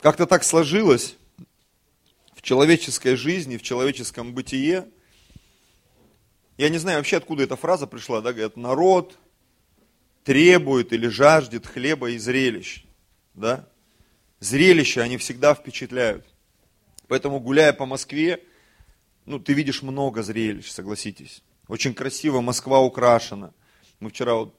Как-то 0.00 0.26
так 0.26 0.44
сложилось 0.44 1.16
в 2.34 2.42
человеческой 2.42 3.16
жизни, 3.16 3.56
в 3.56 3.62
человеческом 3.62 4.32
бытие. 4.32 4.86
Я 6.56 6.68
не 6.68 6.78
знаю 6.78 6.98
вообще, 6.98 7.16
откуда 7.16 7.42
эта 7.42 7.56
фраза 7.56 7.86
пришла, 7.86 8.20
да, 8.20 8.32
говорят, 8.32 8.56
народ 8.56 9.18
требует 10.22 10.92
или 10.92 11.08
жаждет 11.08 11.66
хлеба 11.66 12.10
и 12.10 12.18
зрелищ, 12.18 12.84
да. 13.34 13.68
Зрелища, 14.40 15.02
они 15.02 15.16
всегда 15.16 15.54
впечатляют. 15.54 16.26
Поэтому, 17.08 17.40
гуляя 17.40 17.72
по 17.72 17.86
Москве, 17.86 18.44
ну, 19.24 19.40
ты 19.40 19.52
видишь 19.52 19.82
много 19.82 20.22
зрелищ, 20.22 20.70
согласитесь. 20.70 21.42
Очень 21.66 21.92
красиво 21.92 22.40
Москва 22.40 22.80
украшена. 22.80 23.52
Мы 23.98 24.10
вчера 24.10 24.34
вот 24.34 24.54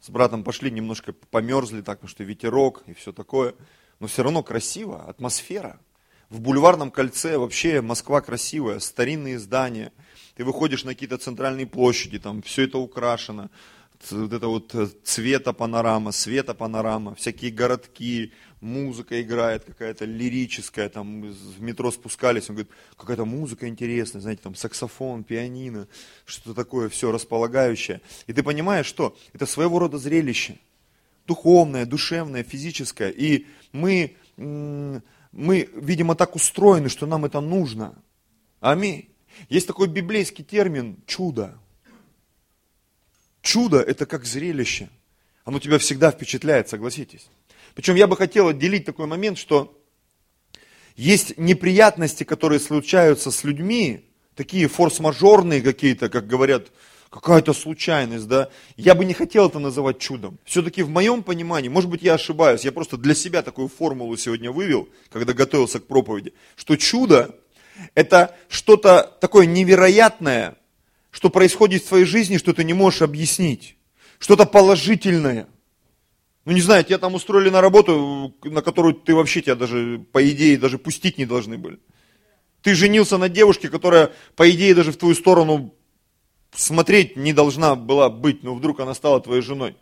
с 0.00 0.10
братом 0.10 0.42
пошли, 0.42 0.70
немножко 0.70 1.12
померзли 1.12 1.82
так, 1.82 1.98
потому 2.00 2.08
что 2.08 2.24
ветерок 2.24 2.82
и 2.86 2.94
все 2.94 3.12
такое. 3.12 3.54
Но 4.02 4.08
все 4.08 4.24
равно 4.24 4.42
красиво, 4.42 5.04
атмосфера. 5.04 5.78
В 6.28 6.40
бульварном 6.40 6.90
кольце 6.90 7.38
вообще 7.38 7.80
Москва 7.80 8.20
красивая, 8.20 8.80
старинные 8.80 9.38
здания. 9.38 9.92
Ты 10.34 10.44
выходишь 10.44 10.82
на 10.82 10.94
какие-то 10.94 11.18
центральные 11.18 11.68
площади, 11.68 12.18
там 12.18 12.42
все 12.42 12.64
это 12.64 12.78
украшено. 12.78 13.48
Вот 14.10 14.32
это 14.32 14.48
вот 14.48 14.74
э, 14.74 14.88
цвета 15.04 15.52
панорама, 15.52 16.10
света 16.10 16.52
панорама, 16.52 17.14
всякие 17.14 17.52
городки, 17.52 18.32
музыка 18.60 19.22
играет 19.22 19.66
какая-то 19.66 20.04
лирическая, 20.04 20.88
там 20.88 21.22
в 21.22 21.62
метро 21.62 21.92
спускались, 21.92 22.50
он 22.50 22.56
говорит, 22.56 22.72
какая-то 22.96 23.24
музыка 23.24 23.68
интересная, 23.68 24.20
знаете, 24.20 24.42
там 24.42 24.56
саксофон, 24.56 25.22
пианино, 25.22 25.86
что-то 26.24 26.54
такое 26.54 26.88
все 26.88 27.12
располагающее. 27.12 28.00
И 28.26 28.32
ты 28.32 28.42
понимаешь, 28.42 28.86
что 28.86 29.16
это 29.32 29.46
своего 29.46 29.78
рода 29.78 29.96
зрелище, 29.96 30.58
духовное, 31.32 31.86
душевное, 31.86 32.42
физическое. 32.42 33.08
И 33.08 33.46
мы, 33.72 34.14
мы, 34.36 35.68
видимо, 35.74 36.14
так 36.14 36.36
устроены, 36.36 36.90
что 36.90 37.06
нам 37.06 37.24
это 37.24 37.40
нужно. 37.40 37.94
Аминь. 38.60 39.08
Есть 39.48 39.66
такой 39.66 39.88
библейский 39.88 40.44
термин 40.44 40.98
чудо. 41.06 41.58
Чудо– 43.40 43.80
это 43.92 44.04
как 44.04 44.26
зрелище. 44.26 44.90
Оно 45.44 45.58
тебя 45.58 45.78
всегда 45.78 46.10
впечатляет, 46.10 46.68
согласитесь. 46.68 47.26
Причем 47.74 47.94
я 47.94 48.06
бы 48.06 48.16
хотел 48.16 48.48
отделить 48.48 48.84
такой 48.84 49.06
момент, 49.06 49.38
что 49.38 49.82
есть 50.96 51.38
неприятности, 51.38 52.24
которые 52.24 52.60
случаются 52.60 53.30
с 53.30 53.42
людьми, 53.42 54.04
такие 54.36 54.68
форс-мажорные 54.68 55.62
какие-то, 55.62 56.10
как 56.10 56.26
говорят, 56.26 56.70
какая-то 57.12 57.52
случайность, 57.52 58.26
да. 58.26 58.48
Я 58.76 58.94
бы 58.94 59.04
не 59.04 59.12
хотел 59.12 59.48
это 59.48 59.58
называть 59.58 59.98
чудом. 59.98 60.38
Все-таки 60.44 60.82
в 60.82 60.88
моем 60.88 61.22
понимании, 61.22 61.68
может 61.68 61.90
быть, 61.90 62.02
я 62.02 62.14
ошибаюсь, 62.14 62.64
я 62.64 62.72
просто 62.72 62.96
для 62.96 63.14
себя 63.14 63.42
такую 63.42 63.68
формулу 63.68 64.16
сегодня 64.16 64.50
вывел, 64.50 64.88
когда 65.10 65.34
готовился 65.34 65.78
к 65.78 65.86
проповеди, 65.86 66.32
что 66.56 66.76
чудо– 66.76 67.36
это 67.94 68.34
что-то 68.48 69.16
такое 69.20 69.44
невероятное, 69.44 70.56
что 71.10 71.28
происходит 71.28 71.82
в 71.82 71.88
твоей 71.88 72.06
жизни, 72.06 72.38
что 72.38 72.54
ты 72.54 72.64
не 72.64 72.72
можешь 72.72 73.02
объяснить. 73.02 73.76
Что-то 74.18 74.46
положительное. 74.46 75.48
Ну, 76.46 76.52
не 76.52 76.62
знаю, 76.62 76.82
тебя 76.82 76.98
там 76.98 77.14
устроили 77.14 77.50
на 77.50 77.60
работу, 77.60 78.34
на 78.42 78.62
которую 78.62 78.94
ты 78.94 79.14
вообще 79.14 79.42
тебя 79.42 79.54
даже, 79.54 80.02
по 80.12 80.26
идее, 80.26 80.56
даже 80.56 80.78
пустить 80.78 81.18
не 81.18 81.26
должны 81.26 81.58
были. 81.58 81.78
Ты 82.62 82.74
женился 82.74 83.18
на 83.18 83.28
девушке, 83.28 83.68
которая, 83.68 84.12
по 84.34 84.48
идее, 84.50 84.74
даже 84.74 84.92
в 84.92 84.96
твою 84.96 85.14
сторону 85.14 85.74
смотреть 86.54 87.16
не 87.16 87.32
должна 87.32 87.74
была 87.74 88.08
быть, 88.08 88.42
но 88.42 88.54
вдруг 88.54 88.80
она 88.80 88.94
стала 88.94 89.20
твоей 89.20 89.42
женой. 89.42 89.76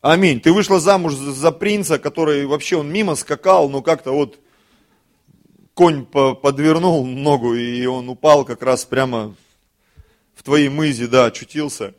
Аминь. 0.00 0.40
Ты 0.40 0.52
вышла 0.52 0.80
замуж 0.80 1.14
за 1.14 1.52
принца, 1.52 1.98
который 1.98 2.46
вообще 2.46 2.76
он 2.76 2.90
мимо 2.90 3.14
скакал, 3.14 3.68
но 3.68 3.82
как-то 3.82 4.12
вот 4.12 4.38
конь 5.74 6.04
подвернул 6.06 7.06
ногу, 7.06 7.54
и 7.54 7.84
он 7.86 8.08
упал 8.08 8.44
как 8.44 8.62
раз 8.62 8.84
прямо 8.84 9.34
в 10.34 10.42
твоей 10.42 10.68
мызе, 10.68 11.06
да, 11.06 11.26
очутился. 11.26 11.94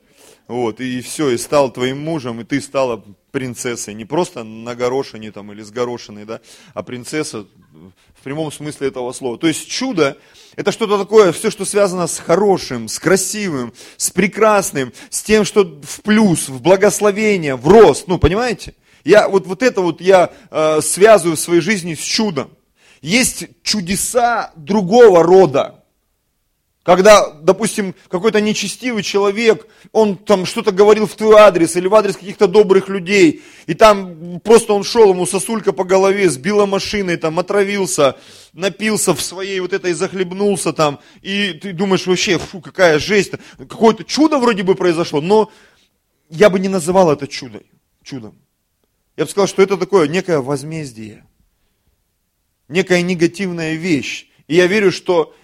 Вот, 0.52 0.82
и 0.82 1.00
все, 1.00 1.30
и 1.30 1.38
стал 1.38 1.72
твоим 1.72 2.04
мужем, 2.04 2.42
и 2.42 2.44
ты 2.44 2.60
стала 2.60 3.02
принцессой. 3.32 3.94
Не 3.94 4.04
просто 4.04 4.44
на 4.44 4.76
горошине 4.76 5.32
там 5.32 5.50
или 5.54 5.62
с 5.62 5.72
горошиной, 5.72 6.26
да, 6.26 6.42
а 6.74 6.84
принцесса 6.84 7.46
в 7.72 8.22
прямом 8.22 8.52
смысле 8.52 8.90
этого 8.90 9.14
слова. 9.14 9.38
То 9.38 9.48
есть 9.48 9.70
чудо– 9.70 10.18
это 10.58 10.74
что-то 10.74 11.00
такое, 11.00 11.32
все, 11.32 11.52
что 11.52 11.64
связано 11.64 12.06
с 12.06 12.20
хорошим, 12.20 12.90
с 12.90 13.00
красивым, 13.00 13.72
с 13.96 14.10
прекрасным, 14.10 14.92
с 15.10 15.24
тем, 15.24 15.46
что 15.46 15.64
в 15.64 16.02
плюс, 16.02 16.50
в 16.50 16.62
благословение, 16.62 17.56
в 17.56 17.66
рост. 17.70 18.10
Ну, 18.10 18.18
понимаете? 18.18 18.74
Я 19.06 19.30
вот, 19.30 19.48
вот 19.48 19.64
это 19.64 19.80
вот 19.80 20.02
я 20.02 20.34
э, 20.50 20.82
связываю 20.82 21.38
в 21.38 21.40
своей 21.40 21.62
жизни 21.62 21.94
с 21.94 22.02
чудом. 22.02 22.52
Есть 23.02 23.48
чудеса 23.64 24.52
другого 24.58 25.24
рода. 25.24 25.81
Когда, 26.84 27.30
допустим, 27.30 27.94
какой-то 28.10 28.42
нечестивый 28.42 29.04
человек, 29.04 29.68
он 29.92 30.18
там 30.18 30.48
что-то 30.48 30.72
говорил 30.72 31.06
в 31.06 31.14
твой 31.14 31.36
адрес 31.36 31.76
или 31.76 31.88
в 31.88 31.94
адрес 31.94 32.16
каких-то 32.16 32.48
добрых 32.48 32.90
людей, 32.90 33.44
и 33.68 33.76
там 33.76 34.40
просто 34.40 34.74
он 34.74 34.84
шел, 34.84 35.12
ему 35.12 35.28
сосулька 35.28 35.74
по 35.74 35.84
голове, 35.84 36.28
сбила 36.28 36.66
машиной, 36.66 37.18
там 37.18 37.38
отравился, 37.38 38.18
напился 38.54 39.14
в 39.14 39.22
своей 39.22 39.60
вот 39.60 39.74
этой, 39.74 39.94
захлебнулся 39.94 40.74
там, 40.74 41.00
и 41.22 41.54
ты 41.54 41.72
думаешь 41.72 42.08
вообще, 42.08 42.40
фу, 42.40 42.62
какая 42.62 42.98
жесть, 42.98 43.34
какое-то 43.60 44.04
чудо 44.04 44.40
вроде 44.40 44.64
бы 44.64 44.74
произошло, 44.74 45.22
но 45.22 45.52
я 46.30 46.50
бы 46.50 46.60
не 46.60 46.68
называл 46.68 47.12
это 47.12 47.28
чудом, 47.28 47.62
чудом. 48.02 48.40
Я 49.18 49.26
бы 49.26 49.30
сказал, 49.30 49.48
что 49.48 49.62
это 49.62 49.78
такое 49.78 50.08
некое 50.08 50.40
возмездие, 50.40 51.28
некая 52.68 53.04
негативная 53.04 53.76
вещь. 53.76 54.30
И 54.48 54.56
я 54.56 54.66
верю, 54.66 54.92
что 54.92 55.36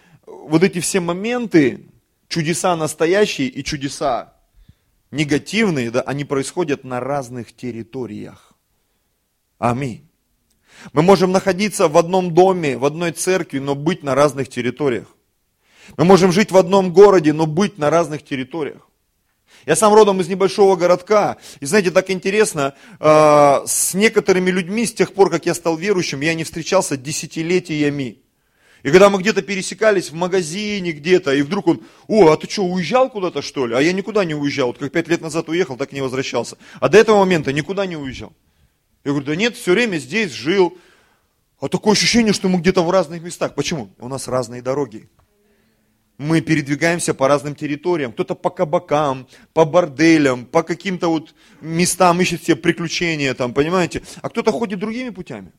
вот 0.48 0.64
эти 0.64 0.80
все 0.80 1.00
моменты, 1.00 1.86
чудеса 2.28 2.76
настоящие 2.76 3.48
и 3.48 3.64
чудеса 3.64 4.34
негативные, 5.12 5.92
да, 5.92 6.02
они 6.02 6.26
происходят 6.26 6.84
на 6.84 7.00
разных 7.00 7.56
территориях. 7.56 8.54
Аминь. 9.60 10.08
Мы 10.94 11.02
можем 11.02 11.32
находиться 11.32 11.88
в 11.88 11.98
одном 11.98 12.34
доме, 12.34 12.78
в 12.78 12.86
одной 12.86 13.12
церкви, 13.12 13.60
но 13.60 13.76
быть 13.76 14.04
на 14.04 14.16
разных 14.16 14.50
территориях. 14.50 15.08
Мы 15.96 16.06
можем 16.06 16.32
жить 16.32 16.52
в 16.52 16.58
одном 16.58 16.94
городе, 16.94 17.34
но 17.34 17.46
быть 17.46 17.78
на 17.78 17.90
разных 17.90 18.24
территориях. 18.24 18.88
Я 19.66 19.76
сам 19.76 19.94
родом 19.94 20.22
из 20.22 20.28
небольшого 20.28 20.76
городка, 20.76 21.38
и 21.60 21.66
знаете, 21.66 21.92
так 21.92 22.10
интересно, 22.10 22.76
э, 23.00 23.62
с 23.66 23.94
некоторыми 23.94 24.52
людьми 24.52 24.86
с 24.86 24.94
тех 24.94 25.14
пор, 25.14 25.30
как 25.30 25.46
я 25.46 25.54
стал 25.54 25.78
верующим, 25.78 26.22
я 26.22 26.34
не 26.36 26.44
встречался 26.44 26.96
десятилетиями. 26.96 28.22
И 28.84 28.92
когда 28.92 29.10
мы 29.10 29.20
где-то 29.20 29.42
пересекались 29.42 30.12
в 30.12 30.14
магазине 30.14 30.92
где-то, 30.92 31.34
и 31.34 31.42
вдруг 31.42 31.68
он, 31.68 31.84
о, 32.08 32.32
а 32.32 32.38
ты 32.38 32.50
что, 32.50 32.64
уезжал 32.64 33.10
куда-то 33.10 33.42
что 33.42 33.66
ли? 33.66 33.76
А 33.76 33.82
я 33.82 33.92
никуда 33.92 34.24
не 34.24 34.36
уезжал, 34.36 34.68
вот 34.68 34.78
как 34.78 34.92
пять 34.92 35.08
лет 35.08 35.22
назад 35.22 35.50
уехал, 35.50 35.78
так 35.78 35.92
и 35.92 35.96
не 35.96 36.02
возвращался. 36.02 36.58
А 36.80 36.90
до 36.90 36.98
этого 36.98 37.20
момента 37.20 37.52
никуда 37.52 37.86
не 37.86 37.98
уезжал. 37.98 38.34
Я 39.04 39.12
говорю, 39.12 39.26
да 39.26 39.36
нет, 39.36 39.56
все 39.56 39.72
время 39.72 39.98
здесь 39.98 40.32
жил. 40.32 40.78
А 41.60 41.70
такое 41.70 41.94
ощущение, 41.94 42.34
что 42.34 42.50
мы 42.50 42.60
где-то 42.60 42.84
в 42.84 42.92
разных 42.92 43.22
местах. 43.22 43.56
Почему? 43.56 43.90
У 44.00 44.08
нас 44.08 44.28
разные 44.28 44.62
дороги. 44.62 45.10
Мы 46.18 46.42
передвигаемся 46.42 47.14
по 47.14 47.28
разным 47.28 47.56
территориям. 47.56 48.12
Кто-то 48.12 48.36
по 48.36 48.50
кабакам, 48.50 49.28
по 49.54 49.66
борделям, 49.66 50.46
по 50.46 50.62
каким-то 50.62 51.08
вот 51.10 51.34
местам 51.62 52.20
ищет 52.22 52.44
себе 52.44 52.56
приключения, 52.56 53.34
там, 53.34 53.54
понимаете? 53.54 54.04
А 54.22 54.30
кто-то 54.30 54.52
ходит 54.52 54.80
другими 54.80 55.10
путями. 55.10 55.52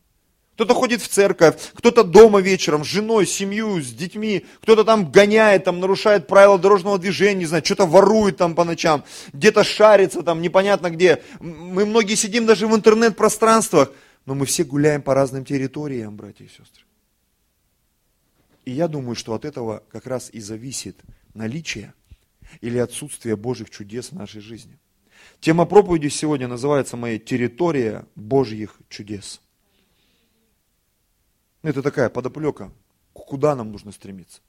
Кто-то 0.58 0.74
ходит 0.74 1.00
в 1.00 1.06
церковь, 1.06 1.54
кто-то 1.74 2.02
дома 2.02 2.40
вечером 2.40 2.84
с 2.84 2.88
женой, 2.88 3.28
с 3.28 3.30
семьей, 3.30 3.80
с 3.80 3.92
детьми, 3.92 4.44
кто-то 4.60 4.82
там 4.82 5.08
гоняет, 5.08 5.62
там 5.62 5.78
нарушает 5.78 6.26
правила 6.26 6.58
дорожного 6.58 6.98
движения, 6.98 7.38
не 7.38 7.46
знаю, 7.46 7.64
что-то 7.64 7.86
ворует 7.86 8.38
там 8.38 8.56
по 8.56 8.64
ночам, 8.64 9.04
где-то 9.32 9.62
шарится 9.62 10.24
там, 10.24 10.42
непонятно 10.42 10.90
где. 10.90 11.22
Мы 11.38 11.86
многие 11.86 12.16
сидим 12.16 12.44
даже 12.44 12.66
в 12.66 12.74
интернет-пространствах, 12.74 13.92
но 14.26 14.34
мы 14.34 14.46
все 14.46 14.64
гуляем 14.64 15.00
по 15.00 15.14
разным 15.14 15.44
территориям, 15.44 16.16
братья 16.16 16.44
и 16.44 16.48
сестры. 16.48 16.82
И 18.64 18.72
я 18.72 18.88
думаю, 18.88 19.14
что 19.14 19.34
от 19.34 19.44
этого 19.44 19.84
как 19.92 20.08
раз 20.08 20.28
и 20.32 20.40
зависит 20.40 20.98
наличие 21.34 21.94
или 22.62 22.78
отсутствие 22.78 23.36
Божьих 23.36 23.70
чудес 23.70 24.10
в 24.10 24.16
нашей 24.16 24.40
жизни. 24.40 24.76
Тема 25.38 25.66
проповеди 25.66 26.08
сегодня 26.08 26.48
называется 26.48 26.96
моя 26.96 27.20
«Территория 27.20 28.06
Божьих 28.16 28.74
чудес». 28.88 29.40
Это 31.62 31.82
такая 31.82 32.08
подоплека. 32.08 32.72
Куда 33.12 33.54
нам 33.54 33.72
нужно 33.72 33.92
стремиться? 33.92 34.40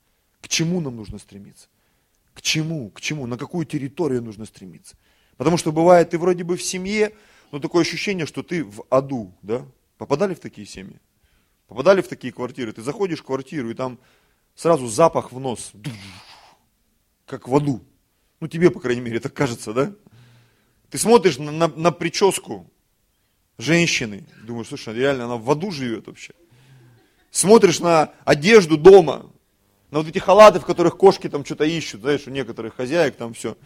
К 0.41 0.47
чему 0.47 0.79
нам 0.79 0.95
нужно 0.95 1.17
стремиться? 1.17 1.67
К 2.33 2.41
чему? 2.41 2.89
К 2.91 3.01
чему? 3.01 3.25
На 3.25 3.37
какую 3.37 3.65
территорию 3.65 4.21
нужно 4.21 4.45
стремиться? 4.45 4.95
Потому 5.37 5.57
что 5.57 5.71
бывает, 5.71 6.11
ты 6.11 6.17
вроде 6.17 6.43
бы 6.43 6.55
в 6.55 6.63
семье, 6.63 7.15
но 7.51 7.59
такое 7.59 7.81
ощущение, 7.81 8.25
что 8.25 8.43
ты 8.43 8.63
в 8.63 8.83
аду, 8.89 9.33
да? 9.41 9.65
Попадали 9.97 10.33
в 10.33 10.39
такие 10.39 10.67
семьи? 10.67 10.99
Попадали 11.67 12.01
в 12.01 12.07
такие 12.07 12.31
квартиры? 12.31 12.71
Ты 12.71 12.81
заходишь 12.81 13.19
в 13.19 13.23
квартиру, 13.23 13.69
и 13.69 13.73
там 13.73 13.99
сразу 14.55 14.87
запах 14.87 15.31
в 15.31 15.39
нос, 15.39 15.71
как 17.25 17.47
в 17.47 17.55
аду. 17.55 17.83
Ну, 18.39 18.47
тебе, 18.47 18.71
по 18.71 18.79
крайней 18.79 19.01
мере, 19.01 19.19
так 19.19 19.33
кажется, 19.33 19.73
да? 19.73 19.93
Ты 20.89 20.97
смотришь 20.97 21.37
на, 21.37 21.51
на, 21.51 21.67
на 21.67 21.91
прическу 21.91 22.69
женщины, 23.57 24.25
думаешь, 24.43 24.67
слушай, 24.67 24.93
реально 24.93 25.25
она 25.25 25.37
в 25.37 25.49
аду 25.49 25.71
живет 25.71 26.07
вообще. 26.07 26.33
Смотришь 27.31 27.79
на 27.79 28.11
одежду 28.25 28.77
дома, 28.77 29.27
на 29.91 29.99
вот 29.99 30.07
эти 30.07 30.19
халаты, 30.19 30.59
в 30.59 30.65
которых 30.65 30.97
кошки 30.97 31.29
там 31.29 31.45
что-то 31.45 31.63
ищут, 31.63 32.01
знаешь, 32.01 32.27
у 32.27 32.31
некоторых 32.31 32.75
хозяек 32.75 33.15
там 33.15 33.33
все. 33.33 33.57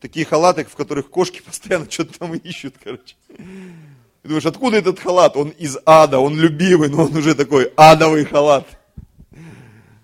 Такие 0.00 0.26
халаты, 0.26 0.64
в 0.64 0.74
которых 0.74 1.08
кошки 1.08 1.40
постоянно 1.46 1.90
что-то 1.90 2.18
там 2.18 2.34
ищут, 2.34 2.74
короче. 2.82 3.16
И 3.30 4.28
думаешь, 4.28 4.46
откуда 4.46 4.76
этот 4.76 5.00
халат? 5.00 5.36
Он 5.36 5.48
из 5.48 5.78
ада, 5.84 6.18
он 6.18 6.38
любимый, 6.38 6.88
но 6.88 7.04
он 7.04 7.16
уже 7.16 7.34
такой 7.34 7.72
адовый 7.76 8.24
халат. 8.24 8.66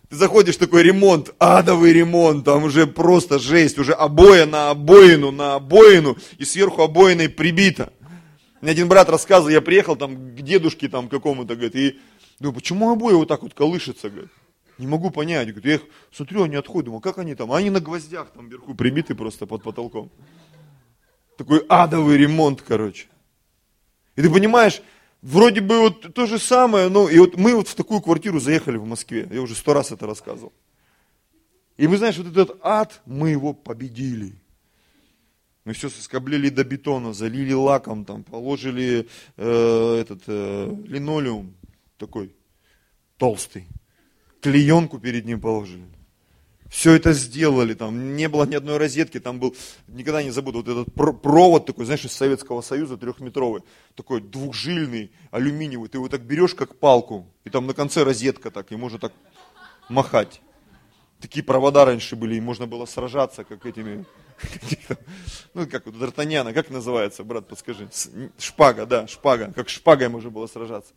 Ты 0.09 0.17
заходишь, 0.17 0.57
такой 0.57 0.83
ремонт, 0.83 1.35
адовый 1.39 1.93
ремонт, 1.93 2.45
там 2.45 2.65
уже 2.65 2.87
просто 2.87 3.39
жесть, 3.39 3.79
уже 3.79 3.93
обоя 3.93 4.47
на 4.47 4.71
обоину, 4.71 5.31
на 5.31 5.57
обоину, 5.57 6.17
и 6.39 6.45
сверху 6.47 6.83
обоиной 6.83 7.29
прибито. 7.29 7.93
Мне 8.63 8.71
один 8.71 8.89
брат 8.89 9.11
рассказывал, 9.11 9.51
я 9.51 9.61
приехал 9.61 9.97
там 9.97 10.35
к 10.35 10.41
дедушке 10.41 10.89
там 10.89 11.09
какому-то, 11.09 11.55
говорит, 11.55 11.77
и 11.77 12.01
думаю, 12.41 12.55
почему 12.55 12.91
обои 12.91 13.15
вот 13.15 13.29
так 13.29 13.43
вот 13.43 13.55
колышется, 13.55 14.11
говорит. 14.11 14.31
Не 14.79 14.87
могу 14.87 15.11
понять. 15.11 15.49
Говорит, 15.49 15.65
я 15.65 15.75
их 15.75 15.83
смотрю, 16.13 16.45
они 16.45 16.57
отходят, 16.57 16.87
думаю, 16.87 17.01
как 17.01 17.19
они 17.19 17.35
там? 17.35 17.53
Они 17.53 17.69
на 17.69 17.81
гвоздях 17.81 18.31
там 18.31 18.49
вверху 18.49 18.75
прибиты 18.75 19.15
просто 19.15 19.47
под 19.47 19.63
потолком. 19.63 20.11
Такой 21.37 21.65
адовый 21.69 22.17
ремонт, 22.17 22.63
короче. 22.63 23.09
И 24.17 24.23
ты 24.23 24.31
понимаешь, 24.31 24.81
вроде 25.21 25.61
бы 25.61 25.81
вот 25.81 26.15
то 26.15 26.27
же 26.27 26.39
самое, 26.39 26.89
но 26.89 27.09
и 27.09 27.19
вот 27.19 27.37
мы 27.37 27.55
вот 27.55 27.69
в 27.69 27.75
такую 27.75 28.01
квартиру 28.01 28.41
заехали 28.41 28.77
в 28.77 28.87
Москве. 28.87 29.29
Я 29.31 29.43
уже 29.43 29.55
сто 29.55 29.75
раз 29.75 29.91
это 29.93 30.07
рассказывал. 30.07 30.53
И 31.77 31.87
мы, 31.87 31.97
знаешь, 31.97 32.17
вот 32.19 32.27
этот 32.27 32.59
ад, 32.63 33.01
мы 33.07 33.31
его 33.31 33.53
победили. 33.53 34.35
Мы 35.65 35.75
все 35.75 35.89
соскоблили 35.89 36.49
до 36.49 36.65
бетона, 36.65 37.13
залили 37.13 37.53
лаком, 37.53 38.05
там, 38.05 38.25
положили 38.25 39.07
э, 39.37 39.99
этот 40.01 40.23
э, 40.27 40.77
линолеум 40.87 41.55
такой 41.99 42.35
толстый, 43.19 43.67
клеенку 44.41 44.99
перед 44.99 45.27
ним 45.27 45.41
положили. 45.41 45.85
Все 46.69 46.93
это 46.93 47.15
сделали, 47.15 47.73
там 47.73 48.15
не 48.15 48.29
было 48.29 48.45
ни 48.45 48.55
одной 48.55 48.77
розетки, 48.77 49.19
там 49.19 49.41
был, 49.41 49.57
никогда 49.87 50.23
не 50.23 50.31
забуду, 50.31 50.59
вот 50.59 50.69
этот 50.69 50.95
провод 50.95 51.65
такой, 51.65 51.87
знаешь, 51.87 52.05
из 52.05 52.13
Советского 52.13 52.61
Союза 52.61 52.99
трехметровый, 52.99 53.63
такой 53.95 54.21
двухжильный, 54.21 55.11
алюминиевый, 55.31 55.89
ты 55.89 55.97
его 55.97 56.09
так 56.09 56.21
берешь 56.23 56.55
как 56.55 56.77
палку, 56.77 57.27
и 57.45 57.51
там 57.51 57.67
на 57.67 57.73
конце 57.73 58.05
розетка 58.05 58.51
так, 58.51 58.71
и 58.71 58.77
можно 58.77 58.99
так 58.99 59.13
махать. 59.89 60.43
Такие 61.21 61.43
провода 61.43 61.87
раньше 61.87 62.17
были, 62.17 62.37
и 62.37 62.41
можно 62.41 62.67
было 62.67 62.85
сражаться, 62.85 63.45
как 63.45 63.65
этими, 63.65 64.05
ну 65.55 65.67
как 65.67 65.87
вот 65.87 65.95
Д'Артаньяна, 65.95 66.53
как 66.53 66.69
называется, 66.69 67.25
брат, 67.25 67.49
подскажи, 67.49 67.89
шпага, 68.39 68.85
да, 68.85 69.07
шпага, 69.07 69.53
как 69.55 69.71
шпагой 69.71 70.11
можно 70.11 70.29
было 70.29 70.47
сражаться. 70.47 70.93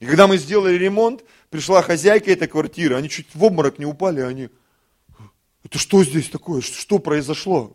И 0.00 0.06
когда 0.06 0.26
мы 0.26 0.36
сделали 0.36 0.74
ремонт, 0.74 1.24
пришла 1.50 1.82
хозяйка 1.82 2.30
этой 2.30 2.48
квартиры, 2.48 2.96
они 2.96 3.08
чуть 3.08 3.34
в 3.34 3.42
обморок 3.42 3.78
не 3.78 3.86
упали, 3.86 4.20
они 4.20 4.48
это 5.64 5.78
что 5.78 6.02
здесь 6.04 6.30
такое? 6.30 6.62
Что 6.62 6.98
произошло? 6.98 7.68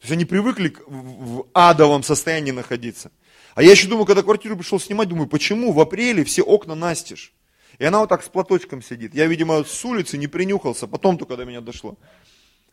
То 0.00 0.04
есть 0.04 0.12
они 0.12 0.24
привыкли 0.24 0.74
в 0.86 1.46
адовом 1.52 2.02
состоянии 2.02 2.52
находиться. 2.52 3.10
А 3.54 3.62
я 3.62 3.72
еще 3.72 3.88
думаю, 3.88 4.06
когда 4.06 4.22
квартиру 4.22 4.56
пришел 4.56 4.80
снимать, 4.80 5.08
думаю, 5.08 5.28
почему 5.28 5.72
в 5.72 5.80
апреле 5.80 6.24
все 6.24 6.42
окна 6.42 6.74
настежь? 6.74 7.34
И 7.78 7.84
она 7.84 8.00
вот 8.00 8.08
так 8.08 8.22
с 8.22 8.28
платочком 8.28 8.82
сидит. 8.82 9.14
Я, 9.14 9.26
видимо, 9.26 9.64
с 9.64 9.84
улицы 9.84 10.16
не 10.16 10.28
принюхался, 10.28 10.86
потом 10.86 11.18
только 11.18 11.36
до 11.36 11.44
меня 11.44 11.60
дошло. 11.60 11.98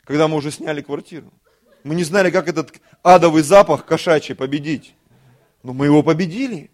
Когда 0.06 0.28
мы 0.28 0.38
уже 0.38 0.52
сняли 0.52 0.82
квартиру. 0.82 1.34
Мы 1.84 1.96
не 1.96 2.04
знали, 2.04 2.32
как 2.32 2.48
этот 2.48 2.74
адовый 3.04 3.44
запах 3.44 3.86
кошачий 3.86 4.36
победить. 4.36 4.96
Но 5.64 5.74
мы 5.74 5.86
его 5.86 6.04
победили. 6.04 6.72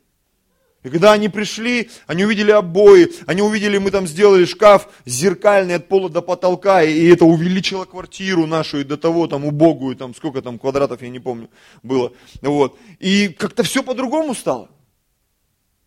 И 0.83 0.89
когда 0.89 1.13
они 1.13 1.29
пришли, 1.29 1.89
они 2.07 2.25
увидели 2.25 2.51
обои, 2.51 3.09
они 3.25 3.41
увидели, 3.41 3.77
мы 3.77 3.89
там 3.89 4.05
сделали 4.05 4.43
шкаф 4.43 4.89
зеркальный 5.05 5.75
от 5.75 5.87
пола 5.87 6.09
до 6.09 6.21
потолка, 6.21 6.83
и 6.83 7.07
это 7.07 7.23
увеличило 7.23 7.85
квартиру 7.85 8.45
нашу 8.45 8.79
и 8.79 8.83
до 8.83 8.97
того 8.97 9.27
там 9.27 9.45
убогую, 9.45 9.95
там 9.95 10.13
сколько 10.13 10.41
там 10.41 10.59
квадратов, 10.59 11.01
я 11.01 11.09
не 11.09 11.19
помню, 11.19 11.49
было. 11.83 12.11
Вот. 12.41 12.77
И 12.99 13.29
как-то 13.29 13.63
все 13.63 13.81
по-другому 13.81 14.35
стало. 14.35 14.69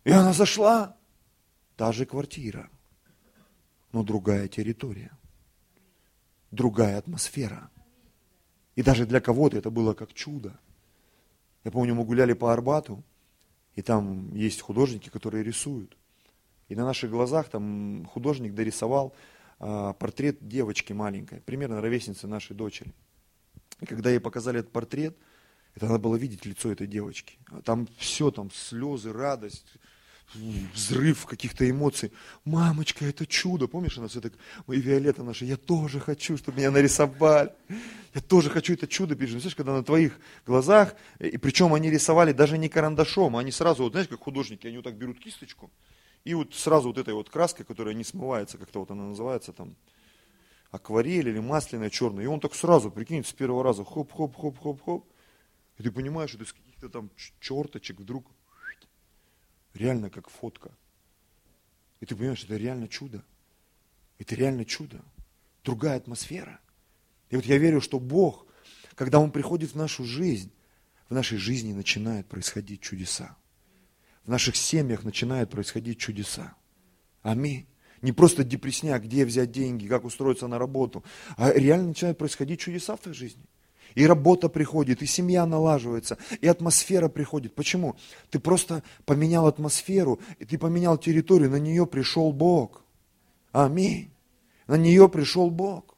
И 0.03 0.11
она 0.11 0.33
зашла, 0.33 0.95
та 1.75 1.91
же 1.91 2.07
квартира, 2.07 2.67
но 3.91 4.01
другая 4.01 4.47
территория, 4.47 5.11
другая 6.49 6.97
атмосфера. 6.97 7.69
И 8.75 8.81
даже 8.81 9.05
для 9.05 9.21
кого-то 9.21 9.57
это 9.57 9.69
было 9.69 9.93
как 9.93 10.13
чудо. 10.13 10.57
Я 11.63 11.69
помню, 11.69 11.93
мы 11.93 12.03
гуляли 12.03 12.33
по 12.33 12.51
Арбату, 12.51 13.03
и 13.77 13.83
там 13.83 14.33
есть 14.33 14.61
художники, 14.61 15.09
которые 15.09 15.43
рисуют. 15.43 15.95
И 16.67 16.75
на 16.75 16.83
наших 16.83 17.11
глазах 17.11 17.47
там 17.47 18.05
художник 18.11 18.55
дорисовал 18.55 19.13
а, 19.59 19.93
портрет 19.93 20.39
девочки 20.41 20.93
маленькой, 20.93 21.41
примерно 21.41 21.79
ровесницы 21.79 22.27
нашей 22.27 22.55
дочери. 22.55 22.91
И 23.79 23.85
когда 23.85 24.09
ей 24.09 24.19
показали 24.19 24.61
этот 24.61 24.71
портрет, 24.71 25.15
это 25.75 25.85
надо 25.85 25.99
было 25.99 26.15
видеть 26.15 26.43
лицо 26.43 26.71
этой 26.71 26.87
девочки. 26.87 27.37
Там 27.63 27.87
все, 27.97 28.31
там 28.31 28.49
слезы, 28.49 29.13
радость, 29.13 29.67
взрыв 30.33 31.25
каких-то 31.25 31.69
эмоций. 31.69 32.11
Мамочка, 32.45 33.05
это 33.05 33.25
чудо. 33.25 33.67
Помнишь, 33.67 33.97
она 33.97 34.07
все 34.07 34.21
так, 34.21 34.33
мои 34.65 34.79
Виолетта 34.79 35.23
наша, 35.23 35.45
я 35.45 35.57
тоже 35.57 35.99
хочу, 35.99 36.37
чтобы 36.37 36.57
меня 36.59 36.71
нарисовали. 36.71 37.51
Я 38.13 38.21
тоже 38.21 38.49
хочу 38.49 38.73
это 38.73 38.87
чудо 38.87 39.15
пережить. 39.15 39.41
Знаешь, 39.41 39.55
когда 39.55 39.73
на 39.73 39.83
твоих 39.83 40.19
глазах, 40.45 40.95
и 41.19 41.37
причем 41.37 41.73
они 41.73 41.89
рисовали 41.89 42.33
даже 42.33 42.57
не 42.57 42.69
карандашом, 42.69 43.37
они 43.37 43.51
сразу, 43.51 43.83
вот, 43.83 43.93
знаешь, 43.93 44.07
как 44.07 44.19
художники, 44.19 44.67
они 44.67 44.77
вот 44.77 44.85
так 44.85 44.95
берут 44.95 45.19
кисточку, 45.19 45.71
и 46.23 46.33
вот 46.33 46.53
сразу 46.53 46.89
вот 46.89 46.97
этой 46.97 47.13
вот 47.13 47.29
краской, 47.29 47.65
которая 47.65 47.93
не 47.93 48.03
смывается, 48.03 48.57
как-то 48.57 48.79
вот 48.79 48.91
она 48.91 49.05
называется 49.05 49.53
там, 49.53 49.75
акварель 50.71 51.29
или 51.29 51.39
масляная 51.39 51.89
черная, 51.89 52.25
и 52.25 52.27
он 52.27 52.39
так 52.39 52.55
сразу, 52.55 52.91
прикинь, 52.91 53.23
с 53.23 53.33
первого 53.33 53.63
раза, 53.63 53.83
хоп-хоп-хоп-хоп-хоп, 53.83 55.05
и 55.77 55.83
ты 55.83 55.91
понимаешь, 55.91 56.31
что 56.31 56.43
из 56.43 56.51
каких-то 56.51 56.89
там 56.89 57.11
черточек 57.39 57.99
вдруг 57.99 58.25
реально 59.77 60.09
как 60.09 60.29
фотка. 60.29 60.71
И 61.99 62.05
ты 62.05 62.15
понимаешь, 62.15 62.43
это 62.43 62.57
реально 62.57 62.87
чудо. 62.87 63.23
Это 64.19 64.35
реально 64.35 64.65
чудо. 64.65 65.01
Другая 65.63 65.97
атмосфера. 65.97 66.59
И 67.29 67.35
вот 67.35 67.45
я 67.45 67.57
верю, 67.57 67.81
что 67.81 67.99
Бог, 67.99 68.45
когда 68.95 69.19
Он 69.19 69.31
приходит 69.31 69.71
в 69.71 69.75
нашу 69.75 70.03
жизнь, 70.03 70.51
в 71.09 71.13
нашей 71.13 71.37
жизни 71.37 71.73
начинают 71.73 72.27
происходить 72.27 72.81
чудеса. 72.81 73.37
В 74.23 74.29
наших 74.29 74.55
семьях 74.55 75.03
начинают 75.03 75.49
происходить 75.49 75.99
чудеса. 75.99 76.55
Аминь. 77.21 77.67
Не 78.01 78.11
просто 78.11 78.43
депресняк, 78.43 79.03
где 79.03 79.25
взять 79.25 79.51
деньги, 79.51 79.87
как 79.87 80.03
устроиться 80.03 80.47
на 80.47 80.59
работу, 80.59 81.03
а 81.35 81.51
реально 81.51 81.89
начинают 81.89 82.17
происходить 82.17 82.59
чудеса 82.59 82.95
в 82.95 83.01
твоей 83.01 83.17
жизни. 83.17 83.43
И 83.95 84.05
работа 84.05 84.49
приходит, 84.49 85.01
и 85.01 85.05
семья 85.05 85.45
налаживается, 85.45 86.17
и 86.41 86.47
атмосфера 86.47 87.07
приходит. 87.07 87.55
Почему? 87.55 87.95
Ты 88.29 88.39
просто 88.39 88.83
поменял 89.05 89.47
атмосферу, 89.47 90.19
и 90.39 90.45
ты 90.45 90.57
поменял 90.57 90.97
территорию, 90.97 91.49
на 91.49 91.59
нее 91.59 91.85
пришел 91.85 92.31
Бог. 92.31 92.83
Аминь. 93.51 94.11
На 94.67 94.75
нее 94.75 95.09
пришел 95.09 95.49
Бог. 95.49 95.95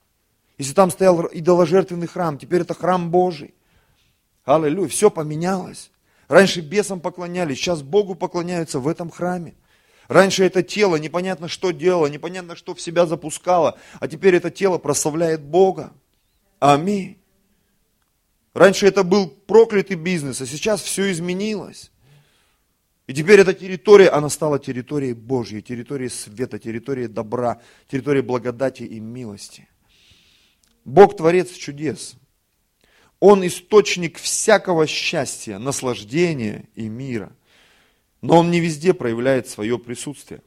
Если 0.58 0.74
там 0.74 0.92
стоял 0.92 1.28
идоложертвенный 1.32 2.08
храм, 2.08 2.38
теперь 2.38 2.62
это 2.62 2.74
храм 2.74 3.12
Божий. 3.12 3.54
Аллилуйя, 4.46 4.88
все 4.88 5.10
поменялось. 5.10 5.92
Раньше 6.28 6.62
бесам 6.62 7.00
поклонялись, 7.00 7.58
сейчас 7.58 7.82
Богу 7.82 8.16
поклоняются 8.16 8.80
в 8.80 8.88
этом 8.88 9.10
храме. 9.10 9.56
Раньше 10.08 10.44
это 10.44 10.64
тело 10.64 10.96
непонятно 10.96 11.48
что 11.48 11.70
делало, 11.70 12.08
непонятно 12.08 12.56
что 12.56 12.74
в 12.74 12.82
себя 12.82 13.06
запускало, 13.06 13.78
а 14.00 14.08
теперь 14.08 14.36
это 14.36 14.50
тело 14.50 14.80
прославляет 14.80 15.42
Бога. 15.42 15.92
Аминь. 16.60 17.19
Раньше 18.60 18.88
это 18.88 19.06
был 19.06 19.30
проклятый 19.30 19.96
бизнес, 19.96 20.42
а 20.42 20.46
сейчас 20.46 20.82
все 20.82 21.10
изменилось. 21.14 21.92
И 23.08 23.14
теперь 23.14 23.40
эта 23.40 23.54
территория, 23.54 24.10
она 24.10 24.28
стала 24.28 24.60
территорией 24.60 25.14
Божьей, 25.14 25.62
территорией 25.62 26.10
света, 26.10 26.60
территорией 26.60 27.08
добра, 27.08 27.62
территорией 27.88 28.22
благодати 28.22 28.84
и 28.84 29.00
милости. 29.00 29.70
Бог 30.84 31.16
творец 31.16 31.54
чудес. 31.54 32.16
Он 33.22 33.48
источник 33.48 34.18
всякого 34.18 34.88
счастья, 34.88 35.58
наслаждения 35.58 36.68
и 36.76 36.90
мира. 36.90 37.32
Но 38.20 38.40
он 38.40 38.52
не 38.52 38.60
везде 38.60 38.94
проявляет 38.94 39.48
свое 39.48 39.80
присутствие. 39.80 40.42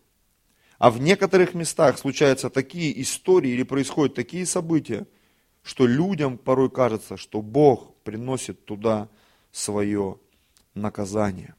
А 0.77 0.91
в 0.91 1.01
некоторых 1.01 1.55
местах 1.55 1.97
случаются 1.97 2.51
такие 2.51 3.01
истории 3.01 3.53
или 3.53 3.63
происходят 3.63 4.15
такие 4.15 4.45
события, 4.45 5.07
что 5.63 5.87
людям 5.87 6.39
порой 6.39 6.71
кажется, 6.71 7.17
что 7.17 7.41
Бог 7.41 7.95
приносит 8.03 8.65
туда 8.65 9.09
свое 9.51 10.19
наказание. 10.75 11.55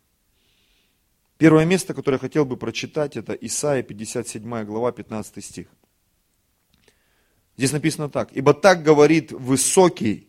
Первое 1.37 1.65
место, 1.65 1.93
которое 1.93 2.15
я 2.15 2.19
хотел 2.19 2.45
бы 2.45 2.57
прочитать, 2.57 3.17
это 3.17 3.33
Исаия 3.33 3.83
57 3.83 4.63
глава, 4.65 4.91
15 4.91 5.43
стих. 5.43 5.67
Здесь 7.57 7.71
написано 7.71 8.09
так. 8.09 8.31
«Ибо 8.33 8.53
так 8.53 8.83
говорит 8.83 9.31
высокий, 9.31 10.27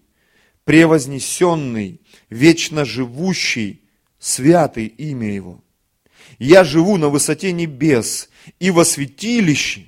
превознесенный, 0.65 2.01
вечно 2.31 2.85
живущий, 2.85 3.83
святый 4.19 4.87
имя 4.87 5.33
Его. 5.33 5.65
Я 6.39 6.65
живу 6.65 6.97
на 6.97 7.09
высоте 7.09 7.53
небес 7.53 8.29
и 8.59 8.71
во 8.71 8.85
святилище. 8.85 9.87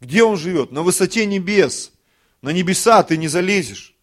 Где 0.00 0.22
он 0.22 0.36
живет? 0.36 0.70
На 0.70 0.82
высоте 0.82 1.26
небес. 1.26 1.92
На 2.44 2.50
небеса 2.50 3.02
ты 3.02 3.16
не 3.16 3.26
залезешь. 3.26 3.94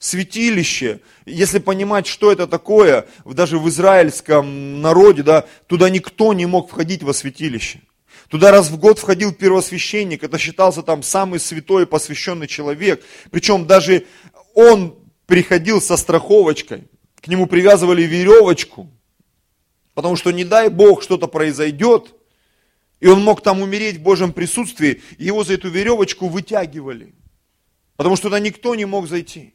Святилище, 0.00 1.00
если 1.26 1.60
понимать, 1.60 2.08
что 2.08 2.32
это 2.32 2.48
такое, 2.48 3.06
даже 3.24 3.56
в 3.56 3.68
израильском 3.68 4.82
народе, 4.82 5.22
да, 5.22 5.44
туда 5.68 5.88
никто 5.90 6.32
не 6.32 6.44
мог 6.44 6.68
входить 6.68 7.04
во 7.04 7.14
святилище. 7.14 7.82
Туда 8.28 8.50
раз 8.50 8.68
в 8.68 8.78
год 8.78 8.98
входил 8.98 9.32
первосвященник, 9.32 10.24
это 10.24 10.38
считался 10.38 10.82
там 10.82 11.04
самый 11.04 11.38
святой 11.38 11.84
и 11.84 11.86
посвященный 11.86 12.48
человек. 12.48 13.00
Причем 13.30 13.64
даже 13.64 14.06
он 14.54 14.98
приходил 15.26 15.80
со 15.80 15.96
страховочкой, 15.96 16.88
к 17.20 17.28
нему 17.28 17.46
привязывали 17.46 18.02
веревочку, 18.02 18.90
потому 19.94 20.16
что 20.16 20.32
не 20.32 20.44
дай 20.44 20.68
Бог 20.68 21.00
что-то 21.00 21.28
произойдет, 21.28 22.12
и 22.98 23.06
он 23.06 23.22
мог 23.22 23.40
там 23.40 23.62
умереть 23.62 23.98
в 23.98 24.02
Божьем 24.02 24.32
присутствии, 24.32 25.00
и 25.16 25.26
его 25.26 25.44
за 25.44 25.54
эту 25.54 25.68
веревочку 25.68 26.26
вытягивали, 26.26 27.14
потому 27.96 28.16
что 28.16 28.24
туда 28.24 28.40
никто 28.40 28.74
не 28.74 28.84
мог 28.84 29.08
зайти. 29.08 29.54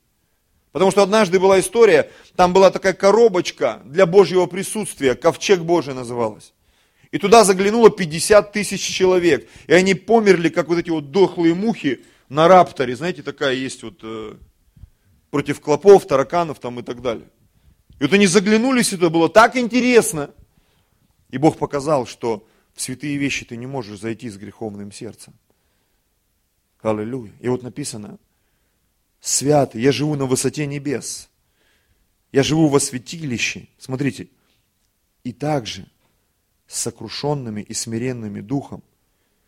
Потому 0.71 0.91
что 0.91 1.01
однажды 1.01 1.39
была 1.39 1.59
история, 1.59 2.11
там 2.35 2.53
была 2.53 2.69
такая 2.69 2.93
коробочка 2.93 3.81
для 3.85 4.05
Божьего 4.05 4.45
присутствия, 4.45 5.15
ковчег 5.15 5.61
Божий 5.61 5.93
называлась. 5.93 6.53
И 7.11 7.17
туда 7.17 7.43
заглянуло 7.43 7.89
50 7.89 8.51
тысяч 8.51 8.81
человек. 8.81 9.49
И 9.65 9.73
они 9.73 9.95
померли, 9.95 10.49
как 10.49 10.67
вот 10.67 10.77
эти 10.77 10.91
вот 10.91 11.11
дохлые 11.11 11.55
мухи 11.55 12.05
на 12.29 12.47
рапторе. 12.47 12.95
Знаете, 12.95 13.23
такая 13.23 13.55
есть 13.55 13.81
вот 13.81 13.99
э, 14.03 14.35
против 15.31 15.59
клопов, 15.59 16.05
тараканов 16.05 16.59
там 16.59 16.79
и 16.79 16.83
так 16.83 17.01
далее. 17.01 17.27
И 17.99 18.03
вот 18.03 18.13
они 18.13 18.27
заглянулись, 18.27 18.93
это 18.93 19.09
было 19.09 19.27
так 19.27 19.57
интересно. 19.57 20.29
И 21.31 21.39
Бог 21.39 21.57
показал, 21.57 22.05
что 22.05 22.47
в 22.73 22.81
святые 22.81 23.17
вещи 23.17 23.43
ты 23.43 23.57
не 23.57 23.65
можешь 23.65 23.99
зайти 23.99 24.29
с 24.29 24.37
греховным 24.37 24.91
сердцем. 24.91 25.33
Аллилуйя. 26.81 27.33
И 27.39 27.49
вот 27.49 27.63
написано, 27.63 28.19
святый, 29.19 29.81
я 29.81 29.91
живу 29.91 30.15
на 30.15 30.25
высоте 30.25 30.65
небес. 30.65 31.29
Я 32.31 32.43
живу 32.43 32.67
во 32.67 32.79
святилище. 32.79 33.67
Смотрите. 33.77 34.29
И 35.23 35.33
также 35.33 35.87
с 36.67 36.81
сокрушенными 36.81 37.61
и 37.61 37.73
смиренными 37.73 38.41
духом, 38.41 38.83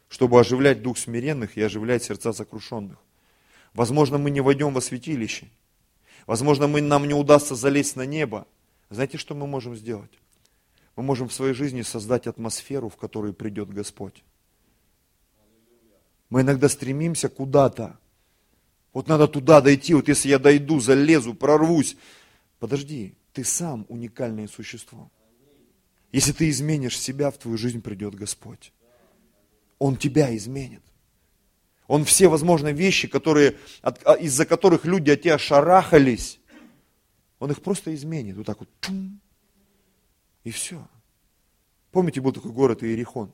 чтобы 0.10 0.40
оживлять 0.40 0.82
дух 0.82 0.98
смиренных 0.98 1.58
и 1.58 1.62
оживлять 1.62 2.04
сердца 2.04 2.34
сокрушенных. 2.34 2.98
Возможно, 3.74 4.18
мы 4.18 4.32
не 4.32 4.42
войдем 4.42 4.74
во 4.74 4.82
святилище– 4.82 5.48
Возможно, 6.28 6.68
мы, 6.68 6.82
нам 6.82 7.08
не 7.08 7.14
удастся 7.14 7.56
залезть 7.56 7.96
на 7.96 8.06
небо. 8.06 8.48
Знаете, 8.90 9.18
что 9.18 9.36
мы 9.36 9.48
можем 9.48 9.76
сделать? 9.76 10.12
Мы 10.96 11.04
можем 11.04 11.28
в 11.28 11.34
своей 11.34 11.54
жизни 11.54 11.82
создать 11.82 12.28
атмосферу, 12.28 12.90
в 12.90 12.98
которой 12.98 13.34
придет 13.34 13.70
Господь. 13.70 14.24
Мы 16.30 16.42
иногда 16.42 16.70
стремимся 16.70 17.30
куда-то. 17.30 18.00
Вот 18.94 19.08
надо 19.08 19.28
туда 19.28 19.62
дойти, 19.62 19.94
вот 19.94 20.08
если 20.08 20.30
я 20.30 20.40
дойду, 20.40 20.80
залезу, 20.80 21.34
прорвусь. 21.34 21.96
Подожди, 22.60 23.16
ты 23.34 23.44
сам 23.44 23.86
уникальное 23.88 24.48
существо. 24.48 25.10
Если 26.12 26.34
ты 26.34 26.50
изменишь 26.50 27.00
себя, 27.00 27.32
в 27.32 27.38
твою 27.38 27.58
жизнь 27.58 27.82
придет 27.82 28.16
Господь. 28.16 28.74
Он 29.80 29.96
тебя 29.96 30.36
изменит. 30.36 30.84
Он 31.88 32.06
все 32.06 32.28
возможные 32.28 32.74
вещи, 32.74 33.08
которые, 33.08 33.58
а, 33.82 34.14
из-за 34.14 34.46
которых 34.46 34.86
люди 34.86 35.10
от 35.12 35.22
тебя 35.22 35.38
шарахались, 35.38 36.40
он 37.40 37.52
их 37.52 37.62
просто 37.62 37.94
изменит. 37.96 38.38
Вот 38.38 38.46
так 38.46 38.60
вот. 38.60 38.70
Чум, 38.82 39.20
и 40.44 40.52
все. 40.52 40.88
Помните, 41.92 42.22
был 42.22 42.32
такой 42.32 42.52
город 42.52 42.84
Иерихон? 42.84 43.32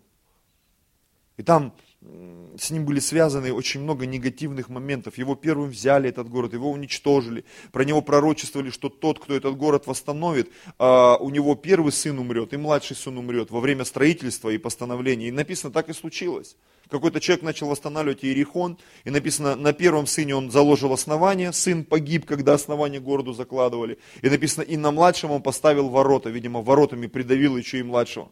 И 1.38 1.44
там 1.44 1.76
с 2.02 2.70
ним 2.70 2.86
были 2.86 3.00
связаны 3.00 3.52
очень 3.52 3.82
много 3.82 4.06
негативных 4.06 4.70
моментов. 4.70 5.18
Его 5.18 5.36
первым 5.36 5.70
взяли 5.70 6.10
этот 6.10 6.30
город, 6.30 6.54
его 6.54 6.72
уничтожили. 6.72 7.44
Про 7.72 7.86
него 7.86 8.02
пророчествовали, 8.02 8.70
что 8.70 8.90
тот, 8.90 9.20
кто 9.20 9.34
этот 9.36 9.58
город 9.58 9.88
восстановит, 9.88 10.52
а, 10.78 11.18
у 11.18 11.30
него 11.30 11.56
первый 11.56 11.92
сын 11.92 12.18
умрет 12.20 12.54
и 12.54 12.58
младший 12.58 12.96
сын 12.96 13.18
умрет 13.18 13.52
во 13.52 13.60
время 13.60 13.84
строительства 13.84 14.50
и 14.50 14.58
постановления. 14.58 15.30
И 15.30 15.32
написано, 15.32 15.74
так 15.74 15.90
и 15.90 15.94
случилось 15.94 16.56
какой-то 16.90 17.20
человек 17.20 17.44
начал 17.44 17.68
восстанавливать 17.68 18.24
Иерихон, 18.24 18.78
и 19.04 19.10
написано, 19.10 19.56
на 19.56 19.74
первом 19.74 20.08
сыне 20.08 20.36
он 20.36 20.52
заложил 20.52 20.94
основание, 20.94 21.52
сын 21.52 21.84
погиб, 21.84 22.26
когда 22.26 22.54
основание 22.54 23.02
городу 23.02 23.34
закладывали, 23.34 24.00
и 24.22 24.30
написано, 24.30 24.64
и 24.64 24.78
на 24.78 24.92
младшем 24.92 25.32
он 25.32 25.42
поставил 25.42 25.90
ворота, 25.90 26.30
видимо, 26.30 26.62
воротами 26.62 27.08
придавил 27.08 27.58
еще 27.58 27.80
и 27.80 27.84
младшего. 27.84 28.32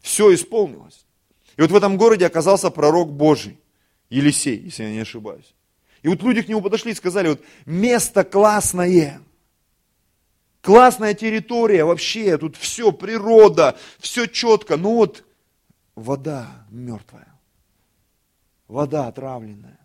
Все 0.00 0.32
исполнилось. 0.32 1.04
И 1.56 1.60
вот 1.62 1.70
в 1.70 1.76
этом 1.76 1.96
городе 1.96 2.26
оказался 2.26 2.70
пророк 2.70 3.12
Божий, 3.12 3.58
Елисей, 4.10 4.58
если 4.58 4.84
я 4.84 4.90
не 4.90 5.00
ошибаюсь. 5.00 5.54
И 6.02 6.08
вот 6.08 6.22
люди 6.22 6.42
к 6.42 6.48
нему 6.48 6.60
подошли 6.60 6.92
и 6.92 6.94
сказали, 6.94 7.28
вот 7.28 7.40
место 7.66 8.24
классное, 8.24 9.20
классная 10.60 11.14
территория 11.14 11.84
вообще, 11.84 12.38
тут 12.38 12.56
все, 12.56 12.92
природа, 12.92 13.78
все 13.98 14.26
четко, 14.26 14.76
но 14.76 14.94
вот 14.94 15.24
вода 15.94 16.66
мертвая 16.70 17.32
вода 18.72 19.06
отравленная. 19.06 19.78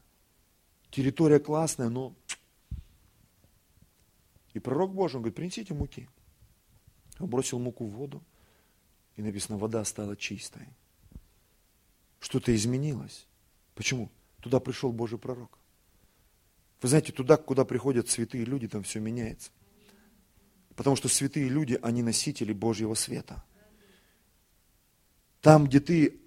Территория 0.90 1.40
классная, 1.40 1.90
но... 1.90 2.16
И 4.54 4.60
пророк 4.60 4.94
Божий, 4.94 5.18
он 5.18 5.24
говорит, 5.24 5.36
принесите 5.36 5.74
муки. 5.74 6.10
Он 7.20 7.28
бросил 7.28 7.60
муку 7.60 7.86
в 7.86 7.92
воду, 7.92 8.24
и 9.16 9.22
написано, 9.22 9.58
вода 9.58 9.84
стала 9.86 10.16
чистой. 10.16 10.68
Что-то 12.20 12.56
изменилось. 12.56 13.28
Почему? 13.76 14.12
Туда 14.42 14.60
пришел 14.60 14.92
Божий 14.92 15.20
пророк. 15.20 15.58
Вы 16.82 16.90
знаете, 16.90 17.12
туда, 17.12 17.38
куда 17.38 17.66
приходят 17.66 18.10
святые 18.10 18.46
люди, 18.46 18.68
там 18.68 18.84
все 18.84 19.00
меняется. 19.00 19.52
Потому 20.76 20.96
что 20.96 21.08
святые 21.10 21.50
люди, 21.50 21.80
они 21.82 22.04
носители 22.04 22.54
Божьего 22.54 22.94
света. 22.94 23.44
Там, 25.42 25.66
где 25.66 25.80
ты 25.80 26.20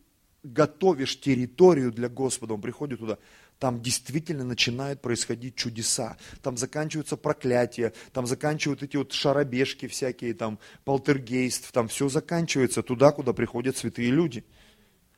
готовишь 0.43 1.21
территорию 1.21 1.93
для 1.93 2.09
Господа, 2.09 2.55
он 2.55 2.61
приходит 2.61 2.99
туда, 2.99 3.19
там 3.59 3.83
действительно 3.83 4.43
начинают 4.43 5.03
происходить 5.03 5.55
чудеса. 5.55 6.17
Там 6.43 6.57
заканчиваются 6.57 7.17
проклятия, 7.17 7.93
там 8.13 8.27
заканчивают 8.27 8.83
эти 8.83 8.97
вот 8.97 9.13
шарабежки 9.13 9.87
всякие, 9.87 10.35
там 10.35 10.59
полтергейст, 10.85 11.71
там 11.73 11.89
все 11.89 12.09
заканчивается 12.09 12.83
туда, 12.83 13.13
куда 13.13 13.35
приходят 13.35 13.77
святые 13.77 14.11
люди. 14.11 14.45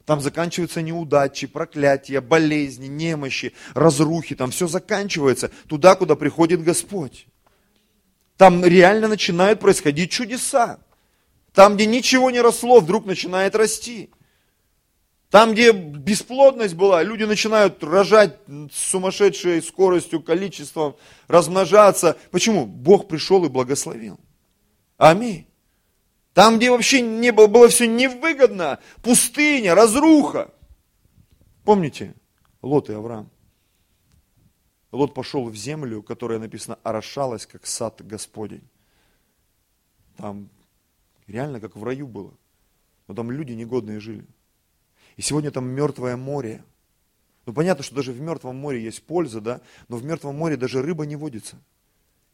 Там 0.04 0.20
заканчиваются 0.20 0.82
неудачи, 0.82 1.46
проклятия, 1.46 2.20
болезни, 2.20 2.88
немощи, 2.88 3.52
разрухи, 3.74 4.34
там 4.34 4.50
все 4.50 4.66
заканчивается 4.66 5.50
туда, 5.68 5.94
куда 5.94 6.16
приходит 6.16 6.62
Господь. 6.62 7.26
Там 8.36 8.64
реально 8.64 9.06
начинают 9.06 9.60
происходить 9.60 10.10
чудеса. 10.10 10.80
Там, 11.52 11.76
где 11.76 11.86
ничего 11.86 12.30
не 12.30 12.40
росло, 12.40 12.80
вдруг 12.80 13.06
начинает 13.06 13.54
расти. 13.54 14.10
Там, 15.30 15.52
где 15.52 15.72
бесплодность 15.72 16.74
была, 16.74 17.02
люди 17.02 17.22
начинают 17.22 17.82
рожать 17.84 18.36
с 18.72 18.90
сумасшедшей 18.90 19.62
скоростью, 19.62 20.20
количеством, 20.20 20.96
размножаться. 21.28 22.18
Почему? 22.30 22.66
Бог 22.66 23.06
пришел 23.08 23.44
и 23.44 23.48
благословил. 23.48 24.18
Аминь. 24.98 25.46
Там, 26.34 26.56
где 26.56 26.70
вообще 26.70 27.02
не 27.02 27.30
было, 27.30 27.46
было 27.46 27.68
все 27.68 27.86
невыгодно, 27.86 28.78
пустыня, 29.02 29.74
разруха. 29.74 30.50
Помните, 31.64 32.14
Лот 32.62 32.88
и 32.88 32.94
Авраам? 32.94 33.30
Лот 34.92 35.14
пошел 35.14 35.48
в 35.48 35.56
землю, 35.56 36.02
которая 36.02 36.38
написано 36.38 36.78
орошалась, 36.82 37.46
как 37.46 37.66
сад 37.66 38.00
Господень. 38.04 38.62
Там 40.16 40.48
реально 41.26 41.60
как 41.60 41.76
в 41.76 41.84
раю 41.84 42.06
было. 42.06 42.32
Но 43.08 43.14
там 43.14 43.30
люди 43.30 43.52
негодные 43.52 44.00
жили. 44.00 44.24
И 45.16 45.22
сегодня 45.22 45.50
там 45.50 45.66
мертвое 45.66 46.16
море. 46.16 46.64
Ну 47.44 47.52
понятно, 47.52 47.82
что 47.82 47.94
даже 47.94 48.12
в 48.12 48.20
мертвом 48.20 48.56
море 48.56 48.82
есть 48.82 49.02
польза, 49.02 49.40
да, 49.40 49.60
но 49.88 49.96
в 49.96 50.04
мертвом 50.04 50.36
море 50.36 50.56
даже 50.56 50.80
рыба 50.80 51.04
не 51.04 51.16
водится. 51.16 51.58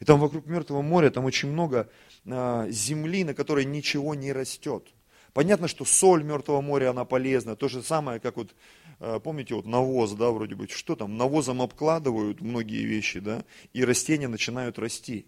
И 0.00 0.04
там 0.04 0.20
вокруг 0.20 0.46
мертвого 0.46 0.82
моря 0.82 1.10
там 1.10 1.24
очень 1.24 1.50
много 1.50 1.88
а, 2.26 2.68
земли, 2.70 3.24
на 3.24 3.34
которой 3.34 3.64
ничего 3.64 4.14
не 4.14 4.32
растет. 4.32 4.86
Понятно, 5.32 5.68
что 5.68 5.84
соль 5.84 6.22
мертвого 6.22 6.60
моря, 6.60 6.90
она 6.90 7.04
полезна. 7.04 7.56
То 7.56 7.68
же 7.68 7.82
самое, 7.82 8.20
как 8.20 8.36
вот, 8.36 8.54
а, 9.00 9.18
помните, 9.18 9.54
вот 9.54 9.66
навоз, 9.66 10.12
да, 10.12 10.30
вроде 10.30 10.54
бы, 10.54 10.68
что 10.68 10.94
там, 10.94 11.16
навозом 11.16 11.62
обкладывают 11.62 12.40
многие 12.40 12.84
вещи, 12.84 13.20
да, 13.20 13.44
и 13.72 13.84
растения 13.84 14.28
начинают 14.28 14.78
расти. 14.78 15.26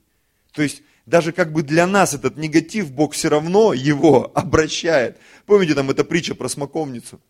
То 0.53 0.63
есть 0.63 0.83
даже 1.07 1.33
как 1.33 1.53
бы 1.53 1.63
для 1.63 1.87
нас 1.87 2.15
этот 2.15 2.37
негатив 2.37 2.93
Бог 2.93 3.15
все 3.15 3.29
равно 3.29 3.73
его 3.73 4.31
обращает. 4.35 5.19
Помните 5.47 5.75
там 5.75 5.91
эта 5.91 6.05
притча 6.05 6.35
про 6.35 6.49
смоковницу? 6.49 7.21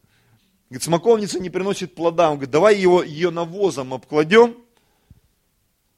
Говорит, 0.69 0.85
смоковница 0.85 1.41
не 1.41 1.51
приносит 1.51 1.95
плода. 1.95 2.31
Он 2.31 2.37
говорит, 2.37 2.51
давай 2.51 2.77
его, 2.77 3.03
ее 3.03 3.31
навозом 3.31 3.93
обкладем. 3.93 4.57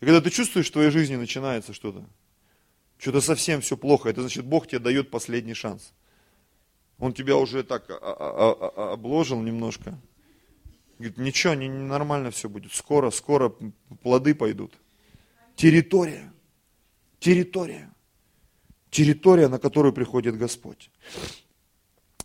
И 0.02 0.04
когда 0.04 0.21
ты 0.21 0.30
чувствуешь, 0.30 0.66
в 0.66 0.73
твоей 0.73 0.90
жизни 0.90 1.14
начинается 1.14 1.73
что-то, 1.73 2.04
что-то 2.99 3.21
совсем 3.21 3.61
все 3.61 3.76
плохо, 3.76 4.09
это 4.09 4.21
значит, 4.23 4.44
Бог 4.44 4.66
тебе 4.66 4.80
дает 4.80 5.12
последний 5.12 5.54
шанс. 5.54 5.92
Он 6.99 7.12
тебя 7.12 7.37
уже 7.37 7.62
так 7.62 7.88
обложил 7.88 9.40
немножко. 9.40 9.97
Говорит, 10.99 11.18
ничего, 11.18 11.54
не, 11.54 11.68
нормально 11.68 12.32
все 12.32 12.49
будет. 12.49 12.73
Скоро, 12.73 13.11
скоро 13.11 13.54
плоды 14.02 14.35
пойдут. 14.35 14.75
Территория. 15.54 16.32
Территория. 17.21 17.88
Территория, 18.90 19.47
на 19.47 19.61
которую 19.61 19.92
приходит 19.92 20.37
Господь. 20.37 20.90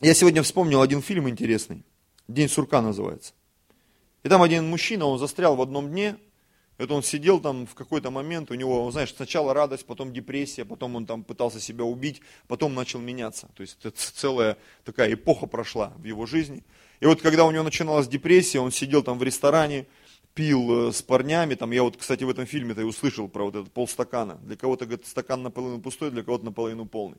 Я 0.02 0.16
сегодня 0.16 0.42
вспомнил 0.42 0.82
один 0.82 1.04
фильм 1.04 1.30
интересный. 1.30 1.86
День 2.28 2.50
сурка 2.50 2.82
называется. 2.82 3.34
И 4.24 4.30
там 4.30 4.42
один 4.42 4.68
мужчина, 4.68 5.06
он 5.06 5.20
застрял 5.20 5.56
в 5.56 5.62
одном 5.62 5.92
дне, 5.92 6.18
это 6.78 6.94
он 6.94 7.04
сидел 7.04 7.40
там 7.40 7.66
в 7.66 7.74
какой-то 7.74 8.12
момент, 8.12 8.52
у 8.52 8.54
него, 8.54 8.90
знаешь, 8.92 9.14
сначала 9.14 9.54
радость, 9.54 9.86
потом 9.86 10.14
депрессия, 10.14 10.64
потом 10.64 10.96
он 10.96 11.06
там 11.06 11.24
пытался 11.24 11.60
себя 11.60 11.84
убить, 11.84 12.22
потом 12.48 12.76
начал 12.76 13.00
меняться. 13.00 13.50
То 13.56 13.62
есть 13.62 13.78
это 13.84 13.92
целая 13.98 14.58
такая 14.86 15.14
эпоха 15.14 15.48
прошла 15.48 15.94
в 15.98 16.04
его 16.04 16.26
жизни. 16.26 16.64
И 17.00 17.06
вот 17.06 17.22
когда 17.22 17.46
у 17.46 17.52
него 17.52 17.64
начиналась 17.64 18.08
депрессия, 18.08 18.60
он 18.60 18.72
сидел 18.72 19.04
там 19.04 19.18
в 19.18 19.24
ресторане, 19.24 19.88
пил 20.38 20.90
э, 20.90 20.92
с 20.94 21.02
парнями, 21.02 21.56
там 21.56 21.72
я 21.72 21.82
вот, 21.82 21.98
кстати, 21.98 22.24
в 22.24 22.30
этом 22.30 22.46
фильме-то 22.46 22.82
и 22.82 22.84
услышал 22.84 23.28
про 23.28 23.46
вот 23.46 23.56
этот 23.56 23.72
полстакана. 23.72 24.36
Для 24.44 24.56
кого-то, 24.56 24.86
говорит, 24.86 25.08
стакан 25.08 25.42
наполовину 25.42 25.82
пустой, 25.82 26.12
для 26.12 26.24
кого-то 26.24 26.46
наполовину 26.46 26.86
полный. 26.86 27.18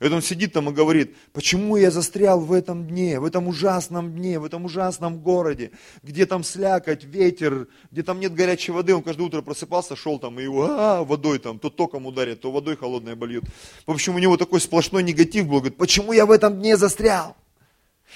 И 0.00 0.04
вот 0.04 0.12
он 0.12 0.22
сидит 0.22 0.52
там 0.52 0.68
и 0.68 0.72
говорит, 0.72 1.14
почему 1.32 1.76
я 1.76 1.90
застрял 1.90 2.40
в 2.40 2.52
этом 2.52 2.86
дне, 2.86 3.20
в 3.20 3.24
этом 3.24 3.48
ужасном 3.48 4.12
дне, 4.12 4.38
в 4.38 4.44
этом 4.44 4.64
ужасном 4.64 5.18
городе, 5.18 5.70
где 6.02 6.26
там 6.26 6.42
слякоть, 6.42 7.04
ветер, 7.04 7.68
где 7.90 8.02
там 8.02 8.20
нет 8.20 8.34
горячей 8.34 8.72
воды. 8.72 8.94
Он 8.94 9.02
каждое 9.02 9.24
утро 9.24 9.42
просыпался, 9.42 9.96
шел 9.96 10.18
там 10.18 10.40
и 10.40 10.46
а, 10.46 11.04
водой 11.04 11.38
там, 11.38 11.58
то 11.58 11.70
током 11.70 12.06
ударит, 12.06 12.40
то 12.40 12.50
водой 12.50 12.76
холодной 12.76 13.14
больют. 13.14 13.44
В 13.86 13.92
общем, 13.92 14.16
у 14.16 14.18
него 14.18 14.36
такой 14.36 14.60
сплошной 14.60 15.02
негатив 15.02 15.46
был. 15.46 15.58
Говорит, 15.58 15.76
почему 15.76 16.12
я 16.12 16.26
в 16.26 16.30
этом 16.30 16.58
дне 16.58 16.76
застрял? 16.76 17.36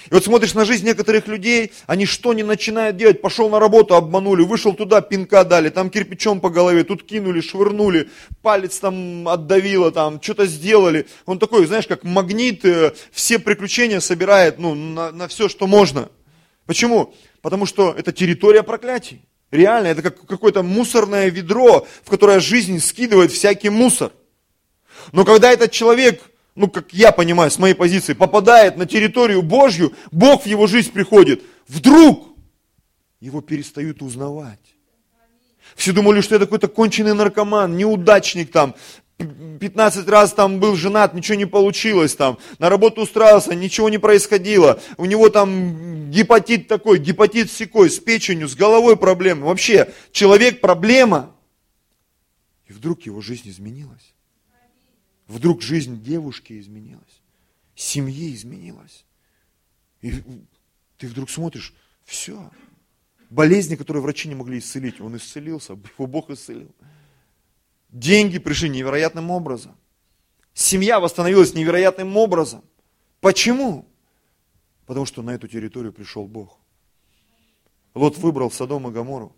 И 0.09 0.13
вот 0.13 0.23
смотришь 0.23 0.53
на 0.53 0.65
жизнь 0.65 0.85
некоторых 0.85 1.27
людей, 1.27 1.73
они 1.85 2.05
что 2.05 2.33
не 2.33 2.43
начинают 2.43 2.95
делать, 2.95 3.21
пошел 3.21 3.49
на 3.49 3.59
работу, 3.59 3.95
обманули, 3.95 4.43
вышел 4.43 4.73
туда, 4.73 5.01
пинка 5.01 5.43
дали, 5.43 5.69
там 5.69 5.89
кирпичом 5.89 6.39
по 6.39 6.49
голове, 6.49 6.83
тут 6.83 7.03
кинули, 7.03 7.41
швырнули, 7.41 8.09
палец 8.41 8.79
там 8.79 9.27
отдавило, 9.27 9.91
там 9.91 10.21
что-то 10.21 10.45
сделали. 10.45 11.05
Он 11.25 11.37
такой, 11.37 11.65
знаешь, 11.65 11.85
как 11.85 12.03
магнит, 12.03 12.63
э, 12.63 12.93
все 13.11 13.39
приключения 13.39 13.99
собирает 13.99 14.57
ну, 14.57 14.73
на, 14.73 15.11
на 15.11 15.27
все, 15.27 15.49
что 15.49 15.67
можно. 15.67 16.09
Почему? 16.65 17.13
Потому 17.41 17.65
что 17.65 17.93
это 17.97 18.13
территория 18.13 18.63
проклятий. 18.63 19.21
Реально, 19.51 19.87
это 19.87 20.01
как 20.01 20.25
какое-то 20.25 20.63
мусорное 20.63 21.29
ведро, 21.29 21.87
в 22.03 22.09
которое 22.09 22.39
жизнь 22.39 22.79
скидывает 22.79 23.31
всякий 23.31 23.69
мусор. 23.69 24.11
Но 25.11 25.25
когда 25.25 25.51
этот 25.51 25.71
человек 25.71 26.21
ну, 26.55 26.69
как 26.69 26.93
я 26.93 27.11
понимаю, 27.11 27.51
с 27.51 27.59
моей 27.59 27.73
позиции, 27.73 28.13
попадает 28.13 28.77
на 28.77 28.85
территорию 28.85 29.41
Божью, 29.41 29.93
Бог 30.11 30.43
в 30.43 30.45
его 30.45 30.67
жизнь 30.67 30.91
приходит, 30.91 31.41
вдруг 31.67 32.27
его 33.19 33.41
перестают 33.41 34.01
узнавать. 34.01 34.59
Все 35.75 35.91
думали, 35.91 36.21
что 36.21 36.35
я 36.35 36.39
какой-то 36.39 36.67
конченый 36.67 37.13
наркоман, 37.13 37.77
неудачник 37.77 38.51
там, 38.51 38.75
15 39.17 40.07
раз 40.07 40.33
там 40.33 40.59
был 40.59 40.75
женат, 40.75 41.13
ничего 41.13 41.35
не 41.35 41.45
получилось 41.45 42.15
там, 42.15 42.37
на 42.57 42.69
работу 42.69 43.01
устраивался, 43.01 43.53
ничего 43.53 43.89
не 43.89 43.97
происходило, 43.97 44.81
у 44.97 45.05
него 45.05 45.29
там 45.29 46.09
гепатит 46.09 46.67
такой, 46.67 46.99
гепатит 46.99 47.51
секой, 47.51 47.89
с 47.89 47.99
печенью, 47.99 48.47
с 48.47 48.55
головой 48.55 48.95
проблемы, 48.97 49.45
вообще 49.45 49.93
человек 50.11 50.61
проблема. 50.61 51.35
И 52.67 52.73
вдруг 52.73 53.01
его 53.01 53.19
жизнь 53.19 53.49
изменилась. 53.49 54.13
Вдруг 55.29 55.61
жизнь 55.61 56.01
девушки 56.01 56.59
изменилась, 56.59 57.21
семьи 57.75 58.33
изменилась. 58.33 59.05
И 60.01 60.11
ты 60.97 61.07
вдруг 61.07 61.29
смотришь, 61.29 61.75
все. 62.03 62.49
Болезни, 63.29 63.75
которые 63.75 64.01
врачи 64.01 64.27
не 64.27 64.33
могли 64.33 64.57
исцелить, 64.57 64.99
он 64.99 65.15
исцелился, 65.17 65.73
его 65.73 66.07
Бог 66.07 66.31
исцелил. 66.31 66.73
Деньги 67.89 68.39
пришли 68.39 68.69
невероятным 68.69 69.29
образом. 69.29 69.77
Семья 70.55 70.99
восстановилась 70.99 71.53
невероятным 71.53 72.17
образом. 72.17 72.63
Почему? 73.21 73.87
Потому 74.87 75.05
что 75.05 75.21
на 75.21 75.29
эту 75.29 75.47
территорию 75.47 75.93
пришел 75.93 76.25
Бог. 76.27 76.57
Лот 77.93 78.17
выбрал 78.17 78.49
Содом 78.49 78.87
и 78.87 78.91
Гамору, 78.91 79.35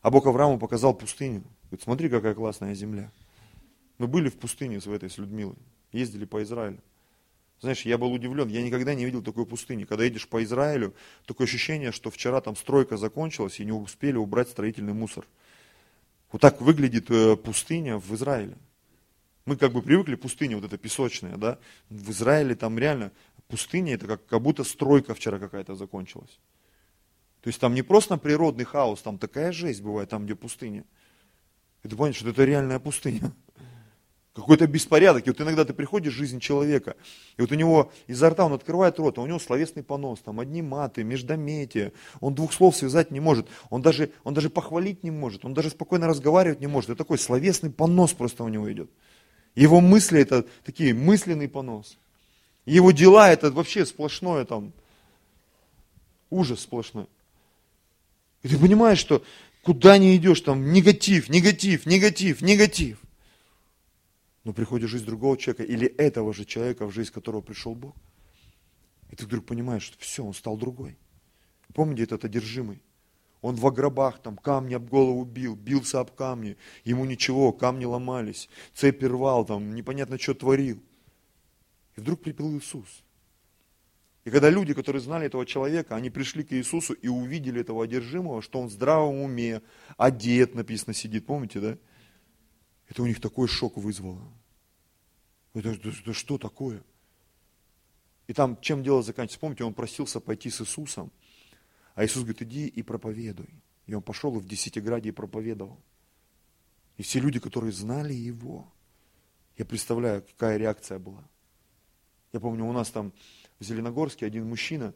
а 0.00 0.10
Бог 0.10 0.26
Аврааму 0.26 0.58
показал 0.58 0.94
пустыню. 0.94 1.44
Говорит, 1.64 1.82
смотри, 1.82 2.08
какая 2.08 2.34
классная 2.34 2.74
земля. 2.74 3.12
Мы 3.98 4.06
были 4.06 4.28
в 4.28 4.36
пустыне 4.36 4.80
с 4.80 4.86
этой, 4.86 5.08
с 5.08 5.18
Людмилой, 5.18 5.56
ездили 5.92 6.24
по 6.24 6.42
Израилю. 6.42 6.80
Знаешь, 7.60 7.82
я 7.82 7.96
был 7.96 8.12
удивлен, 8.12 8.48
я 8.48 8.62
никогда 8.62 8.94
не 8.94 9.04
видел 9.04 9.22
такой 9.22 9.46
пустыни. 9.46 9.84
Когда 9.84 10.04
едешь 10.04 10.28
по 10.28 10.42
Израилю, 10.42 10.94
такое 11.24 11.46
ощущение, 11.46 11.92
что 11.92 12.10
вчера 12.10 12.40
там 12.40 12.56
стройка 12.56 12.96
закончилась 12.96 13.60
и 13.60 13.64
не 13.64 13.72
успели 13.72 14.16
убрать 14.16 14.48
строительный 14.48 14.92
мусор. 14.92 15.24
Вот 16.30 16.40
так 16.40 16.60
выглядит 16.60 17.10
э, 17.10 17.36
пустыня 17.36 17.96
в 17.98 18.12
Израиле. 18.14 18.58
Мы 19.46 19.56
как 19.56 19.72
бы 19.72 19.82
привыкли 19.82 20.16
пустыня 20.16 20.56
вот 20.56 20.64
эта 20.64 20.76
песочная, 20.76 21.36
да? 21.36 21.58
В 21.88 22.10
Израиле 22.10 22.54
там 22.56 22.78
реально 22.78 23.12
пустыня, 23.46 23.94
это 23.94 24.06
как, 24.08 24.26
как 24.26 24.42
будто 24.42 24.64
стройка 24.64 25.14
вчера 25.14 25.38
какая-то 25.38 25.74
закончилась. 25.76 26.40
То 27.40 27.48
есть 27.48 27.60
там 27.60 27.74
не 27.74 27.82
просто 27.82 28.16
природный 28.16 28.64
хаос, 28.64 29.02
там 29.02 29.18
такая 29.18 29.52
жесть 29.52 29.80
бывает, 29.80 30.08
там 30.08 30.24
где 30.24 30.34
пустыня. 30.34 30.84
И 31.82 31.88
ты 31.88 31.90
понимаешь, 31.90 32.16
что 32.16 32.30
это 32.30 32.44
реальная 32.44 32.80
пустыня 32.80 33.32
какой-то 34.34 34.66
беспорядок. 34.66 35.26
И 35.26 35.30
вот 35.30 35.40
иногда 35.40 35.64
ты 35.64 35.72
приходишь 35.72 36.12
в 36.14 36.16
жизнь 36.16 36.40
человека, 36.40 36.96
и 37.36 37.40
вот 37.40 37.52
у 37.52 37.54
него 37.54 37.92
изо 38.08 38.30
рта 38.30 38.44
он 38.44 38.52
открывает 38.52 38.98
рот, 38.98 39.18
а 39.18 39.22
у 39.22 39.26
него 39.26 39.38
словесный 39.38 39.82
понос, 39.82 40.20
там 40.20 40.40
одни 40.40 40.60
маты, 40.60 41.04
междометия, 41.04 41.92
он 42.20 42.34
двух 42.34 42.52
слов 42.52 42.76
связать 42.76 43.10
не 43.10 43.20
может, 43.20 43.46
он 43.70 43.80
даже, 43.80 44.10
он 44.24 44.34
даже 44.34 44.50
похвалить 44.50 45.04
не 45.04 45.10
может, 45.10 45.44
он 45.44 45.54
даже 45.54 45.70
спокойно 45.70 46.08
разговаривать 46.08 46.60
не 46.60 46.66
может. 46.66 46.90
Это 46.90 46.98
такой 46.98 47.18
словесный 47.18 47.70
понос 47.70 48.12
просто 48.12 48.42
у 48.42 48.48
него 48.48 48.70
идет. 48.72 48.90
Его 49.54 49.80
мысли 49.80 50.20
это 50.20 50.44
такие 50.64 50.92
мысленный 50.94 51.48
понос. 51.48 51.96
Его 52.66 52.90
дела 52.90 53.30
это 53.30 53.52
вообще 53.52 53.86
сплошное 53.86 54.44
там, 54.44 54.72
ужас 56.30 56.60
сплошной. 56.60 57.06
И 58.42 58.48
ты 58.48 58.58
понимаешь, 58.58 58.98
что 58.98 59.22
куда 59.62 59.96
не 59.96 60.16
идешь, 60.16 60.40
там 60.40 60.72
негатив, 60.72 61.28
негатив, 61.28 61.86
негатив, 61.86 62.42
негатив. 62.42 62.98
Но 64.44 64.52
приходит 64.52 64.90
жизнь 64.90 65.06
другого 65.06 65.36
человека 65.36 65.64
или 65.64 65.86
этого 65.86 66.32
же 66.32 66.44
человека, 66.44 66.86
в 66.86 66.92
жизнь 66.92 67.12
которого 67.12 67.40
пришел 67.40 67.74
Бог. 67.74 67.96
И 69.10 69.16
ты 69.16 69.24
вдруг 69.24 69.46
понимаешь, 69.46 69.84
что 69.84 69.98
все, 69.98 70.24
он 70.24 70.34
стал 70.34 70.56
другой. 70.56 70.98
Помните 71.72 72.04
этот 72.04 72.24
одержимый? 72.24 72.82
Он 73.40 73.56
в 73.56 73.70
гробах 73.72 74.22
там 74.22 74.36
камни 74.36 74.74
об 74.74 74.88
голову 74.88 75.24
бил, 75.24 75.54
бился 75.54 76.00
об 76.00 76.10
камни. 76.12 76.56
Ему 76.84 77.04
ничего, 77.04 77.52
камни 77.52 77.84
ломались, 77.84 78.48
цепи 78.74 79.04
рвал, 79.04 79.44
там 79.44 79.74
непонятно 79.74 80.18
что 80.18 80.34
творил. 80.34 80.82
И 81.96 82.00
вдруг 82.00 82.22
припил 82.22 82.56
Иисус. 82.56 83.04
И 84.24 84.30
когда 84.30 84.48
люди, 84.48 84.72
которые 84.72 85.02
знали 85.02 85.26
этого 85.26 85.44
человека, 85.44 85.94
они 85.94 86.08
пришли 86.08 86.42
к 86.42 86.52
Иисусу 86.54 86.94
и 86.94 87.08
увидели 87.08 87.60
этого 87.60 87.84
одержимого, 87.84 88.40
что 88.40 88.60
он 88.60 88.68
в 88.68 88.72
здравом 88.72 89.20
уме, 89.20 89.60
одет, 89.98 90.54
написано, 90.54 90.94
сидит, 90.94 91.26
помните, 91.26 91.60
да? 91.60 91.78
Это 92.88 93.02
у 93.02 93.06
них 93.06 93.20
такой 93.20 93.48
шок 93.48 93.76
вызвало. 93.76 94.22
Это, 95.54 95.70
это, 95.70 95.88
это 95.88 96.12
что 96.12 96.38
такое? 96.38 96.82
И 98.26 98.32
там, 98.32 98.60
чем 98.60 98.82
дело 98.82 99.02
заканчивается? 99.02 99.40
Помните, 99.40 99.64
он 99.64 99.74
просился 99.74 100.20
пойти 100.20 100.50
с 100.50 100.60
Иисусом, 100.60 101.12
а 101.94 102.04
Иисус 102.04 102.22
говорит, 102.22 102.42
иди 102.42 102.66
и 102.66 102.82
проповедуй. 102.82 103.48
И 103.86 103.94
он 103.94 104.02
пошел 104.02 104.36
и 104.36 104.40
в 104.40 104.46
Десятиграде 104.46 105.10
и 105.10 105.12
проповедовал. 105.12 105.78
И 106.96 107.02
все 107.02 107.20
люди, 107.20 107.38
которые 107.38 107.72
знали 107.72 108.14
его, 108.14 108.72
я 109.56 109.64
представляю, 109.64 110.22
какая 110.22 110.56
реакция 110.56 110.98
была. 110.98 111.24
Я 112.32 112.40
помню, 112.40 112.64
у 112.64 112.72
нас 112.72 112.90
там 112.90 113.12
в 113.58 113.64
Зеленогорске 113.64 114.26
один 114.26 114.48
мужчина, 114.48 114.94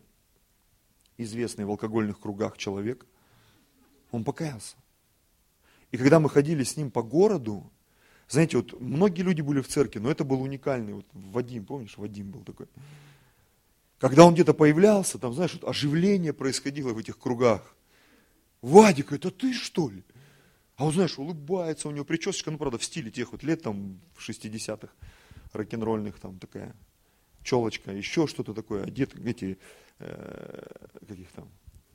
известный 1.16 1.64
в 1.64 1.70
алкогольных 1.70 2.18
кругах 2.18 2.57
человек, 2.57 3.07
он 4.11 4.24
покаялся. 4.24 4.77
И 5.90 5.96
когда 5.96 6.18
мы 6.18 6.31
ходили 6.31 6.64
с 6.64 6.77
ним 6.77 6.90
по 6.90 7.03
городу, 7.03 7.70
знаете, 8.28 8.58
вот 8.58 8.78
многие 8.80 9.22
люди 9.22 9.40
были 9.40 9.60
в 9.60 9.68
церкви, 9.68 10.00
но 10.00 10.10
это 10.10 10.22
был 10.22 10.42
уникальный. 10.42 10.92
Вот 10.92 11.06
Вадим, 11.12 11.64
помнишь, 11.64 11.96
Вадим 11.96 12.30
был 12.30 12.42
такой. 12.42 12.66
Когда 13.98 14.24
он 14.24 14.34
где-то 14.34 14.54
появлялся, 14.54 15.18
там, 15.18 15.32
знаешь, 15.32 15.54
вот 15.54 15.68
оживление 15.68 16.32
происходило 16.32 16.92
в 16.92 16.98
этих 16.98 17.18
кругах. 17.18 17.74
Вадик, 18.60 19.12
это 19.12 19.30
ты 19.30 19.52
что 19.52 19.88
ли? 19.88 20.04
А 20.76 20.84
он, 20.84 20.92
знаешь, 20.92 21.18
улыбается, 21.18 21.88
у 21.88 21.90
него 21.90 22.04
причесочка, 22.04 22.50
ну, 22.50 22.58
правда, 22.58 22.78
в 22.78 22.84
стиле 22.84 23.10
тех 23.10 23.32
вот 23.32 23.42
лет, 23.42 23.62
там, 23.62 23.98
60-х, 24.16 24.92
рок-н-ролльных, 25.52 26.20
там, 26.20 26.38
такая 26.38 26.76
челочка, 27.42 27.92
еще 27.92 28.26
что-то 28.26 28.54
такое, 28.54 28.84
одет, 28.84 29.18
эти, 29.24 29.58
э, 29.98 30.66
каких 31.08 31.32
там, 31.32 31.48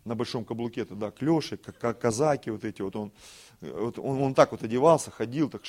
на 0.04 0.16
большом 0.16 0.44
каблуке, 0.44 0.84
да, 0.86 1.12
клеши, 1.12 1.58
как 1.58 2.00
казаки 2.00 2.50
вот 2.50 2.66
эти, 2.66 2.82
вот 2.82 2.96
он, 2.96 3.12
вот 3.62 4.00
он, 4.00 4.22
он 4.22 4.34
так 4.34 4.52
вот 4.52 4.64
одевался, 4.64 5.12
ходил, 5.12 5.50
так 5.50 5.64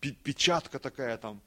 печатка 0.00 0.78
такая 0.78 1.16
там, 1.16 1.40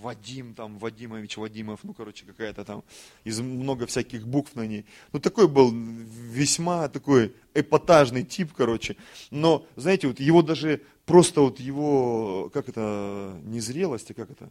Вадим 0.00 0.54
там, 0.54 0.78
Вадимович, 0.78 1.36
Вадимов, 1.36 1.80
ну, 1.82 1.92
короче, 1.92 2.24
какая-то 2.24 2.64
там, 2.64 2.84
из 3.24 3.40
много 3.40 3.86
всяких 3.86 4.26
букв 4.26 4.54
на 4.54 4.66
ней. 4.66 4.84
Ну, 5.12 5.20
такой 5.20 5.48
был 5.48 5.72
весьма 5.72 6.88
такой 6.88 7.34
эпатажный 7.54 8.24
тип, 8.24 8.52
короче. 8.56 8.96
Но, 9.30 9.66
знаете, 9.76 10.08
вот 10.08 10.20
его 10.20 10.42
даже, 10.42 10.80
просто 11.06 11.42
вот 11.42 11.60
его, 11.60 12.50
как 12.54 12.68
это, 12.68 13.38
незрелость, 13.44 14.10
а 14.10 14.14
как 14.14 14.30
это, 14.30 14.50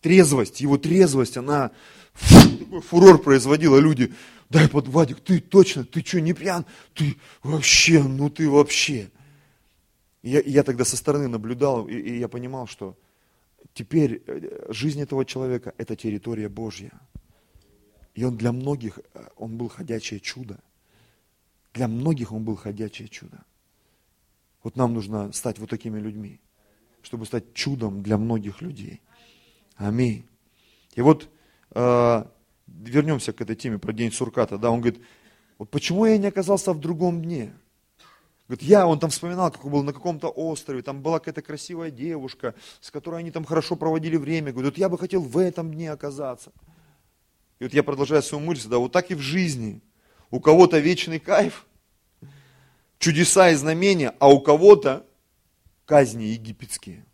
трезвость, 0.00 0.60
его 0.60 0.78
трезвость, 0.78 1.36
она 1.36 1.70
фу, 2.14 2.58
такой 2.58 2.80
фурор 2.80 3.22
производила, 3.22 3.78
люди, 3.78 4.14
дай 4.48 4.68
под 4.68 4.88
Вадик, 4.88 5.20
ты 5.20 5.40
точно, 5.40 5.84
ты 5.84 6.04
что, 6.04 6.20
не 6.20 6.32
пьян? 6.32 6.64
Ты 6.94 7.16
вообще, 7.42 8.02
ну 8.02 8.30
ты 8.30 8.48
вообще. 8.48 9.10
Я, 10.22 10.40
я 10.40 10.62
тогда 10.62 10.84
со 10.84 10.96
стороны 10.96 11.28
наблюдал, 11.28 11.88
и, 11.88 11.94
и 11.94 12.18
я 12.18 12.28
понимал, 12.28 12.66
что 12.66 12.96
теперь 13.72 14.22
э, 14.26 14.72
жизнь 14.72 15.00
этого 15.00 15.24
человека– 15.24 15.74
это 15.78 15.96
территория 15.96 16.48
Божья. 16.48 16.92
И 18.14 18.24
он 18.24 18.36
для 18.36 18.52
многих, 18.52 18.98
э, 19.14 19.28
он 19.36 19.56
был 19.56 19.68
ходячее 19.68 20.20
чудо. 20.20 20.60
Для 21.72 21.88
многих 21.88 22.32
он 22.32 22.44
был 22.44 22.56
ходячее 22.56 23.08
чудо. 23.08 23.44
Вот 24.62 24.76
нам 24.76 24.92
нужно 24.92 25.32
стать 25.32 25.58
вот 25.58 25.70
такими 25.70 25.98
людьми, 25.98 26.40
чтобы 27.02 27.24
стать 27.24 27.54
чудом 27.54 28.02
для 28.02 28.18
многих 28.18 28.60
людей. 28.60 29.00
Аминь. 29.76 30.26
И 30.94 31.00
вот 31.00 31.30
э, 31.70 32.24
вернемся 32.66 33.32
к 33.32 33.40
этой 33.40 33.56
теме 33.56 33.78
про 33.78 33.92
день 33.92 34.12
Сурката. 34.12 34.58
Да, 34.58 34.70
он 34.70 34.80
говорит, 34.80 35.00
вот 35.56 35.70
почему 35.70 36.04
я 36.04 36.18
не 36.18 36.26
оказался 36.26 36.74
в 36.74 36.80
другом 36.80 37.22
дне? 37.22 37.54
Говорит, 38.50 38.68
я, 38.68 38.84
он 38.84 38.98
там 38.98 39.10
вспоминал, 39.10 39.52
как 39.52 39.64
он 39.64 39.70
был 39.70 39.84
на 39.84 39.92
каком-то 39.92 40.26
острове, 40.28 40.82
там 40.82 41.02
была 41.02 41.20
какая-то 41.20 41.40
красивая 41.40 41.92
девушка, 41.92 42.56
с 42.80 42.90
которой 42.90 43.20
они 43.20 43.30
там 43.30 43.44
хорошо 43.44 43.76
проводили 43.76 44.16
время. 44.16 44.50
Говорит, 44.50 44.76
я 44.76 44.88
бы 44.88 44.98
хотел 44.98 45.22
в 45.22 45.38
этом 45.38 45.72
дне 45.72 45.92
оказаться. 45.92 46.50
И 47.60 47.62
вот 47.62 47.72
я 47.72 47.84
продолжаю 47.84 48.24
свою 48.24 48.44
мысль, 48.44 48.68
да, 48.68 48.78
вот 48.78 48.90
так 48.90 49.12
и 49.12 49.14
в 49.14 49.20
жизни. 49.20 49.80
У 50.32 50.40
кого-то 50.40 50.80
вечный 50.80 51.20
кайф, 51.20 51.64
чудеса 52.98 53.50
и 53.50 53.54
знамения, 53.54 54.16
а 54.18 54.28
у 54.28 54.40
кого-то 54.40 55.06
казни 55.84 56.24
египетские. 56.24 57.06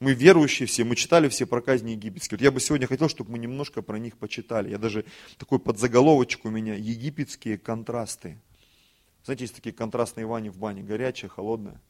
Мы 0.00 0.14
верующие 0.14 0.66
все, 0.66 0.84
мы 0.84 0.96
читали 0.96 1.28
все 1.28 1.44
про 1.44 1.60
казни 1.60 1.90
египетские. 1.90 2.38
Вот 2.38 2.42
я 2.42 2.50
бы 2.50 2.58
сегодня 2.58 2.86
хотел, 2.86 3.10
чтобы 3.10 3.32
мы 3.32 3.38
немножко 3.38 3.82
про 3.82 3.98
них 3.98 4.16
почитали. 4.16 4.70
Я 4.70 4.78
даже 4.78 5.04
такой 5.36 5.58
подзаголовочек 5.58 6.46
у 6.46 6.48
меня, 6.48 6.74
египетские 6.74 7.58
контрасты. 7.58 8.38
Знаете, 9.24 9.44
есть 9.44 9.54
такие 9.54 9.74
контрастные 9.74 10.26
вани 10.26 10.50
в 10.50 10.58
бане, 10.58 10.82
горячая, 10.82 11.30
холодная, 11.30 11.80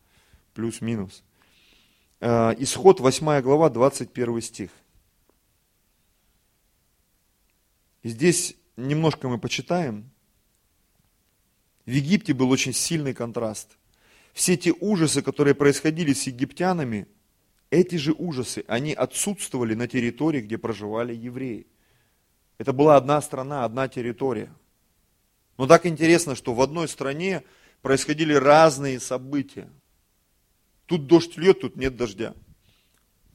плюс-минус. 0.55 1.25
Э, 2.21 2.55
исход 2.59 3.01
8 3.01 3.41
глава, 3.41 3.71
21 3.71 4.41
стих. 4.41 4.71
Здесь 8.05 8.57
немножко 8.77 9.29
мы 9.29 9.39
почитаем. 9.39 10.11
В 11.87 11.91
Египте 11.91 12.35
был 12.35 12.51
очень 12.51 12.73
сильный 12.73 13.15
контраст. 13.15 13.79
Все 14.33 14.57
те 14.57 14.73
ужасы, 14.73 15.21
которые 15.21 15.55
происходили 15.55 16.13
с 16.13 16.29
египтянами, 16.29 17.09
эти 17.71 17.97
же 17.97 18.13
ужасы, 18.13 18.65
они 18.69 18.93
отсутствовали 18.93 19.75
на 19.75 19.89
территории, 19.89 20.41
где 20.41 20.57
проживали 20.57 21.13
евреи. 21.13 21.67
Это 22.59 22.73
была 22.73 22.97
одна 22.97 23.21
страна, 23.21 23.65
одна 23.65 23.89
территория– 23.89 24.53
но 25.57 25.67
так 25.67 25.87
интересно, 25.87 26.35
что 26.35 26.55
в 26.55 26.61
одной 26.61 26.89
стране 26.89 27.43
происходили 27.83 28.35
разные 28.35 28.99
события. 29.01 29.71
Тут 30.87 31.07
дождь 31.07 31.37
льет, 31.37 31.61
тут 31.61 31.77
нет 31.77 31.97
дождя. 31.97 32.35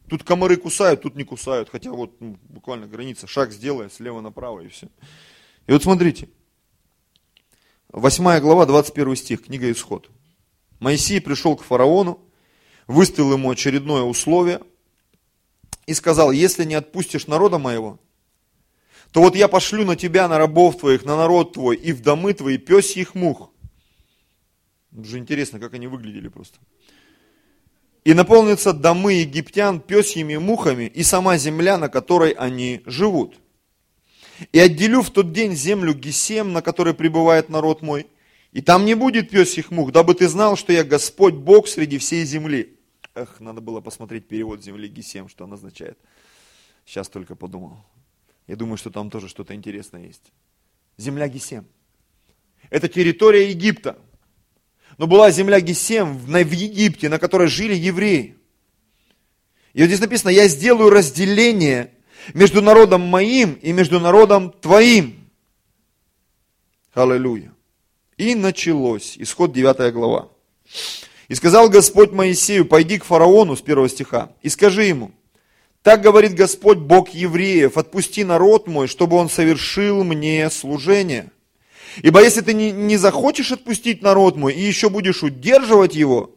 Тут 0.10 0.24
комары 0.24 0.58
кусают, 0.58 1.02
тут 1.02 1.16
не 1.16 1.24
кусают. 1.24 1.70
Хотя 1.70 1.92
вот 1.92 2.20
ну, 2.20 2.38
буквально 2.44 2.88
граница. 2.88 3.28
Шаг 3.28 3.52
сделай, 3.52 3.90
слева 3.90 4.22
направо 4.22 4.62
и 4.62 4.68
все. 4.68 4.88
И 5.68 5.72
вот 5.72 5.84
смотрите. 5.84 6.30
8 7.92 8.40
глава, 8.40 8.66
21 8.66 9.16
стих, 9.16 9.46
книга 9.46 9.72
Исход. 9.72 10.10
Моисей 10.80 11.20
пришел 11.20 11.56
к 11.56 11.64
фараону, 11.64 12.20
выставил 12.88 13.34
ему 13.34 13.50
очередное 13.50 14.04
условие 14.04 14.62
и 15.86 15.94
сказал, 15.94 16.32
если 16.32 16.66
не 16.66 16.76
отпустишь 16.76 17.28
народа 17.28 17.58
моего, 17.58 18.00
то 19.12 19.22
вот 19.22 19.36
я 19.36 19.48
пошлю 19.48 19.86
на 19.86 19.95
тебя, 19.95 20.28
на 20.28 20.38
рабов 20.38 20.78
твоих, 20.78 21.04
на 21.04 21.17
народ 21.17 21.54
твой 21.54 21.76
и 21.76 21.91
в 21.91 22.02
домы 22.02 22.34
твои 22.34 22.58
пёсьих 22.58 23.15
мух. 23.15 23.52
Уже 24.95 25.17
интересно, 25.17 25.60
как 25.60 25.74
они 25.74 25.88
выглядели 25.88 26.28
просто. 26.28 26.60
И 28.04 28.13
наполнятся 28.13 28.74
домы 28.74 29.13
египтян 29.13 29.80
пёсьими 29.80 30.38
мухами 30.38 30.86
и 30.86 31.04
сама 31.04 31.38
земля, 31.38 31.78
на 31.78 31.89
которой 31.89 32.32
они 32.32 32.82
живут. 32.86 33.36
И 34.54 34.60
отделю 34.60 35.02
в 35.02 35.10
тот 35.10 35.34
день 35.34 35.54
землю 35.54 35.93
Гесем, 35.93 36.54
на 36.54 36.62
которой 36.62 36.93
пребывает 36.93 37.50
народ 37.50 37.82
мой, 37.82 38.08
и 38.52 38.62
там 38.62 38.86
не 38.86 38.95
будет 38.95 39.30
пёсьих 39.30 39.69
мух, 39.69 39.91
дабы 39.91 40.15
ты 40.15 40.28
знал, 40.28 40.56
что 40.56 40.72
я 40.72 40.84
Господь 40.84 41.34
Бог 41.34 41.67
среди 41.67 41.98
всей 41.98 42.24
земли. 42.26 42.78
Эх, 43.15 43.39
надо 43.39 43.60
было 43.60 43.82
посмотреть 43.82 44.28
перевод 44.28 44.63
земли 44.63 44.88
Гесем, 44.88 45.28
что 45.30 45.43
он 45.43 45.54
означает. 45.54 45.98
Сейчас 46.86 47.10
только 47.10 47.36
подумал. 47.36 47.78
Я 48.50 48.56
думаю, 48.56 48.78
что 48.78 48.90
там 48.90 49.12
тоже 49.12 49.30
что-то 49.30 49.54
интересное 49.54 50.08
есть. 50.08 50.24
Земля 50.98 51.28
Гесем. 51.28 51.68
Это 52.72 52.88
территория 52.88 53.52
Египта. 53.52 54.00
Но 54.98 55.06
была 55.06 55.30
земля 55.30 55.62
Гесем 55.62 56.18
в 56.18 56.36
Египте, 56.36 57.10
на 57.10 57.20
которой 57.20 57.48
жили 57.48 57.76
евреи. 57.76 58.36
И 59.74 59.82
вот 59.82 59.86
здесь 59.86 60.00
написано, 60.00 60.32
я 60.32 60.48
сделаю 60.48 60.90
разделение 60.90 61.94
между 62.34 62.64
народом 62.64 63.02
моим 63.02 63.54
и 63.54 63.72
между 63.72 64.00
народом 64.00 64.52
твоим. 64.52 65.30
Аллилуйя. 66.96 67.54
И 68.18 68.34
началось. 68.34 69.16
Исход 69.20 69.54
9 69.54 69.94
глава. 69.94 70.30
И 71.28 71.36
сказал 71.36 71.70
Господь 71.70 72.14
Моисею, 72.14 72.66
пойди 72.66 72.98
к 72.98 73.04
фараону 73.04 73.56
с 73.56 73.62
первого 73.62 73.88
стиха 73.88 74.34
и 74.42 74.50
скажи 74.50 74.86
ему, 74.86 75.12
так 75.82 76.02
говорит 76.02 76.34
Господь, 76.34 76.78
Бог 76.78 77.10
евреев, 77.10 77.78
отпусти 77.78 78.24
народ 78.24 78.68
мой, 78.68 78.88
чтобы 78.88 79.15
он 79.15 79.30
совершил 79.30 80.04
мне 80.04 80.50
служение. 80.50 81.32
Ибо 81.98 82.22
если 82.22 82.42
ты 82.42 82.54
не, 82.54 82.98
захочешь 82.98 83.52
отпустить 83.52 84.02
народ 84.02 84.36
мой 84.36 84.54
и 84.54 84.62
еще 84.62 84.89
будешь 84.89 85.24
удерживать 85.24 85.96
его, 85.96 86.36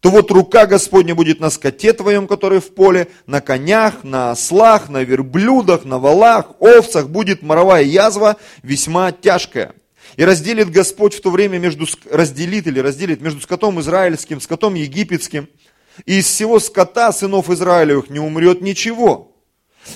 то 0.00 0.10
вот 0.10 0.30
рука 0.30 0.66
Господня 0.66 1.14
будет 1.14 1.40
на 1.40 1.48
скоте 1.48 1.94
твоем, 1.94 2.26
который 2.26 2.60
в 2.60 2.74
поле, 2.74 3.08
на 3.26 3.40
конях, 3.40 4.04
на 4.04 4.32
ослах, 4.32 4.90
на 4.90 5.02
верблюдах, 5.02 5.86
на 5.86 5.98
валах, 5.98 6.52
овцах, 6.60 7.08
будет 7.08 7.42
моровая 7.42 7.82
язва 7.82 8.36
весьма 8.62 9.12
тяжкая. 9.12 9.74
И 10.16 10.24
разделит 10.24 10.70
Господь 10.70 11.14
в 11.14 11.22
то 11.22 11.30
время 11.30 11.58
между, 11.58 11.86
разделит 12.10 12.66
или 12.66 12.80
разделит 12.80 13.22
между 13.22 13.40
скотом 13.40 13.80
израильским, 13.80 14.42
скотом 14.42 14.74
египетским– 14.74 15.48
и 16.06 16.18
из 16.18 16.26
всего 16.26 16.58
скота 16.60 17.12
сынов 17.12 17.50
Израилевых 17.50 18.10
не 18.10 18.18
умрет 18.18 18.60
ничего. 18.60 19.32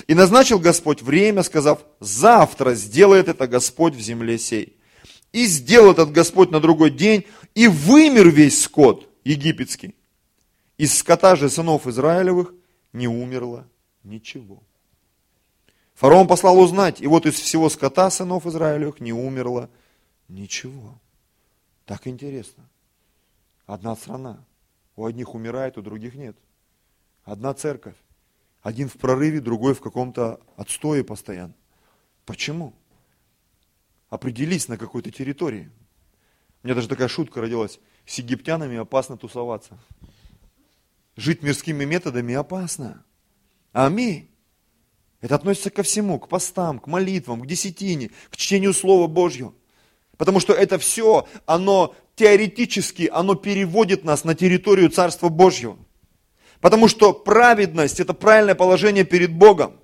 И 0.07 0.13
назначил 0.13 0.59
Господь 0.59 1.01
время, 1.01 1.43
сказав, 1.43 1.79
завтра 1.99 2.75
сделает 2.75 3.27
это 3.27 3.47
Господь 3.47 3.95
в 3.95 3.99
земле 3.99 4.37
сей. 4.37 4.77
И 5.31 5.45
сделал 5.45 5.91
этот 5.91 6.11
Господь 6.11 6.51
на 6.51 6.59
другой 6.59 6.91
день, 6.91 7.25
и 7.55 7.67
вымер 7.67 8.29
весь 8.29 8.63
скот 8.63 9.09
египетский. 9.23 9.95
Из 10.77 10.97
скота 10.97 11.35
же 11.35 11.49
сынов 11.49 11.87
Израилевых 11.87 12.53
не 12.93 13.07
умерло 13.07 13.67
ничего. 14.03 14.63
Фараон 15.95 16.27
послал 16.27 16.59
узнать, 16.59 17.01
и 17.01 17.07
вот 17.07 17.25
из 17.25 17.35
всего 17.35 17.69
скота 17.69 18.09
сынов 18.09 18.45
Израилевых 18.45 19.01
не 19.01 19.11
умерло 19.11 19.69
ничего. 20.29 20.97
Так 21.85 22.07
интересно. 22.07 22.63
Одна 23.65 23.95
страна. 23.95 24.43
У 24.99 25.05
одних 25.05 25.33
умирает, 25.33 25.77
у 25.77 25.81
других 25.81 26.15
нет. 26.15 26.35
Одна 27.23 27.53
церковь. 27.53 27.95
Один 28.61 28.89
в 28.89 28.95
прорыве, 28.95 29.39
другой 29.39 29.73
в 29.73 29.79
каком-то 29.79 30.41
отстое 30.57 31.05
постоянно. 31.05 31.55
Почему? 32.25 32.73
Определись 34.09 34.67
на 34.67 34.77
какой-то 34.77 35.09
территории. 35.09 35.71
У 36.61 36.67
меня 36.67 36.75
даже 36.75 36.89
такая 36.89 37.07
шутка 37.07 37.39
родилась. 37.39 37.79
С 38.05 38.15
египтянами 38.15 38.75
опасно 38.75 39.15
тусоваться. 39.15 39.79
Жить 41.15 41.43
мирскими 41.43 41.85
методами 41.85 42.33
опасно. 42.33 43.05
Аминь. 43.71 44.29
Это 45.21 45.35
относится 45.35 45.69
ко 45.69 45.81
всему, 45.81 46.19
к 46.19 46.27
постам, 46.27 46.77
к 46.77 46.87
молитвам, 46.87 47.39
к 47.39 47.47
десятине, 47.47 48.11
к 48.29 48.35
чтению 48.35 48.73
Слова 48.73 49.07
Божьего. 49.07 49.53
Потому 50.19 50.41
что 50.41 50.51
это 50.51 50.77
все, 50.77 51.29
оно 51.45 51.95
теоретически, 52.15 53.09
оно 53.11 53.35
переводит 53.35 54.03
нас 54.03 54.25
на 54.25 54.35
территорию 54.35 54.89
Царства 54.89 55.29
Божьего. 55.29 55.77
Потому 56.59 56.89
что 56.89 57.13
праведность– 57.13 57.99
это 58.01 58.13
правильное 58.13 58.53
положение 58.53 59.05
перед 59.05 59.31
Богом. 59.31 59.79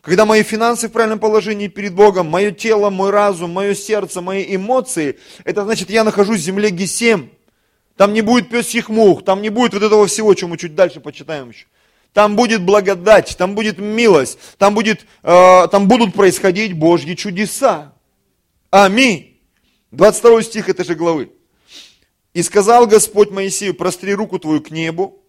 Когда 0.00 0.24
мои 0.24 0.44
финансы 0.44 0.88
в 0.88 0.92
правильном 0.92 1.18
положении 1.18 1.66
перед 1.66 1.94
Богом, 1.94 2.30
мое 2.30 2.52
тело, 2.52 2.90
мой 2.90 3.10
разум, 3.10 3.50
мое 3.50 3.74
сердце, 3.74 4.20
мои 4.20 4.54
эмоции, 4.54 5.18
это 5.42 5.64
значит, 5.64 5.90
я 5.90 6.04
нахожусь 6.04 6.38
в 6.38 6.44
земле 6.44 6.70
Гесем. 6.70 7.30
Там 7.96 8.12
не 8.12 8.20
будет 8.20 8.50
песьих 8.50 8.88
мух, 8.88 9.24
там 9.24 9.42
не 9.42 9.48
будет 9.48 9.74
вот 9.74 9.82
этого 9.82 10.06
всего, 10.06 10.32
чем 10.34 10.50
мы 10.50 10.58
чуть 10.58 10.76
дальше 10.76 11.00
почитаем 11.00 11.50
еще. 11.50 11.66
там 12.12 12.36
будет 12.36 12.62
благодать, 12.62 13.36
там 13.36 13.56
будет 13.56 13.78
милость, 13.78 14.38
там, 14.58 14.74
будет, 14.74 15.06
э, 15.24 15.68
там 15.72 15.88
будут 15.88 16.14
происходить 16.14 16.72
Божьи 16.72 17.14
чудеса. 17.14 17.94
Аминь. 18.70 19.31
22 19.92 20.42
стих 20.42 20.68
этой 20.68 20.84
же 20.84 20.94
главы. 20.94 21.30
«И 22.34 22.42
сказал 22.42 22.86
Господь 22.86 23.30
Моисею, 23.30 23.74
простри 23.74 24.14
руку 24.14 24.38
твою 24.38 24.62
к 24.62 24.70
небу, 24.70 25.22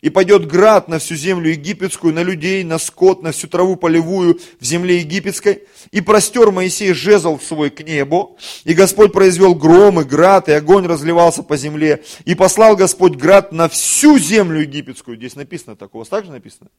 и 0.00 0.10
пойдет 0.10 0.46
град 0.46 0.88
на 0.88 0.98
всю 0.98 1.16
землю 1.16 1.50
египетскую, 1.50 2.14
на 2.14 2.22
людей, 2.22 2.62
на 2.62 2.78
скот, 2.78 3.22
на 3.22 3.32
всю 3.32 3.48
траву 3.48 3.76
полевую 3.76 4.40
в 4.60 4.64
земле 4.64 4.98
египетской. 4.98 5.64
И 5.90 6.00
простер 6.00 6.52
Моисей 6.52 6.92
жезл 6.92 7.38
свой 7.40 7.70
к 7.70 7.80
небу. 7.80 8.38
И 8.62 8.74
Господь 8.74 9.12
произвел 9.12 9.56
гром 9.56 10.00
и 10.00 10.04
град, 10.04 10.48
и 10.48 10.52
огонь 10.52 10.86
разливался 10.86 11.42
по 11.42 11.56
земле. 11.56 12.04
И 12.24 12.36
послал 12.36 12.76
Господь 12.76 13.16
град 13.16 13.50
на 13.50 13.68
всю 13.68 14.18
землю 14.18 14.60
египетскую. 14.60 15.16
Здесь 15.16 15.34
написано 15.34 15.74
так. 15.74 15.94
У 15.96 15.98
вас 15.98 16.08
также 16.08 16.30
написано? 16.30 16.70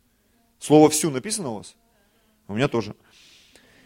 Слово 0.59 0.89
«всю» 0.89 1.09
написано 1.09 1.51
у 1.51 1.57
вас? 1.57 1.75
У 2.47 2.53
меня 2.53 2.69
тоже. 2.69 2.95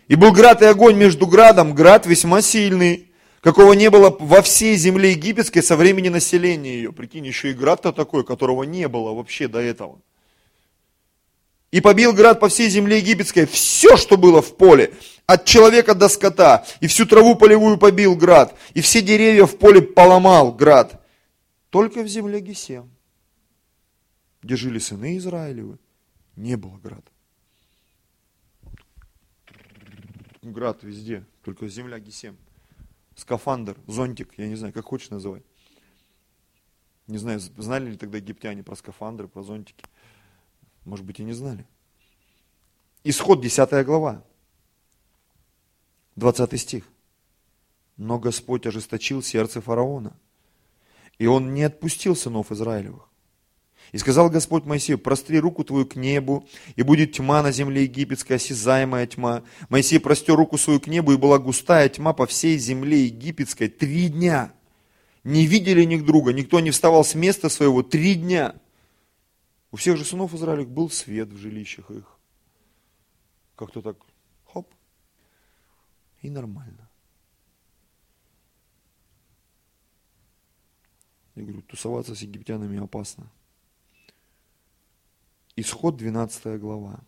И 0.08 0.16
был 0.16 0.32
град 0.32 0.62
и 0.62 0.66
огонь 0.66 0.96
между 0.96 1.26
градом, 1.26 1.74
град 1.74 2.06
весьма 2.06 2.42
сильный, 2.42 3.13
какого 3.44 3.74
не 3.74 3.90
было 3.90 4.16
во 4.20 4.42
всей 4.42 4.78
земле 4.78 5.12
египетской 5.12 5.62
со 5.62 5.76
времени 5.76 6.08
населения 6.08 6.76
ее. 6.76 6.94
Прикинь, 6.94 7.28
еще 7.28 7.52
и 7.52 7.54
град-то 7.54 7.92
такой, 7.92 8.24
которого 8.24 8.64
не 8.64 8.88
было 8.88 9.14
вообще 9.14 9.50
до 9.50 9.60
этого. 9.60 10.00
И 11.70 11.82
побил 11.82 12.14
град 12.14 12.40
по 12.40 12.48
всей 12.48 12.70
земле 12.70 13.00
египетской 13.00 13.46
все, 13.46 13.98
что 13.98 14.16
было 14.16 14.42
в 14.42 14.56
поле, 14.56 14.94
от 15.26 15.44
человека 15.44 15.94
до 15.94 16.08
скота, 16.08 16.66
и 16.80 16.88
всю 16.88 17.06
траву 17.06 17.36
полевую 17.36 17.78
побил 17.78 18.16
град, 18.16 18.58
и 18.74 18.82
все 18.82 19.02
деревья 19.02 19.46
в 19.46 19.58
поле 19.58 19.82
поломал 19.82 20.54
град. 20.54 21.04
Только 21.70 22.04
в 22.04 22.08
земле 22.08 22.40
Гесем, 22.40 22.90
где 24.42 24.56
жили 24.56 24.80
сыны 24.80 25.18
Израилевы, 25.18 25.80
не 26.36 26.56
было 26.56 26.78
града. 26.78 27.04
Град 30.44 30.84
везде, 30.84 31.26
только 31.44 31.68
земля 31.68 32.00
Гесем 32.00 32.38
скафандр, 33.16 33.78
зонтик, 33.88 34.34
я 34.38 34.48
не 34.48 34.56
знаю, 34.56 34.74
как 34.74 34.86
хочешь 34.86 35.10
называй. 35.10 35.44
Не 37.08 37.18
знаю, 37.18 37.40
знали 37.40 37.92
ли 37.92 37.98
тогда 37.98 38.18
египтяне 38.18 38.64
про 38.64 38.76
скафандры, 38.76 39.28
про 39.28 39.44
зонтики? 39.44 39.86
Может 40.86 41.06
быть, 41.06 41.20
и 41.20 41.24
не 41.24 41.34
знали. 41.34 41.66
Исход, 43.04 43.42
10 43.42 43.86
глава, 43.86 44.24
20 46.16 46.60
стих. 46.60 46.88
Но 47.98 48.20
Господь 48.20 48.66
ожесточил 48.66 49.22
сердце 49.22 49.62
фараона, 49.62 50.18
и 51.18 51.28
он 51.28 51.54
не 51.54 51.64
отпустил 51.64 52.16
сынов 52.16 52.52
Израилевых. 52.52 53.10
И 53.94 54.00
сказал 54.00 54.32
Господь 54.32 54.66
Моисею, 54.66 54.98
простри 54.98 55.40
руку 55.40 55.64
твою 55.64 55.86
к 55.86 55.96
небу, 55.96 56.48
и 56.76 56.82
будет 56.82 57.14
тьма 57.14 57.44
на 57.44 57.52
земле 57.52 57.84
египетской, 57.84 58.34
осязаемая 58.34 59.06
тьма. 59.06 59.44
Моисей 59.70 60.00
простер 60.00 60.36
руку 60.36 60.58
свою 60.58 60.82
к 60.82 60.88
небу, 60.88 61.14
и 61.14 61.18
была 61.18 61.38
густая 61.38 61.88
тьма 61.90 62.12
по 62.14 62.26
всей 62.26 62.58
земле 62.58 63.06
египетской 63.06 63.70
три 63.70 64.10
дня. 64.10 64.52
Не 65.24 65.46
видели 65.46 65.86
друг 65.86 66.08
друга, 66.08 66.34
никто 66.34 66.60
не 66.60 66.72
вставал 66.72 67.06
с 67.06 67.14
места 67.14 67.50
своего 67.50 67.84
три 67.84 68.16
дня. 68.16 68.56
У 69.72 69.78
всех 69.78 69.98
же 69.98 70.06
сынов 70.06 70.34
Израиля 70.34 70.66
был 70.66 70.90
свет 70.90 71.30
в 71.30 71.38
жилищах 71.38 71.92
их. 71.92 72.18
Как-то 73.56 73.84
так, 73.84 73.98
хоп, 74.52 74.74
и 76.24 76.32
нормально. 76.32 76.90
Я 81.36 81.44
говорю, 81.44 81.62
тусоваться 81.62 82.16
с 82.16 82.22
египтянами 82.24 82.84
опасно. 82.84 83.30
Исход 85.56 85.98
12 85.98 86.60
глава. 86.60 87.00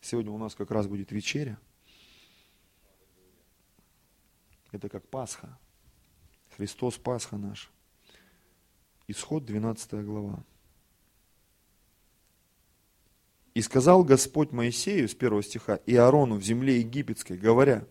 Сегодня 0.00 0.32
у 0.32 0.38
нас 0.38 0.56
как 0.56 0.72
раз 0.72 0.88
будет 0.88 1.12
вечеря. 1.12 1.58
Это 4.72 4.88
как 4.88 5.06
Пасха. 5.06 5.56
Христос 6.56 6.96
Пасха 6.96 7.36
наш. 7.36 7.70
Исход 9.06 9.44
12 9.44 10.04
глава. 10.04 10.44
И 13.54 13.62
сказал 13.62 14.02
Господь 14.02 14.50
Моисею 14.50 15.08
с 15.08 15.14
первого 15.14 15.42
стиха 15.42 15.76
и 15.76 15.94
Аарону 15.94 16.36
в 16.36 16.42
земле 16.42 16.80
египетской, 16.80 17.36
говоря, 17.36 17.86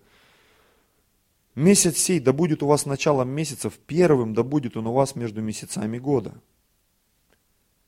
месяц 1.56 1.98
сей 1.98 2.20
да 2.20 2.34
будет 2.34 2.64
у 2.64 2.68
вас 2.68 2.86
началом 2.86 3.30
месяцев, 3.30 3.80
первым 3.88 4.34
да 4.34 4.44
будет 4.44 4.76
он 4.76 4.88
у 4.88 4.94
вас 4.94 5.16
между 5.16 5.42
месяцами 5.42 5.98
года. 5.98 6.42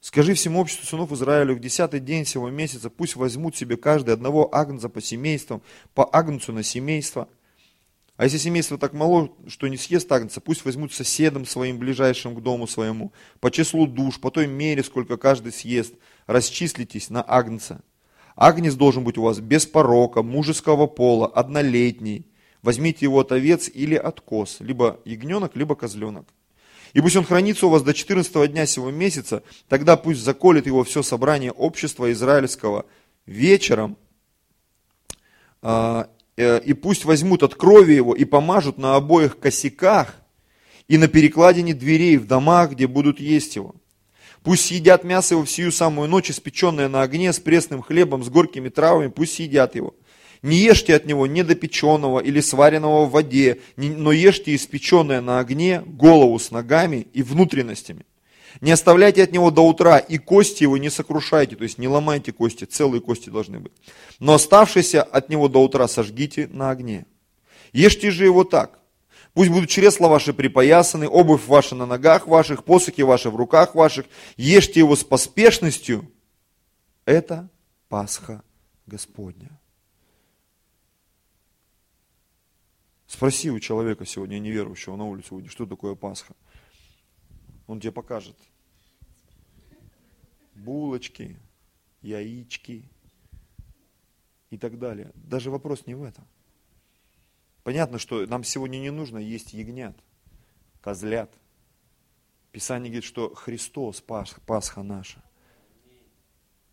Скажи 0.01 0.33
всему 0.33 0.61
обществу 0.61 0.85
сынов 0.85 1.11
Израиля 1.11 1.53
в 1.53 1.59
десятый 1.59 1.99
день 1.99 2.25
сего 2.25 2.49
месяца, 2.49 2.89
пусть 2.89 3.17
возьмут 3.17 3.57
себе 3.57 3.75
каждый 3.75 4.13
одного 4.13 4.53
агнца 4.53 4.87
по 4.87 5.01
семействам, 5.01 5.61
по 5.93 6.09
агнцу 6.09 6.53
на 6.53 6.63
семейство. 6.63 7.27
А 8.15 8.23
если 8.23 8.37
семейство 8.37 8.77
так 8.77 8.93
мало, 8.93 9.29
что 9.47 9.67
не 9.67 9.75
съест 9.75 10.09
агнца, 10.11 10.39
пусть 10.39 10.63
возьмут 10.63 10.93
соседом 10.93 11.45
своим, 11.45 11.79
ближайшим 11.79 12.33
к 12.33 12.41
дому 12.41 12.65
своему, 12.65 13.11
по 13.41 13.51
числу 13.51 13.87
душ, 13.87 14.19
по 14.19 14.31
той 14.31 14.47
мере, 14.47 14.83
сколько 14.83 15.17
каждый 15.17 15.51
съест, 15.51 15.93
расчислитесь 16.27 17.09
на 17.09 17.23
агнца. 17.25 17.81
Агнец 18.37 18.75
должен 18.75 19.03
быть 19.03 19.17
у 19.17 19.23
вас 19.23 19.39
без 19.39 19.65
порока, 19.65 20.23
мужеского 20.23 20.87
пола, 20.87 21.27
однолетний. 21.27 22.25
Возьмите 22.61 23.05
его 23.05 23.19
от 23.19 23.33
овец 23.33 23.69
или 23.73 23.95
от 23.95 24.21
коз, 24.21 24.57
либо 24.61 25.01
ягненок, 25.03 25.57
либо 25.57 25.75
козленок. 25.75 26.25
И 26.93 27.01
пусть 27.01 27.15
он 27.15 27.23
хранится 27.23 27.67
у 27.67 27.69
вас 27.69 27.83
до 27.83 27.93
14 27.93 28.51
дня 28.51 28.65
сего 28.65 28.91
месяца, 28.91 29.43
тогда 29.67 29.95
пусть 29.95 30.21
заколет 30.21 30.65
его 30.65 30.83
все 30.83 31.03
собрание 31.03 31.51
общества 31.51 32.11
израильского 32.11 32.85
вечером, 33.25 33.97
а, 35.61 36.09
э, 36.37 36.61
и 36.61 36.73
пусть 36.73 37.05
возьмут 37.05 37.43
от 37.43 37.55
крови 37.55 37.93
его 37.93 38.15
и 38.15 38.25
помажут 38.25 38.77
на 38.77 38.95
обоих 38.95 39.39
косяках 39.39 40.15
и 40.87 40.97
на 40.97 41.07
перекладине 41.07 41.73
дверей 41.73 42.17
в 42.17 42.25
домах, 42.25 42.71
где 42.71 42.87
будут 42.87 43.19
есть 43.19 43.55
его. 43.55 43.75
Пусть 44.41 44.65
съедят 44.65 45.03
мясо 45.03 45.33
его 45.35 45.43
в 45.43 45.49
сию 45.49 45.71
самую 45.71 46.09
ночь, 46.09 46.31
испеченное 46.31 46.87
на 46.87 47.01
огне 47.01 47.33
с 47.33 47.39
пресным 47.39 47.81
хлебом, 47.81 48.23
с 48.23 48.29
горькими 48.29 48.69
травами, 48.69 49.09
пусть 49.09 49.35
съедят 49.35 49.75
его. 49.75 49.95
Не 50.41 50.57
ешьте 50.57 50.95
от 50.95 51.05
него 51.05 51.27
недопеченного 51.27 52.19
или 52.19 52.39
сваренного 52.39 53.05
в 53.05 53.11
воде, 53.11 53.59
но 53.75 54.11
ешьте 54.11 54.55
испеченное 54.55 55.19
на 55.21 55.39
огне, 55.39 55.83
голову 55.85 56.39
с 56.39 56.51
ногами 56.51 57.07
и 57.13 57.23
внутренностями. 57.23 58.05
Не 58.61 58.71
оставляйте 58.71 59.23
от 59.23 59.31
него 59.31 59.51
до 59.51 59.61
утра, 59.61 59.97
и 59.97 60.17
кости 60.17 60.63
его 60.63 60.77
не 60.77 60.89
сокрушайте, 60.89 61.55
то 61.55 61.63
есть 61.63 61.77
не 61.77 61.87
ломайте 61.87 62.31
кости, 62.31 62.65
целые 62.65 63.01
кости 63.01 63.29
должны 63.29 63.59
быть. 63.59 63.73
Но 64.19 64.33
оставшиеся 64.33 65.03
от 65.03 65.29
него 65.29 65.47
до 65.47 65.61
утра 65.61 65.87
сожгите 65.87 66.47
на 66.47 66.71
огне. 66.71 67.05
Ешьте 67.73 68.09
же 68.09 68.25
его 68.25 68.43
так. 68.43 68.79
Пусть 69.33 69.51
будут 69.51 69.69
чресла 69.69 70.07
ваши 70.07 70.33
припоясаны, 70.33 71.07
обувь 71.07 71.45
ваша 71.47 71.75
на 71.75 71.85
ногах 71.85 72.27
ваших, 72.27 72.63
посохи 72.63 73.01
ваши 73.01 73.29
в 73.29 73.35
руках 73.35 73.75
ваших. 73.75 74.05
Ешьте 74.37 74.79
его 74.79 74.95
с 74.95 75.03
поспешностью. 75.03 76.11
Это 77.05 77.49
Пасха 77.87 78.41
Господня. 78.87 79.58
Спроси 83.09 83.49
у 83.49 83.59
человека 83.59 84.05
сегодня 84.05 84.37
неверующего 84.37 84.95
на 84.95 85.03
улице 85.03 85.33
выйди, 85.33 85.49
что 85.49 85.65
такое 85.65 85.95
Пасха. 85.95 86.35
Он 87.65 87.79
тебе 87.79 87.91
покажет. 87.91 88.37
Булочки, 90.53 91.39
яички 92.03 92.85
и 94.51 94.59
так 94.59 94.77
далее. 94.77 95.11
Даже 95.15 95.49
вопрос 95.49 95.87
не 95.87 95.95
в 95.95 96.03
этом. 96.03 96.23
Понятно, 97.63 97.97
что 97.97 98.27
нам 98.27 98.43
сегодня 98.43 98.77
не 98.77 98.91
нужно 98.91 99.17
есть 99.17 99.53
ягнят, 99.53 99.97
козлят. 100.79 101.33
Писание 102.51 102.91
говорит, 102.91 103.05
что 103.05 103.33
Христос, 103.33 104.01
Пасха, 104.01 104.39
Пасха 104.41 104.83
наша. 104.83 105.23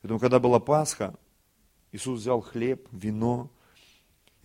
Поэтому, 0.02 0.20
когда 0.20 0.38
была 0.38 0.60
Пасха, 0.60 1.18
Иисус 1.92 2.20
взял 2.20 2.42
хлеб, 2.42 2.86
вино, 2.92 3.50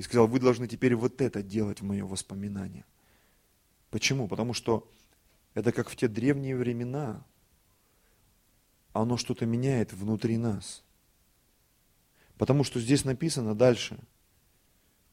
и 0.02 0.04
сказал, 0.04 0.26
вы 0.26 0.40
должны 0.40 0.68
теперь 0.68 0.96
вот 0.96 1.22
это 1.22 1.44
делать 1.44 1.82
в 1.82 1.84
мое 1.84 2.04
воспоминание. 2.04 2.86
Почему? 3.92 4.28
Потому 4.28 4.52
что 4.56 4.92
это 5.54 5.72
как 5.72 5.90
в 5.90 5.96
те 5.96 6.08
древние 6.08 6.58
времена. 6.58 7.24
Оно 8.94 9.16
что-то 9.16 9.46
меняет 9.46 9.94
внутри 9.94 10.38
нас. 10.38 10.84
Потому 12.40 12.64
что 12.64 12.80
здесь 12.80 13.06
написано 13.06 13.54
дальше. 13.54 14.00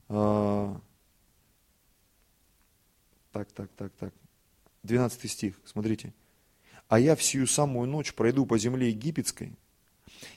А, 0.09 0.81
так, 3.31 3.53
так, 3.53 3.71
так, 3.73 3.93
так. 3.93 4.15
12 4.85 5.31
стих, 5.31 5.61
смотрите. 5.67 6.15
А 6.89 6.99
я 6.99 7.15
всю 7.15 7.47
самую 7.47 7.91
ночь 7.91 8.15
пройду 8.15 8.47
по 8.47 8.57
земле 8.57 8.89
египетской, 8.89 9.55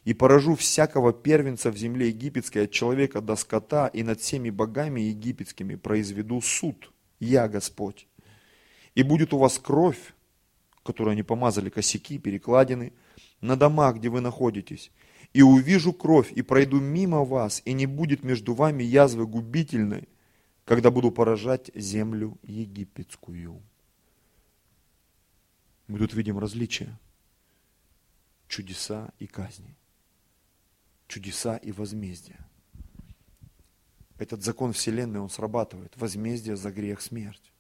и 0.04 0.14
поражу 0.14 0.56
всякого 0.56 1.14
первенца 1.14 1.72
в 1.72 1.78
земле 1.78 2.08
египетской 2.08 2.66
от 2.66 2.72
человека 2.72 3.22
до 3.22 3.36
скота, 3.36 3.88
и 3.88 4.04
над 4.04 4.20
всеми 4.20 4.50
богами 4.50 5.02
египетскими 5.02 5.76
произведу 5.76 6.42
суд, 6.42 6.92
я 7.20 7.48
Господь. 7.48 8.08
И 8.96 9.04
будет 9.04 9.34
у 9.34 9.38
вас 9.38 9.60
кровь, 9.60 10.14
которую 10.84 11.14
они 11.14 11.24
помазали, 11.24 11.70
косяки, 11.70 12.18
перекладины, 12.18 12.94
на 13.40 13.56
дома, 13.56 13.92
где 13.94 14.10
вы 14.10 14.22
находитесь, 14.22 14.92
и 15.34 15.42
увижу 15.42 15.94
кровь, 15.94 16.32
и 16.32 16.42
пройду 16.42 16.80
мимо 16.80 17.24
вас, 17.24 17.62
и 17.66 17.74
не 17.74 17.86
будет 17.86 18.24
между 18.24 18.54
вами 18.54 18.84
язвы 18.84 19.26
губительной, 19.26 20.10
когда 20.66 20.92
буду 20.92 21.12
поражать 21.12 21.72
землю 21.74 22.38
египетскую. 22.44 23.62
Мы 25.88 25.98
тут 25.98 26.14
видим 26.14 26.38
различия. 26.38 26.98
Чудеса 28.52 29.14
и 29.18 29.28
казни. 29.28 29.78
Чудеса 31.08 31.56
и 31.56 31.72
возмездие. 31.72 32.38
Этот 34.18 34.44
закон 34.44 34.74
Вселенной, 34.74 35.22
он 35.22 35.30
срабатывает. 35.30 35.96
Возмездие 35.96 36.58
за 36.58 36.70
грех 36.70 37.00
смерть. 37.00 37.54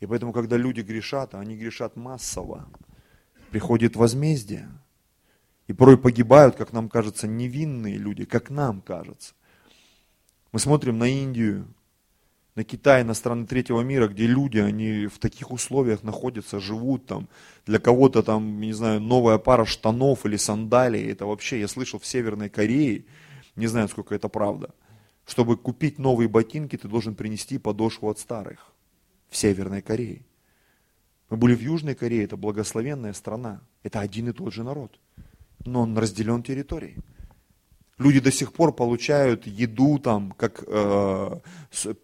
И 0.00 0.06
поэтому, 0.06 0.32
когда 0.32 0.56
люди 0.56 0.80
грешат, 0.80 1.34
а 1.34 1.40
они 1.40 1.54
грешат 1.54 1.96
массово, 1.96 2.66
приходит 3.50 3.94
возмездие. 3.94 4.70
И 5.66 5.74
порой 5.74 5.98
погибают, 5.98 6.56
как 6.56 6.72
нам 6.72 6.88
кажется, 6.88 7.28
невинные 7.28 7.98
люди, 7.98 8.24
как 8.24 8.48
нам 8.48 8.80
кажется. 8.80 9.34
Мы 10.50 10.60
смотрим 10.60 10.96
на 10.96 11.08
Индию, 11.08 11.68
на 12.58 12.64
Китай, 12.64 13.04
на 13.04 13.14
страны 13.14 13.46
третьего 13.46 13.82
мира, 13.82 14.08
где 14.08 14.26
люди, 14.26 14.58
они 14.58 15.06
в 15.06 15.20
таких 15.20 15.52
условиях 15.52 16.02
находятся, 16.02 16.58
живут 16.58 17.06
там. 17.06 17.28
Для 17.66 17.78
кого-то 17.78 18.24
там, 18.24 18.60
не 18.60 18.72
знаю, 18.72 19.00
новая 19.00 19.38
пара 19.38 19.64
штанов 19.64 20.26
или 20.26 20.36
сандалий, 20.36 21.08
это 21.08 21.24
вообще, 21.24 21.60
я 21.60 21.68
слышал, 21.68 22.00
в 22.00 22.06
Северной 22.06 22.48
Корее, 22.48 23.04
не 23.54 23.68
знаю, 23.68 23.88
сколько 23.88 24.12
это 24.12 24.28
правда, 24.28 24.70
чтобы 25.24 25.56
купить 25.56 26.00
новые 26.00 26.28
ботинки, 26.28 26.76
ты 26.76 26.88
должен 26.88 27.14
принести 27.14 27.58
подошву 27.58 28.10
от 28.10 28.18
старых 28.18 28.72
в 29.28 29.36
Северной 29.36 29.80
Корее. 29.80 30.22
Мы 31.30 31.36
были 31.36 31.54
в 31.54 31.60
Южной 31.60 31.94
Корее, 31.94 32.24
это 32.24 32.36
благословенная 32.36 33.12
страна. 33.12 33.60
Это 33.84 34.00
один 34.00 34.30
и 34.30 34.32
тот 34.32 34.52
же 34.52 34.64
народ. 34.64 34.98
Но 35.64 35.82
он 35.82 35.96
разделен 35.96 36.42
территорией. 36.42 36.96
Люди 37.98 38.20
до 38.20 38.30
сих 38.30 38.52
пор 38.52 38.72
получают 38.72 39.46
еду 39.46 39.98
там, 39.98 40.32
как 40.32 40.62
э, 40.66 41.40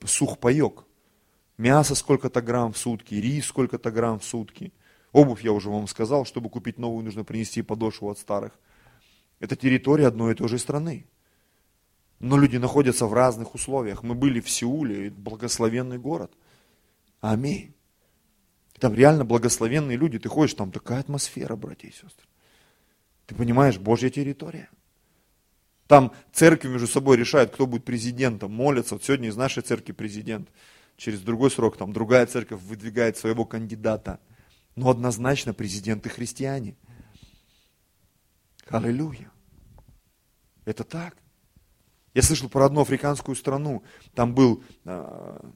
сухпайок. 0.05 0.87
Мясо 1.57 1.95
сколько-то 1.95 2.43
грамм 2.43 2.73
в 2.73 2.79
сутки, 2.79 3.15
рис 3.15 3.47
сколько-то 3.47 3.93
грамм 3.93 4.19
в 4.19 4.25
сутки. 4.25 4.73
Обувь, 5.13 5.45
я 5.45 5.53
уже 5.53 5.71
вам 5.71 5.87
сказал, 5.87 6.25
чтобы 6.25 6.51
купить 6.51 6.79
новую, 6.79 7.05
нужно 7.05 7.23
принести 7.23 7.63
подошву 7.63 8.11
от 8.11 8.19
старых. 8.19 8.59
Это 9.39 9.55
территория 9.55 10.09
одной 10.09 10.33
и 10.33 10.35
той 10.35 10.49
же 10.49 10.59
страны. 10.59 11.07
Но 12.19 12.39
люди 12.39 12.57
находятся 12.57 13.07
в 13.07 13.13
разных 13.13 13.55
условиях. 13.55 14.03
Мы 14.03 14.17
были 14.17 14.41
в 14.41 14.51
Сеуле, 14.51 15.11
благословенный 15.11 15.99
город. 15.99 16.33
Аминь. 17.21 17.73
Там 18.81 18.95
реально 18.95 19.25
благословенные 19.25 19.97
люди, 19.97 20.19
ты 20.19 20.29
ходишь, 20.29 20.55
там 20.55 20.73
такая 20.73 21.01
атмосфера, 21.01 21.55
братья 21.55 21.87
и 21.87 21.93
сестры. 21.93 22.27
Ты 23.27 23.37
понимаешь, 23.37 23.79
Божья 23.79 24.11
территория. 24.11 24.69
Там 25.87 26.13
церкви 26.33 26.69
между 26.69 26.87
собой 26.87 27.17
решают, 27.17 27.53
кто 27.53 27.67
будет 27.67 27.85
президентом, 27.85 28.53
молятся. 28.53 28.95
Вот 28.95 29.05
сегодня 29.05 29.29
из 29.29 29.37
нашей 29.37 29.63
церкви 29.63 29.93
президент. 29.93 30.49
Через 30.97 31.21
другой 31.21 31.51
срок 31.51 31.77
там 31.77 31.93
другая 31.93 32.27
церковь 32.27 32.63
выдвигает 32.63 33.17
своего 33.17 33.45
кандидата. 33.45 34.21
Но 34.77 34.91
однозначно 34.91 35.53
президенты 35.53 36.09
христиане. 36.09 36.77
Аллилуйя. 38.69 39.31
Это 40.65 40.85
так. 40.85 41.17
Я 42.15 42.23
слышал 42.23 42.49
про 42.49 42.65
одну 42.65 42.81
африканскую 42.81 43.35
страну. 43.35 43.83
Там 44.15 44.35
был 44.35 44.63
а, 44.85 45.53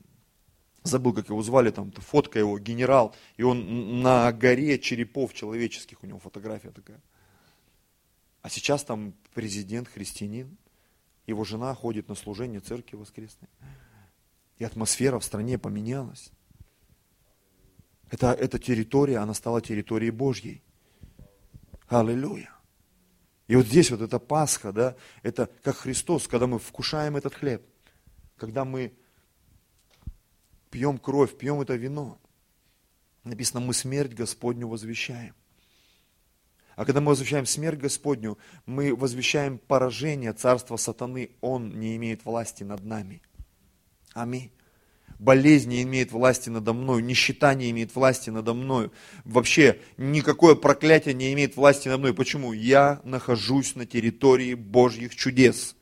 забыл, 0.89 1.13
как 1.13 1.29
его 1.29 1.43
звали, 1.43 1.71
там 1.71 1.93
фотка 1.93 2.39
его, 2.39 2.59
генерал, 2.59 3.15
и 3.37 3.43
он 3.43 4.03
на 4.03 4.33
горе 4.33 4.79
черепов 4.79 5.35
человеческих, 5.35 6.03
у 6.03 6.07
него 6.07 6.19
фотография 6.19 6.71
такая. 6.71 7.01
А 8.49 8.51
сейчас 8.51 8.83
там 8.83 9.13
президент 9.35 9.89
христианин, 9.89 10.57
его 11.27 11.45
жена 11.45 11.75
ходит 11.75 12.09
на 12.09 12.15
служение 12.15 12.61
церкви 12.61 12.97
воскресной. 12.97 13.51
И 14.57 14.65
атмосфера 14.65 15.19
в 15.19 15.25
стране 15.25 15.59
поменялась. 15.59 16.31
Это, 18.11 18.33
эта 18.33 18.59
территория, 18.59 19.19
она 19.19 19.35
стала 19.35 19.61
территорией 19.61 20.13
Божьей. 20.13 20.63
Аллилуйя. 21.89 22.51
И 23.49 23.57
вот 23.57 23.67
здесь 23.67 23.91
вот 23.91 24.01
эта 24.01 24.19
Пасха, 24.19 24.73
да, 24.73 24.97
это 25.23 25.51
как 25.63 25.77
Христос, 25.77 26.27
когда 26.27 26.47
мы 26.47 26.59
вкушаем 26.59 27.19
этот 27.19 27.35
хлеб, 27.35 27.63
когда 28.39 28.65
мы 28.65 28.95
пьем 30.71 30.97
кровь, 30.97 31.37
пьем 31.37 31.61
это 31.61 31.75
вино. 31.75 32.19
Написано, 33.25 33.61
мы 33.61 33.75
смерть 33.75 34.15
Господню 34.15 34.69
возвещаем. 34.69 35.35
А 36.79 36.85
когда 36.85 37.01
мы 37.01 37.09
возвещаем 37.09 37.45
смерть 37.45 37.81
Господню, 37.81 38.39
мы 38.65 38.95
возвещаем 38.95 39.59
поражение 39.59 40.33
царства 40.33 40.77
сатаны. 40.77 41.31
Он 41.41 41.71
не 41.81 41.97
имеет 41.97 42.25
власти 42.25 42.63
над 42.63 42.85
нами. 42.85 43.21
Аминь. 44.15 44.53
Болезнь 45.19 45.71
не 45.71 45.83
имеет 45.83 46.13
власти 46.13 46.51
надо 46.51 46.73
мной, 46.73 47.03
нищета 47.03 47.55
не 47.55 47.73
имеет 47.73 47.97
власти 47.97 48.31
надо 48.31 48.55
мной. 48.55 48.93
Вообще 49.25 49.81
никакое 49.97 50.55
проклятие 50.55 51.15
не 51.15 51.33
имеет 51.33 51.57
власти 51.57 51.89
надо 51.89 51.99
мной. 51.99 52.15
Почему? 52.15 52.53
Я 52.53 53.01
нахожусь 53.03 53.75
на 53.75 53.85
территории 53.85 54.55
Божьих 54.55 55.17
чудес. 55.17 55.75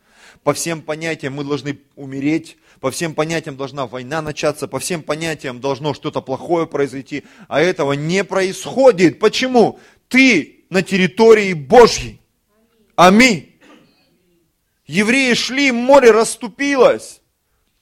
По 0.44 0.54
всем 0.54 0.80
понятиям 0.80 1.34
мы 1.34 1.44
должны 1.44 1.78
умереть, 1.96 2.56
по 2.80 2.90
всем 2.90 3.14
понятиям 3.14 3.58
должна 3.58 3.86
война 3.86 4.22
начаться, 4.22 4.66
по 4.66 4.78
всем 4.78 5.02
понятиям 5.02 5.60
должно 5.60 5.92
что-то 5.92 6.22
плохое 6.22 6.66
произойти, 6.66 7.24
а 7.48 7.60
этого 7.60 7.92
не 7.92 8.24
происходит. 8.24 9.18
Почему? 9.18 9.78
Ты 10.08 10.55
на 10.70 10.82
территории 10.82 11.52
Божьей. 11.52 12.20
Аминь. 12.96 13.52
Евреи 14.86 15.34
шли, 15.34 15.72
море 15.72 16.10
расступилось. 16.10 17.20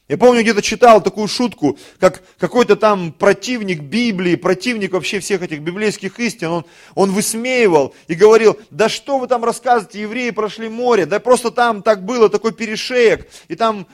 Я 0.06 0.18
помню, 0.18 0.42
где-то 0.42 0.60
читал 0.60 1.02
такую 1.02 1.28
шутку, 1.28 1.78
как 1.98 2.22
какой-то 2.38 2.76
там 2.76 3.10
противник 3.10 3.80
Библии, 3.80 4.34
противник 4.34 4.92
вообще 4.92 5.18
всех 5.18 5.40
этих 5.40 5.60
библейских 5.60 6.20
истин, 6.20 6.48
он, 6.48 6.64
он 6.94 7.10
высмеивал 7.10 7.94
и 8.06 8.14
говорил, 8.14 8.58
да 8.70 8.90
что 8.90 9.18
вы 9.18 9.28
там 9.28 9.44
рассказываете, 9.44 10.02
евреи 10.02 10.28
прошли 10.28 10.68
море, 10.68 11.06
да 11.06 11.20
просто 11.20 11.50
там 11.50 11.82
так 11.82 12.04
было, 12.04 12.28
такой 12.28 12.52
перешеек, 12.52 13.30
и 13.48 13.54
там, 13.54 13.86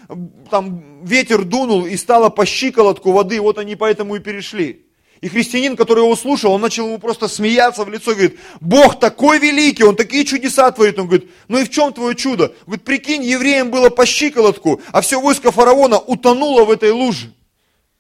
там 0.51 1.05
ветер 1.05 1.45
дунул 1.45 1.87
и 1.87 1.97
стало 1.97 2.29
по 2.29 2.45
щиколотку 2.45 3.13
воды, 3.13 3.41
вот 3.41 3.59
они 3.59 3.77
поэтому 3.77 4.17
и 4.17 4.21
перешли. 4.21 4.87
И 5.21 5.29
христианин, 5.29 5.77
который 5.77 6.03
его 6.03 6.17
слушал, 6.17 6.53
он 6.53 6.63
начал 6.63 6.87
ему 6.87 6.99
просто 6.99 7.29
смеяться 7.29 7.85
в 7.85 7.91
лицо, 7.91 8.13
говорит, 8.13 8.39
Бог 8.61 8.99
такой 8.99 9.39
великий, 9.39 9.85
Он 9.85 9.95
такие 9.95 10.25
чудеса 10.25 10.71
творит. 10.73 10.99
Он 10.99 11.07
говорит, 11.07 11.31
ну 11.49 11.59
и 11.59 11.65
в 11.65 11.71
чем 11.71 11.93
твое 11.93 12.17
чудо? 12.17 12.55
Говорит, 12.65 12.85
прикинь, 12.85 13.23
евреям 13.23 13.71
было 13.71 13.91
по 13.91 14.07
щиколотку, 14.07 14.81
а 14.93 15.03
все 15.03 15.21
войско 15.21 15.51
фараона 15.51 15.99
утонуло 15.99 16.65
в 16.65 16.71
этой 16.71 16.91
луже. 16.91 17.35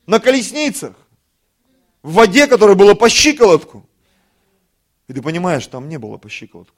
На 0.06 0.18
колесницах. 0.18 0.96
В 2.02 2.14
воде, 2.14 2.46
которая 2.46 2.74
была 2.74 2.94
по 2.94 3.10
щиколотку. 3.10 3.86
И 5.06 5.12
ты 5.12 5.20
понимаешь, 5.20 5.66
там 5.66 5.90
не 5.90 5.98
было 5.98 6.16
по 6.16 6.30
щиколотку. 6.30 6.76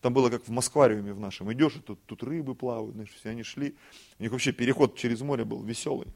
Там 0.00 0.14
было 0.14 0.30
как 0.30 0.46
в 0.46 0.50
Москвариуме 0.50 1.12
в 1.12 1.18
нашем. 1.18 1.52
Идешь, 1.52 1.74
и 1.74 1.80
тут, 1.80 1.98
тут 2.06 2.22
рыбы 2.22 2.54
плавают, 2.54 2.94
знаешь, 2.94 3.10
все 3.18 3.30
они 3.30 3.42
шли. 3.42 3.74
У 4.20 4.22
них 4.22 4.30
вообще 4.30 4.52
переход 4.52 4.96
через 4.96 5.22
море 5.22 5.44
был 5.44 5.60
веселый 5.64 6.06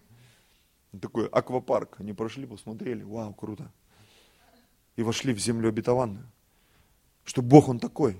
такой 1.00 1.26
аквапарк. 1.28 2.00
Они 2.00 2.12
прошли, 2.12 2.46
посмотрели, 2.46 3.02
вау, 3.02 3.34
круто. 3.34 3.70
И 4.96 5.02
вошли 5.02 5.32
в 5.32 5.38
землю 5.38 5.68
обетованную. 5.68 6.30
Что 7.24 7.42
Бог, 7.42 7.68
Он 7.68 7.78
такой. 7.78 8.18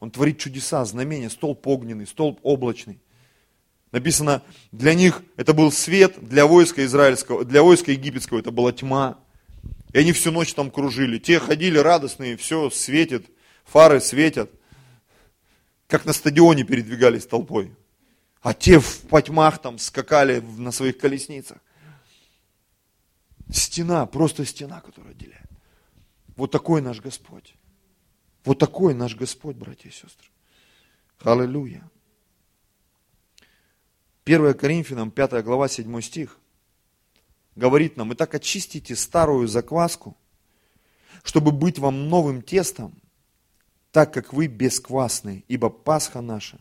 Он 0.00 0.10
творит 0.10 0.38
чудеса, 0.38 0.84
знамения, 0.84 1.28
столб 1.28 1.66
огненный, 1.66 2.06
столб 2.06 2.38
облачный. 2.42 3.00
Написано, 3.90 4.42
для 4.70 4.94
них 4.94 5.22
это 5.36 5.54
был 5.54 5.72
свет, 5.72 6.16
для 6.20 6.46
войска 6.46 6.84
израильского, 6.84 7.44
для 7.44 7.62
войска 7.62 7.90
египетского 7.90 8.38
это 8.38 8.50
была 8.50 8.72
тьма. 8.72 9.18
И 9.92 9.98
они 9.98 10.12
всю 10.12 10.30
ночь 10.30 10.52
там 10.54 10.70
кружили. 10.70 11.18
Те 11.18 11.40
ходили 11.40 11.78
радостные, 11.78 12.36
все 12.36 12.70
светит, 12.70 13.26
фары 13.64 14.00
светят. 14.00 14.50
Как 15.86 16.04
на 16.04 16.12
стадионе 16.12 16.64
передвигались 16.64 17.26
толпой. 17.26 17.74
А 18.42 18.52
те 18.52 18.78
в 18.78 19.00
потьмах 19.08 19.58
там 19.60 19.78
скакали 19.78 20.40
на 20.40 20.70
своих 20.70 20.98
колесницах. 20.98 21.58
Стена, 23.50 24.04
просто 24.06 24.44
стена, 24.44 24.80
которая 24.80 25.12
отделяет. 25.12 25.48
Вот 26.36 26.50
такой 26.50 26.82
наш 26.82 27.00
Господь. 27.00 27.54
Вот 28.44 28.58
такой 28.58 28.94
наш 28.94 29.16
Господь, 29.16 29.56
братья 29.56 29.88
и 29.88 29.92
сестры. 29.92 30.28
Аллилуйя. 31.20 31.90
1 34.24 34.54
Коринфянам, 34.54 35.10
5 35.10 35.42
глава, 35.42 35.68
7 35.68 36.00
стих, 36.02 36.38
говорит 37.56 37.96
нам, 37.96 38.12
«Итак 38.12 38.34
очистите 38.34 38.94
старую 38.94 39.48
закваску, 39.48 40.16
чтобы 41.24 41.50
быть 41.50 41.78
вам 41.78 42.08
новым 42.08 42.42
тестом, 42.42 42.94
так 43.90 44.12
как 44.12 44.32
вы 44.32 44.46
бесквасны, 44.46 45.44
ибо 45.48 45.70
Пасха 45.70 46.20
наша, 46.20 46.58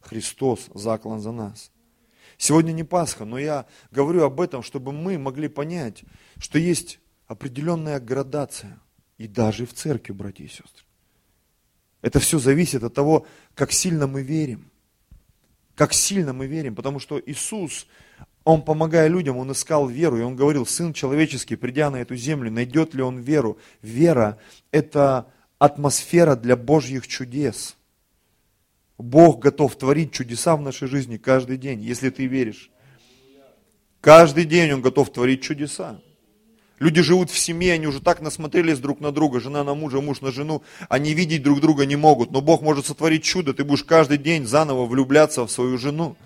Христос 0.00 0.68
заклан 0.74 1.20
за 1.20 1.30
нас». 1.30 1.70
Сегодня 2.38 2.72
не 2.72 2.84
Пасха, 2.84 3.24
но 3.24 3.38
я 3.38 3.66
говорю 3.90 4.24
об 4.24 4.40
этом, 4.40 4.62
чтобы 4.62 4.92
мы 4.92 5.18
могли 5.18 5.48
понять, 5.48 6.04
что 6.38 6.58
есть 6.58 7.00
определенная 7.26 7.98
градация. 8.00 8.78
И 9.18 9.26
даже 9.26 9.64
в 9.64 9.72
церкви, 9.72 10.12
братья 10.12 10.44
и 10.44 10.48
сестры. 10.48 10.84
Это 12.02 12.20
все 12.20 12.38
зависит 12.38 12.84
от 12.84 12.94
того, 12.94 13.26
как 13.54 13.72
сильно 13.72 14.06
мы 14.06 14.22
верим. 14.22 14.70
Как 15.74 15.92
сильно 15.92 16.32
мы 16.32 16.46
верим, 16.46 16.74
потому 16.74 16.98
что 16.98 17.20
Иисус, 17.24 17.86
Он, 18.44 18.62
помогая 18.62 19.08
людям, 19.08 19.36
Он 19.36 19.52
искал 19.52 19.88
веру, 19.88 20.18
и 20.18 20.22
Он 20.22 20.36
говорил, 20.36 20.66
Сын 20.66 20.92
человеческий, 20.92 21.56
придя 21.56 21.90
на 21.90 21.96
эту 21.96 22.14
землю, 22.16 22.50
найдет 22.50 22.94
ли 22.94 23.02
Он 23.02 23.18
веру? 23.18 23.58
Вера– 23.82 24.38
это 24.70 25.26
атмосфера 25.58 26.36
для 26.36 26.56
Божьих 26.56 27.06
чудес. 27.06 27.75
Бог 28.98 29.40
готов 29.40 29.76
творить 29.76 30.12
чудеса 30.12 30.56
в 30.56 30.62
нашей 30.62 30.88
жизни 30.88 31.16
каждый 31.16 31.58
день, 31.58 31.80
если 31.82 32.10
ты 32.10 32.26
веришь. 32.26 32.70
Каждый 34.00 34.44
день 34.44 34.72
Он 34.72 34.80
готов 34.80 35.12
творить 35.12 35.42
чудеса. 35.42 36.00
Люди 36.78 37.00
живут 37.00 37.30
в 37.30 37.38
семье, 37.38 37.72
они 37.72 37.86
уже 37.86 38.00
так 38.00 38.20
насмотрелись 38.20 38.78
друг 38.78 39.00
на 39.00 39.10
друга, 39.10 39.40
жена 39.40 39.64
на 39.64 39.74
мужа, 39.74 40.00
муж 40.02 40.20
на 40.20 40.30
жену, 40.30 40.62
они 40.90 41.14
видеть 41.14 41.42
друг 41.42 41.60
друга 41.60 41.86
не 41.86 41.96
могут. 41.96 42.32
Но 42.32 42.42
Бог 42.42 42.60
может 42.60 42.84
сотворить 42.84 43.24
чудо, 43.24 43.54
ты 43.54 43.64
будешь 43.64 43.82
каждый 43.82 44.18
день 44.18 44.46
заново 44.46 44.84
влюбляться 44.84 45.46
в 45.46 45.50
свою 45.50 45.78
жену, 45.78 46.16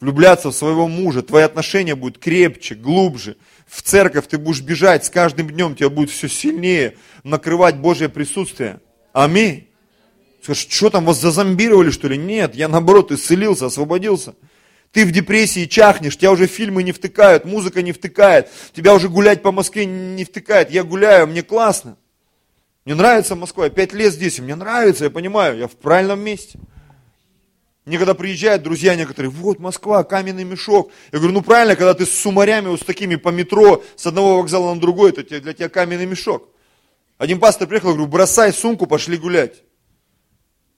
влюбляться 0.00 0.50
в 0.50 0.54
своего 0.54 0.88
мужа, 0.88 1.22
твои 1.22 1.42
отношения 1.42 1.94
будут 1.94 2.18
крепче, 2.18 2.74
глубже. 2.74 3.36
В 3.66 3.82
церковь 3.82 4.28
ты 4.28 4.38
будешь 4.38 4.62
бежать, 4.62 5.04
с 5.04 5.10
каждым 5.10 5.50
днем 5.50 5.74
тебя 5.74 5.90
будет 5.90 6.08
все 6.08 6.28
сильнее 6.28 6.96
накрывать 7.22 7.76
Божье 7.76 8.08
присутствие. 8.08 8.80
Аминь. 9.12 9.68
Скажешь, 10.44 10.66
что 10.68 10.90
там, 10.90 11.06
вас 11.06 11.22
зазомбировали 11.22 11.90
что 11.90 12.06
ли? 12.06 12.18
Нет, 12.18 12.54
я 12.54 12.68
наоборот 12.68 13.10
исцелился, 13.10 13.64
освободился. 13.64 14.34
Ты 14.92 15.06
в 15.06 15.10
депрессии 15.10 15.64
чахнешь, 15.64 16.18
тебя 16.18 16.32
уже 16.32 16.46
фильмы 16.46 16.82
не 16.82 16.92
втыкают, 16.92 17.46
музыка 17.46 17.80
не 17.80 17.92
втыкает, 17.92 18.50
тебя 18.74 18.92
уже 18.92 19.08
гулять 19.08 19.40
по 19.40 19.52
Москве 19.52 19.86
не 19.86 20.22
втыкает. 20.22 20.70
Я 20.70 20.84
гуляю, 20.84 21.28
мне 21.28 21.42
классно. 21.42 21.96
Мне 22.84 22.94
нравится 22.94 23.34
Москва, 23.36 23.64
я 23.64 23.70
пять 23.70 23.94
лет 23.94 24.12
здесь, 24.12 24.38
мне 24.38 24.54
нравится, 24.54 25.04
я 25.04 25.10
понимаю, 25.10 25.56
я 25.56 25.66
в 25.66 25.76
правильном 25.76 26.20
месте. 26.20 26.58
Мне 27.86 27.96
когда 27.96 28.12
приезжают 28.12 28.62
друзья 28.62 28.96
некоторые, 28.96 29.30
вот 29.30 29.58
Москва, 29.60 30.04
каменный 30.04 30.44
мешок. 30.44 30.92
Я 31.10 31.20
говорю, 31.20 31.32
ну 31.32 31.40
правильно, 31.40 31.74
когда 31.74 31.94
ты 31.94 32.04
с 32.04 32.10
сумарями, 32.10 32.68
вот 32.68 32.82
с 32.82 32.84
такими 32.84 33.16
по 33.16 33.30
метро, 33.30 33.82
с 33.96 34.04
одного 34.06 34.36
вокзала 34.36 34.74
на 34.74 34.80
другой, 34.80 35.12
это 35.12 35.40
для 35.40 35.54
тебя 35.54 35.70
каменный 35.70 36.04
мешок. 36.04 36.50
Один 37.16 37.40
пастор 37.40 37.66
приехал, 37.66 37.94
говорю, 37.94 38.08
бросай 38.08 38.52
сумку, 38.52 38.86
пошли 38.86 39.16
гулять. 39.16 39.62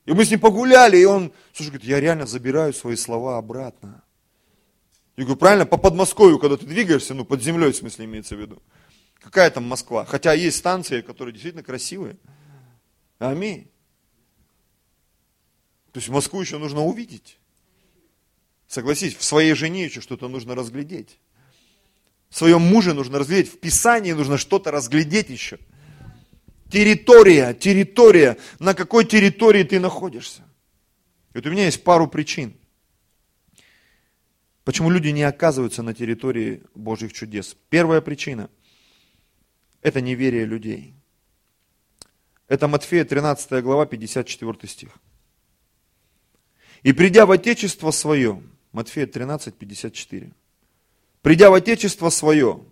И 0.07 0.12
мы 0.12 0.24
с 0.24 0.30
ним 0.30 0.40
погуляли, 0.40 0.96
и 0.96 1.04
он, 1.04 1.32
слушай, 1.52 1.70
говорит, 1.70 1.88
я 1.88 2.00
реально 2.00 2.26
забираю 2.26 2.72
свои 2.72 2.94
слова 2.96 3.38
обратно. 3.38 4.04
Я 5.16 5.24
говорю, 5.24 5.38
правильно, 5.38 5.66
по 5.66 5.76
Подмосковью, 5.76 6.38
когда 6.38 6.57
ты 6.57 6.64
двигаешься, 6.64 7.12
ну, 7.12 7.24
под 7.24 7.42
землей, 7.42 7.72
в 7.72 7.76
смысле, 7.76 8.04
имеется 8.04 8.36
в 8.36 8.40
виду. 8.40 8.62
Какая 9.20 9.50
там 9.50 9.64
Москва? 9.64 10.04
Хотя 10.04 10.32
есть 10.32 10.59
станции, 10.59 11.00
которые 11.00 11.32
действительно 11.32 11.64
красивые. 11.64 12.16
Аминь. 13.18 13.68
То 15.92 15.98
есть 15.98 16.09
Москву 16.09 16.40
еще 16.40 16.59
нужно 16.59 16.84
увидеть. 16.84 17.38
Согласись, 18.68 19.16
в 19.16 19.24
своей 19.24 19.54
жене 19.54 19.84
еще 19.84 20.00
что-то 20.00 20.28
нужно 20.28 20.54
разглядеть. 20.54 21.18
В 22.28 22.36
своем 22.36 22.61
муже 22.61 22.92
нужно 22.92 23.18
разглядеть, 23.18 23.52
в 23.52 23.59
Писании 23.59 24.12
нужно 24.12 24.36
что-то 24.36 24.70
разглядеть 24.70 25.30
еще. 25.30 25.59
Территория, 26.71 27.55
территория, 27.55 28.37
на 28.59 28.75
какой 28.75 29.05
территории 29.05 29.62
ты 29.62 29.79
находишься. 29.81 30.43
И 31.33 31.39
вот 31.39 31.47
у 31.47 31.51
меня 31.51 31.67
есть 31.67 31.85
пару 31.85 32.09
причин– 32.09 32.57
Почему 34.67 34.91
люди 34.91 35.11
не 35.11 35.23
оказываются 35.23 35.85
на 35.85 35.95
территории 35.95 36.64
Божьих 36.75 37.12
чудес? 37.12 37.57
Первая 37.71 38.01
причина– 38.01 38.51
это 39.81 40.01
неверие 40.01 40.45
людей. 40.45 40.93
Это 42.49 42.67
Матфея 42.67 43.05
13 43.05 43.62
глава, 43.62 43.87
54 43.87 44.69
стих. 44.69 44.89
«И 46.83 46.93
придя 46.93 47.27
в 47.27 47.31
Отечество 47.31 47.93
свое», 47.93 48.43
Матфея 48.73 49.07
13, 49.07 49.55
54, 49.55 50.33
«Придя 51.23 51.51
в 51.51 51.55
Отечество 51.55 52.11
свое, 52.11 52.64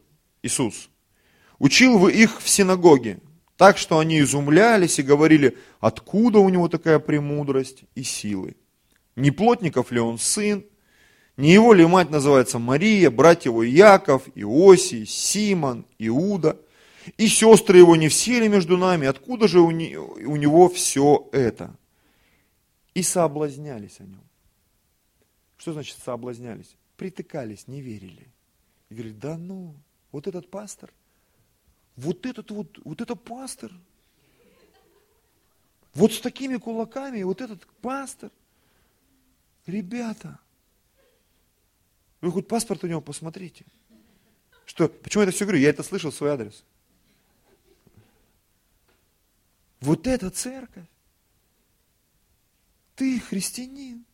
Иисус, 0.42 0.90
учил 1.60 1.98
вы 1.98 2.10
их 2.10 2.42
в 2.42 2.48
синагоге, 2.48 3.20
так 3.56 3.78
что 3.78 3.98
они 3.98 4.20
изумлялись 4.20 4.98
и 4.98 5.02
говорили, 5.02 5.56
откуда 5.80 6.40
у 6.40 6.48
него 6.48 6.68
такая 6.68 6.98
премудрость 6.98 7.84
и 7.94 8.02
силы? 8.02 8.56
Не 9.16 9.30
плотников 9.30 9.92
ли 9.92 10.00
он 10.00 10.18
сын? 10.18 10.64
Не 11.36 11.52
его 11.52 11.72
ли 11.72 11.84
мать 11.86 12.10
называется 12.10 12.58
Мария, 12.58 13.10
братья 13.10 13.50
его 13.50 13.62
Яков, 13.62 14.28
Иосий, 14.34 15.06
Симон, 15.06 15.86
Иуда? 15.98 16.60
И 17.16 17.28
сестры 17.28 17.78
его 17.78 17.96
не 17.96 18.08
все 18.08 18.40
ли 18.40 18.48
между 18.48 18.76
нами? 18.76 19.06
Откуда 19.06 19.46
же 19.46 19.60
у, 19.60 19.70
не, 19.70 19.96
у 19.96 20.36
него 20.36 20.68
все 20.68 21.28
это? 21.32 21.76
И 22.94 23.02
соблазнялись 23.02 24.00
о 24.00 24.04
нем. 24.04 24.22
Что 25.56 25.72
значит 25.72 25.98
соблазнялись? 26.04 26.76
Притыкались, 26.96 27.68
не 27.68 27.80
верили. 27.80 28.28
И 28.88 28.94
говорили, 28.94 29.14
да 29.14 29.36
ну, 29.36 29.74
вот 30.12 30.26
этот 30.26 30.50
пастор, 30.50 30.92
вот 31.96 32.26
этот 32.26 32.50
вот, 32.50 32.78
вот 32.84 33.00
это 33.00 33.14
пастор, 33.14 33.72
вот 35.94 36.12
с 36.12 36.20
такими 36.20 36.56
кулаками, 36.56 37.22
вот 37.22 37.40
этот 37.40 37.64
пастор. 37.80 38.30
Ребята, 39.66 40.38
вы 42.20 42.32
хоть 42.32 42.48
паспорт 42.48 42.82
у 42.84 42.86
него 42.86 43.00
посмотрите. 43.00 43.64
Что, 44.66 44.88
почему 44.88 45.22
я 45.22 45.28
это 45.28 45.36
все 45.36 45.44
говорю? 45.44 45.60
Я 45.60 45.70
это 45.70 45.82
слышал 45.82 46.10
в 46.10 46.14
свой 46.14 46.30
адрес. 46.30 46.64
Вот 49.80 50.06
эта 50.06 50.30
церковь. 50.30 50.86
Ты 52.96 53.20
христианин. 53.20 54.04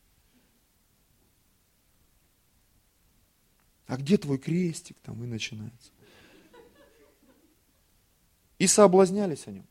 А 3.86 3.96
где 3.96 4.16
твой 4.18 4.38
крестик? 4.38 4.96
Там 5.02 5.22
и 5.22 5.26
начинается. 5.26 5.90
И 8.60 8.68
соблазнялись 8.68 9.48
о 9.48 9.50
нем. 9.50 9.66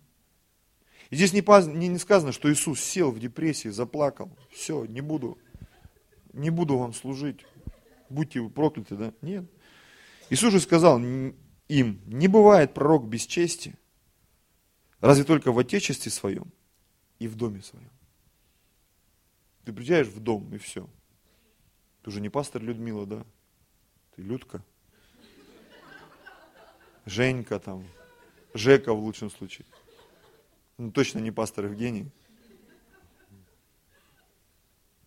И 1.09 1.15
здесь 1.15 1.31
не, 1.31 1.41
не, 1.73 1.87
не 1.87 1.97
сказано, 1.97 2.33
что 2.33 2.51
Иисус 2.51 2.81
сел 2.81 3.11
в 3.11 3.19
депрессии, 3.19 3.69
заплакал. 3.69 4.29
Все, 4.51 4.83
не 4.83 4.99
буду, 4.99 5.37
не 6.33 6.49
буду 6.49 6.77
вам 6.77 6.93
служить 6.93 7.45
будьте 8.09 8.41
вы 8.41 8.49
прокляты, 8.49 8.95
да? 8.95 9.13
Нет. 9.21 9.45
Иисус 10.29 10.51
же 10.51 10.59
сказал 10.59 10.99
им, 10.99 11.35
не 11.67 12.27
бывает 12.27 12.73
пророк 12.73 13.07
без 13.07 13.25
чести, 13.25 13.77
разве 14.99 15.23
только 15.23 15.51
в 15.51 15.59
отечестве 15.59 16.11
своем 16.11 16.51
и 17.19 17.27
в 17.27 17.35
доме 17.35 17.61
своем. 17.61 17.89
Ты 19.65 19.73
приезжаешь 19.73 20.07
в 20.07 20.19
дом, 20.19 20.53
и 20.53 20.57
все. 20.57 20.89
Ты 22.01 22.09
уже 22.09 22.21
не 22.21 22.29
пастор 22.29 22.61
Людмила, 22.61 23.05
да? 23.05 23.25
Ты 24.15 24.21
Людка. 24.21 24.63
Женька 27.05 27.59
там, 27.59 27.85
Жека 28.53 28.93
в 28.93 28.99
лучшем 28.99 29.29
случае. 29.29 29.65
Ну, 30.77 30.91
точно 30.91 31.19
не 31.19 31.31
пастор 31.31 31.65
Евгений. 31.65 32.07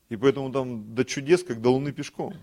И 0.09 0.17
поэтому 0.17 0.53
там 0.53 0.95
до 0.95 1.05
чудес, 1.05 1.43
как 1.43 1.63
до 1.63 1.71
луны 1.71 1.93
пешком. 1.93 2.35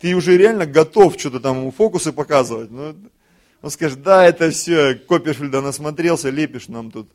Ты 0.00 0.14
уже 0.14 0.36
реально 0.36 0.66
готов 0.66 1.18
что-то 1.18 1.40
там 1.40 1.58
ему 1.58 1.70
фокусы 1.70 2.12
показывать. 2.12 2.70
Ну, 2.70 2.96
он 3.62 3.70
скажет, 3.70 4.02
да, 4.02 4.26
это 4.26 4.50
все, 4.50 4.94
Копперфильда 4.96 5.60
насмотрелся, 5.60 6.30
лепишь 6.30 6.68
нам 6.68 6.90
тут. 6.90 7.10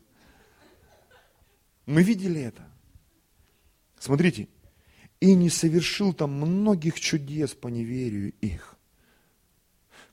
Мы 1.86 2.02
видели 2.02 2.40
это. 2.40 2.66
Смотрите, 3.98 4.48
и 5.20 5.34
не 5.34 5.50
совершил 5.50 6.12
там 6.12 6.32
многих 6.32 6.98
чудес 6.98 7.50
по 7.54 7.68
неверию 7.68 8.32
их. 8.40 8.71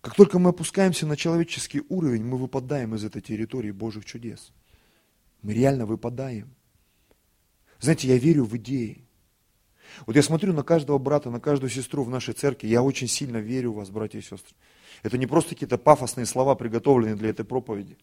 Как 0.01 0.15
только 0.15 0.39
мы 0.39 0.51
опускаемся 0.51 1.05
на 1.05 1.17
человеческий 1.17 1.81
уровень, 1.89 2.23
мы 2.23 2.37
выпадаем 2.37 2.95
из 2.95 3.03
этой 3.03 3.21
территории 3.21 3.71
Божьих 3.71 4.05
чудес. 4.05 4.51
Мы 5.41 5.53
реально 5.53 5.85
выпадаем. 5.85 6.53
Знаете, 7.79 8.07
я 8.07 8.17
верю 8.17 8.45
в 8.45 8.55
идеи. 8.57 9.05
Вот 10.05 10.15
я 10.15 10.23
смотрю 10.23 10.53
на 10.53 10.63
каждого 10.63 10.97
брата, 10.97 11.29
на 11.29 11.39
каждую 11.39 11.69
сестру 11.69 12.03
в 12.03 12.09
нашей 12.09 12.33
церкви, 12.33 12.67
я 12.67 12.83
очень 12.83 13.07
сильно 13.07 13.37
верю 13.37 13.71
в 13.71 13.75
вас, 13.75 13.89
братья 13.89 14.19
и 14.19 14.21
сестры. 14.21 14.55
Это 15.03 15.17
не 15.17 15.25
просто 15.25 15.51
какие-то 15.51 15.77
пафосные 15.77 16.25
слова, 16.25 16.55
приготовленные 16.55 17.15
для 17.15 17.29
этой 17.29 17.45
проповеди. 17.45 17.97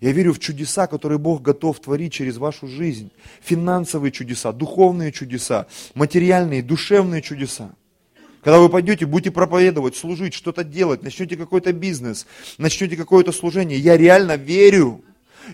Я 0.00 0.12
верю 0.12 0.32
в 0.32 0.38
чудеса, 0.38 0.86
которые 0.86 1.18
Бог 1.18 1.42
готов 1.42 1.80
творить 1.80 2.12
через 2.12 2.36
вашу 2.36 2.68
жизнь. 2.68 3.10
Финансовые 3.40 4.12
чудеса, 4.12 4.52
духовные 4.52 5.10
чудеса, 5.10 5.66
материальные, 5.94 6.62
душевные 6.62 7.22
чудеса. 7.22 7.74
Когда 8.42 8.58
вы 8.58 8.68
пойдете, 8.68 9.06
будете 9.06 9.30
проповедовать, 9.30 9.96
служить, 9.96 10.34
что-то 10.34 10.64
делать, 10.64 11.02
начнете 11.02 11.36
какой-то 11.36 11.72
бизнес, 11.72 12.26
начнете 12.58 12.96
какое-то 12.96 13.32
служение, 13.32 13.78
я 13.78 13.96
реально 13.96 14.36
верю, 14.36 15.02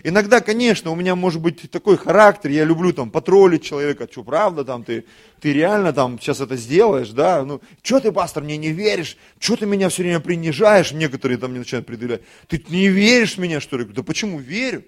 Иногда, 0.03 0.39
конечно, 0.39 0.91
у 0.91 0.95
меня 0.95 1.15
может 1.15 1.41
быть 1.41 1.69
такой 1.71 1.97
характер, 1.97 2.51
я 2.51 2.63
люблю 2.63 2.93
там 2.93 3.09
потроллить 3.09 3.63
человека, 3.63 4.07
что 4.09 4.23
правда 4.23 4.63
там 4.63 4.83
ты, 4.83 5.05
ты 5.41 5.51
реально 5.51 5.93
там 5.93 6.19
сейчас 6.19 6.41
это 6.41 6.57
сделаешь, 6.57 7.09
да, 7.09 7.43
ну, 7.43 7.59
что 7.81 7.99
ты, 7.99 8.11
пастор, 8.11 8.43
мне 8.43 8.57
не 8.57 8.71
веришь, 8.71 9.17
что 9.39 9.55
ты 9.55 9.65
меня 9.65 9.89
все 9.89 10.03
время 10.03 10.19
принижаешь, 10.19 10.91
некоторые 10.91 11.39
там 11.39 11.49
мне 11.51 11.59
начинают 11.61 11.87
предъявлять, 11.87 12.21
ты 12.47 12.63
не 12.69 12.87
веришь 12.87 13.35
в 13.35 13.39
меня, 13.39 13.59
что 13.59 13.77
ли? 13.77 13.85
Да 13.85 14.03
почему 14.03 14.37
верю? 14.37 14.83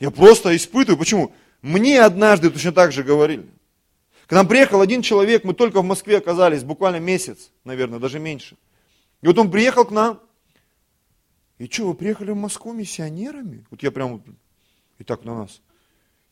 Я 0.00 0.10
просто 0.10 0.56
испытываю, 0.56 0.98
почему? 0.98 1.34
Мне 1.60 2.00
однажды 2.00 2.50
точно 2.50 2.72
так 2.72 2.90
же 2.90 3.02
говорили. 3.02 3.44
К 4.26 4.32
нам 4.32 4.48
приехал 4.48 4.80
один 4.80 5.02
человек, 5.02 5.44
мы 5.44 5.54
только 5.54 5.82
в 5.82 5.84
Москве 5.84 6.18
оказались, 6.18 6.64
буквально 6.64 6.98
месяц, 6.98 7.50
наверное, 7.64 7.98
даже 7.98 8.18
меньше. 8.18 8.56
И 9.20 9.26
вот 9.26 9.38
он 9.38 9.50
приехал 9.50 9.84
к 9.84 9.90
нам, 9.90 10.20
и 11.58 11.66
что, 11.66 11.86
вы 11.86 11.94
приехали 11.94 12.30
в 12.30 12.36
Москву 12.36 12.72
миссионерами? 12.72 13.64
Вот 13.70 13.82
я 13.82 13.90
прям 13.90 14.14
вот, 14.14 14.22
и 14.98 15.04
так 15.04 15.24
на 15.24 15.38
нас. 15.38 15.60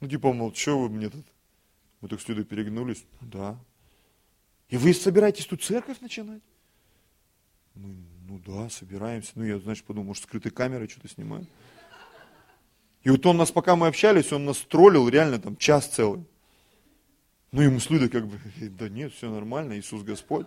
Ну, 0.00 0.08
типа, 0.08 0.32
мол, 0.32 0.52
что 0.54 0.78
вы 0.78 0.88
мне 0.88 1.08
тут? 1.10 1.24
Мы 2.00 2.08
так 2.08 2.20
с 2.20 2.26
Людой 2.26 2.44
перегнулись. 2.44 3.04
Ну, 3.20 3.28
да. 3.28 3.58
И 4.68 4.76
вы 4.76 4.94
собираетесь 4.94 5.46
тут 5.46 5.62
церковь 5.62 6.00
начинать? 6.00 6.42
Мы, 7.74 7.94
ну 8.26 8.40
да, 8.44 8.68
собираемся. 8.68 9.32
Ну, 9.36 9.44
я, 9.44 9.58
значит, 9.58 9.84
подумал, 9.84 10.08
может, 10.08 10.24
скрытой 10.24 10.50
камерой 10.50 10.88
что-то 10.88 11.08
снимаю. 11.08 11.46
И 13.02 13.10
вот 13.10 13.24
он 13.26 13.36
нас, 13.36 13.52
пока 13.52 13.76
мы 13.76 13.86
общались, 13.86 14.32
он 14.32 14.44
нас 14.44 14.58
троллил 14.58 15.08
реально 15.08 15.38
там 15.40 15.56
час 15.56 15.86
целый. 15.88 16.24
Ну, 17.52 17.60
ему 17.60 17.80
с 17.80 17.90
Людой 17.90 18.08
как 18.08 18.26
бы, 18.26 18.40
да 18.70 18.88
нет, 18.88 19.12
все 19.12 19.30
нормально, 19.30 19.78
Иисус 19.78 20.02
Господь. 20.02 20.46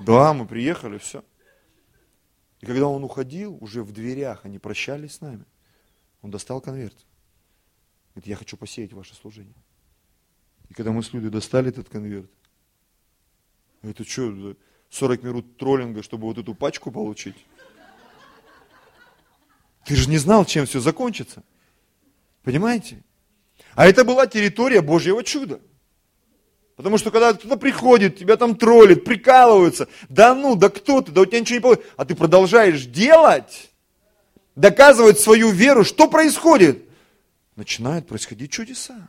Да, 0.00 0.32
мы 0.32 0.46
приехали, 0.46 0.96
все. 0.98 1.22
И 2.60 2.66
когда 2.66 2.88
он 2.88 3.04
уходил, 3.04 3.56
уже 3.60 3.82
в 3.82 3.92
дверях 3.92 4.44
они 4.44 4.58
прощались 4.58 5.16
с 5.16 5.20
нами, 5.20 5.44
он 6.22 6.30
достал 6.30 6.60
конверт. 6.60 6.96
Говорит, 8.14 8.26
я 8.26 8.36
хочу 8.36 8.56
посеять 8.56 8.92
ваше 8.94 9.14
служение. 9.14 9.54
И 10.70 10.74
когда 10.74 10.90
мы 10.90 11.02
с 11.02 11.12
Людой 11.12 11.30
достали 11.30 11.68
этот 11.68 11.88
конверт, 11.88 12.30
это 13.82 14.04
что, 14.04 14.56
40 14.90 15.22
минут 15.22 15.56
троллинга, 15.58 16.02
чтобы 16.02 16.24
вот 16.24 16.38
эту 16.38 16.54
пачку 16.54 16.90
получить? 16.90 17.36
Ты 19.84 19.96
же 19.96 20.08
не 20.08 20.18
знал, 20.18 20.44
чем 20.44 20.66
все 20.66 20.80
закончится. 20.80 21.44
Понимаете? 22.42 23.04
А 23.74 23.86
это 23.86 24.04
была 24.04 24.26
территория 24.26 24.80
Божьего 24.80 25.22
чуда. 25.22 25.60
Потому 26.78 26.96
что 26.96 27.10
когда 27.10 27.32
кто-то 27.34 27.56
приходит, 27.56 28.18
тебя 28.18 28.36
там 28.36 28.54
троллит, 28.54 29.04
прикалываются, 29.04 29.88
да 30.08 30.32
ну, 30.32 30.54
да 30.54 30.68
кто 30.68 31.02
ты, 31.02 31.10
да 31.10 31.22
у 31.22 31.26
тебя 31.26 31.40
ничего 31.40 31.56
не 31.56 31.60
получится, 31.60 31.92
а 31.96 32.04
ты 32.04 32.14
продолжаешь 32.14 32.84
делать, 32.84 33.72
доказывать 34.54 35.18
свою 35.18 35.50
веру, 35.50 35.82
что 35.82 36.08
происходит? 36.08 36.84
Начинают 37.56 38.06
происходить 38.06 38.52
чудеса. 38.52 39.08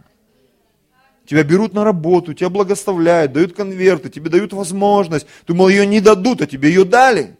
Тебя 1.27 1.43
берут 1.43 1.73
на 1.73 1.83
работу, 1.83 2.33
тебя 2.33 2.49
благословляют, 2.49 3.33
дают 3.33 3.55
конверты, 3.55 4.09
тебе 4.09 4.31
дают 4.31 4.51
возможность. 4.51 5.27
Ты, 5.45 5.53
мол, 5.53 5.69
ее 5.69 5.85
не 5.85 6.01
дадут, 6.01 6.41
а 6.41 6.47
тебе 6.47 6.69
ее 6.69 6.85
дали. 6.85 7.37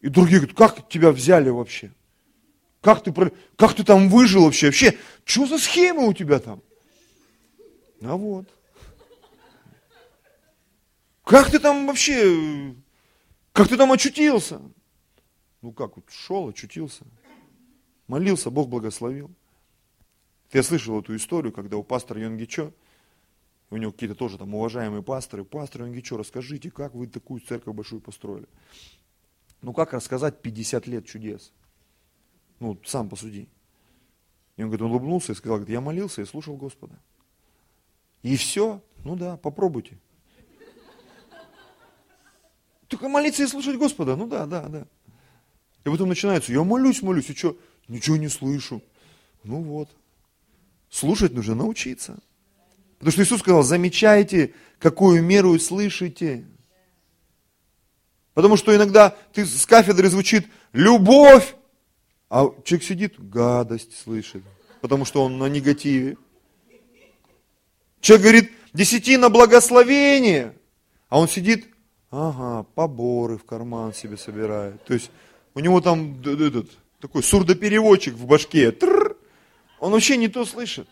И 0.00 0.08
другие 0.08 0.40
говорят, 0.40 0.56
как 0.56 0.88
тебя 0.88 1.12
взяли 1.12 1.50
вообще? 1.50 1.92
Как 2.80 3.04
ты, 3.04 3.14
как 3.54 3.74
ты 3.74 3.84
там 3.84 4.08
выжил 4.08 4.42
вообще? 4.42 4.66
Вообще, 4.66 4.98
что 5.24 5.46
за 5.46 5.58
схема 5.58 6.02
у 6.02 6.12
тебя 6.12 6.40
там? 6.40 6.62
А 8.02 8.16
вот. 8.16 8.48
Как 11.24 11.50
ты 11.50 11.58
там 11.58 11.86
вообще, 11.86 12.74
как 13.52 13.68
ты 13.68 13.76
там 13.76 13.92
очутился? 13.92 14.60
Ну 15.62 15.72
как, 15.72 15.96
вот 15.96 16.06
шел, 16.10 16.48
очутился. 16.48 17.04
Молился, 18.08 18.50
Бог 18.50 18.68
благословил. 18.68 19.30
Я 20.52 20.62
слышал 20.64 20.98
эту 20.98 21.14
историю, 21.14 21.52
когда 21.52 21.76
у 21.76 21.84
пастора 21.84 22.20
Йонгичо, 22.20 22.72
у 23.70 23.76
него 23.76 23.92
какие-то 23.92 24.16
тоже 24.16 24.38
там 24.38 24.52
уважаемые 24.54 25.02
пасторы, 25.02 25.44
пастор 25.44 25.82
Йонгичо, 25.82 26.16
расскажите, 26.16 26.70
как 26.72 26.94
вы 26.94 27.06
такую 27.06 27.40
церковь 27.40 27.74
большую 27.74 28.00
построили? 28.00 28.48
Ну 29.62 29.72
как 29.72 29.92
рассказать 29.92 30.42
50 30.42 30.86
лет 30.88 31.06
чудес? 31.06 31.52
Ну, 32.58 32.80
сам 32.84 33.08
посуди. 33.08 33.48
И 34.56 34.62
он 34.62 34.68
говорит, 34.68 34.82
он 34.82 34.90
улыбнулся 34.90 35.32
и 35.32 35.34
сказал, 35.34 35.58
говорит, 35.58 35.72
я 35.72 35.80
молился 35.80 36.22
и 36.22 36.24
слушал 36.24 36.56
Господа. 36.56 36.98
И 38.22 38.36
все? 38.36 38.82
Ну 39.04 39.16
да, 39.16 39.36
попробуйте. 39.36 39.98
Только 42.88 43.08
молиться 43.08 43.42
и 43.42 43.46
слушать 43.46 43.76
Господа. 43.76 44.16
Ну 44.16 44.26
да, 44.26 44.46
да, 44.46 44.68
да. 44.68 44.86
И 45.84 45.88
потом 45.88 46.08
начинается, 46.08 46.52
я 46.52 46.62
молюсь, 46.64 47.02
молюсь, 47.02 47.30
и 47.30 47.34
что? 47.34 47.56
Ничего 47.88 48.16
не 48.16 48.28
слышу. 48.28 48.82
Ну 49.44 49.62
вот. 49.62 49.88
Слушать 50.90 51.32
нужно 51.32 51.54
научиться. 51.54 52.18
Потому 52.98 53.12
что 53.12 53.22
Иисус 53.22 53.40
сказал, 53.40 53.62
замечайте, 53.62 54.54
какую 54.78 55.22
меру 55.22 55.58
слышите. 55.58 56.44
Потому 58.34 58.56
что 58.56 58.74
иногда 58.74 59.16
ты 59.32 59.46
с 59.46 59.64
кафедры 59.66 60.08
звучит 60.08 60.46
любовь, 60.72 61.54
а 62.28 62.46
человек 62.64 62.84
сидит, 62.86 63.14
гадость 63.18 63.96
слышит, 63.96 64.42
потому 64.80 65.04
что 65.04 65.24
он 65.24 65.38
на 65.38 65.46
негативе. 65.46 66.16
Человек 68.00 68.22
говорит, 68.22 68.52
десятина 68.72 69.28
благословение, 69.28 70.54
а 71.08 71.18
он 71.18 71.28
сидит, 71.28 71.68
ага, 72.10 72.64
поборы 72.74 73.36
в 73.36 73.44
карман 73.44 73.92
себе 73.92 74.16
собирает. 74.16 74.82
То 74.84 74.94
есть 74.94 75.10
у 75.54 75.60
него 75.60 75.80
там 75.80 76.20
этот, 76.22 76.70
такой 77.00 77.22
сурдопереводчик 77.22 78.14
в 78.14 78.26
башке. 78.26 78.72
Тррр, 78.72 79.16
он 79.78 79.92
вообще 79.92 80.16
не 80.16 80.28
то 80.28 80.44
слышит. 80.44 80.88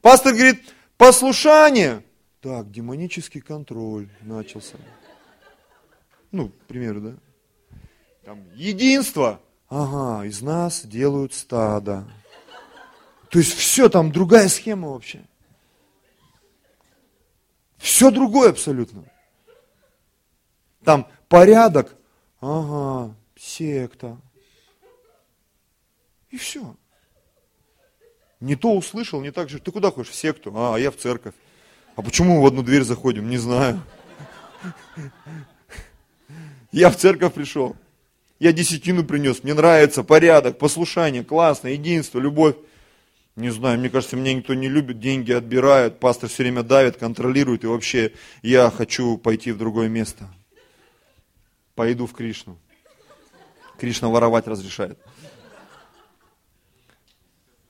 Пастор 0.00 0.34
говорит, 0.34 0.62
послушание. 0.96 2.02
Так, 2.40 2.70
демонический 2.70 3.40
контроль 3.40 4.08
начался. 4.20 4.76
Ну, 6.30 6.50
к 6.50 6.66
примеру, 6.68 7.00
да? 7.00 7.14
Там, 8.24 8.44
единство. 8.54 9.40
Ага, 9.68 10.24
из 10.26 10.42
нас 10.42 10.84
делают 10.84 11.34
стадо. 11.34 12.06
То 13.30 13.38
есть 13.38 13.54
все 13.54 13.88
там 13.88 14.12
другая 14.12 14.48
схема 14.48 14.90
вообще. 14.90 15.24
Все 17.78 18.10
другое 18.10 18.50
абсолютно. 18.50 19.04
Там 20.84 21.08
порядок, 21.28 21.94
ага, 22.40 23.14
секта. 23.36 24.18
И 26.30 26.36
все. 26.36 26.76
Не 28.40 28.56
то 28.56 28.72
услышал, 28.74 29.20
не 29.20 29.30
так 29.30 29.48
же. 29.48 29.58
Ты 29.58 29.72
куда 29.72 29.90
хочешь? 29.90 30.12
В 30.12 30.16
секту? 30.16 30.52
А, 30.54 30.76
я 30.76 30.90
в 30.90 30.96
церковь. 30.96 31.34
А 31.96 32.02
почему 32.02 32.36
мы 32.36 32.42
в 32.42 32.46
одну 32.46 32.62
дверь 32.62 32.82
заходим? 32.82 33.30
Не 33.30 33.38
знаю. 33.38 33.82
Я 36.72 36.90
в 36.90 36.96
церковь 36.96 37.32
пришел. 37.32 37.74
Я 38.38 38.52
десятину 38.52 39.04
принес. 39.04 39.42
Мне 39.42 39.54
нравится 39.54 40.04
порядок, 40.04 40.58
послушание, 40.58 41.24
классно, 41.24 41.68
единство, 41.68 42.18
любовь. 42.18 42.56
Не 43.36 43.50
знаю, 43.50 43.78
мне 43.78 43.90
кажется, 43.90 44.16
меня 44.16 44.32
никто 44.32 44.54
не 44.54 44.66
любит, 44.66 44.98
деньги 44.98 45.30
отбирают, 45.30 46.00
пастор 46.00 46.30
все 46.30 46.42
время 46.42 46.62
давит, 46.62 46.96
контролирует, 46.96 47.64
и 47.64 47.66
вообще 47.66 48.14
я 48.40 48.70
хочу 48.70 49.18
пойти 49.18 49.52
в 49.52 49.58
другое 49.58 49.88
место. 49.88 50.26
Пойду 51.74 52.06
в 52.06 52.14
Кришну. 52.14 52.58
Кришна 53.78 54.08
воровать 54.08 54.46
разрешает. 54.46 54.98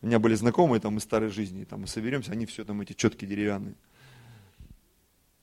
У 0.02 0.06
меня 0.06 0.20
были 0.20 0.36
знакомые 0.36 0.80
там 0.80 0.98
из 0.98 1.02
старой 1.02 1.30
жизни, 1.30 1.64
там 1.64 1.80
мы 1.80 1.88
соберемся, 1.88 2.30
они 2.30 2.46
все 2.46 2.64
там 2.64 2.80
эти 2.80 2.92
четкие 2.92 3.28
деревянные. 3.28 3.74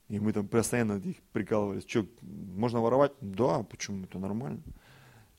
И 0.08 0.18
мы 0.18 0.32
там 0.32 0.48
постоянно 0.48 1.02
их 1.04 1.16
прикалывались. 1.32 1.84
Что, 1.86 2.06
можно 2.22 2.80
воровать? 2.80 3.12
Да, 3.20 3.62
почему? 3.62 4.04
Это 4.04 4.18
нормально. 4.18 4.62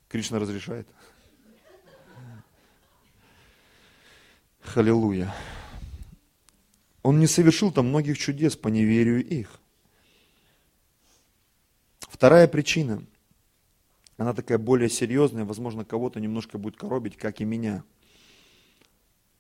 Кришна 0.10 0.38
разрешает. 0.38 0.88
Халилуя. 4.66 5.34
Он 7.04 7.20
не 7.20 7.28
совершил 7.28 7.72
там 7.72 7.90
многих 7.90 8.18
чудес 8.18 8.56
по 8.56 8.68
неверию 8.68 9.24
их. 9.26 9.60
Вторая 12.00 12.48
причина, 12.48 13.06
она 14.18 14.34
такая 14.34 14.58
более 14.58 14.90
серьезная, 14.90 15.46
возможно, 15.46 15.86
кого-то 15.86 16.20
немножко 16.20 16.58
будет 16.58 16.78
коробить, 16.78 17.18
как 17.18 17.42
и 17.42 17.46
меня. 17.46 17.84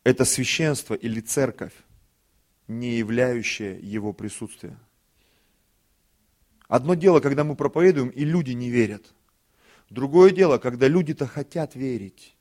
Это 0.03 0.25
священство 0.25 0.93
или 0.93 1.21
церковь, 1.21 1.73
не 2.67 2.97
являющая 2.97 3.79
его 3.79 4.13
присутствия. 4.13 4.77
Одно 6.67 6.95
дело, 6.95 7.19
когда 7.19 7.43
мы 7.43 7.55
проповедуем, 7.55 8.09
и 8.09 8.23
люди 8.25 8.51
не 8.51 8.69
верят. 8.69 9.13
Другое 9.89 10.31
дело, 10.31 10.57
когда 10.57 10.87
люди-то 10.87 11.27
хотят 11.27 11.75
верить. 11.75 12.34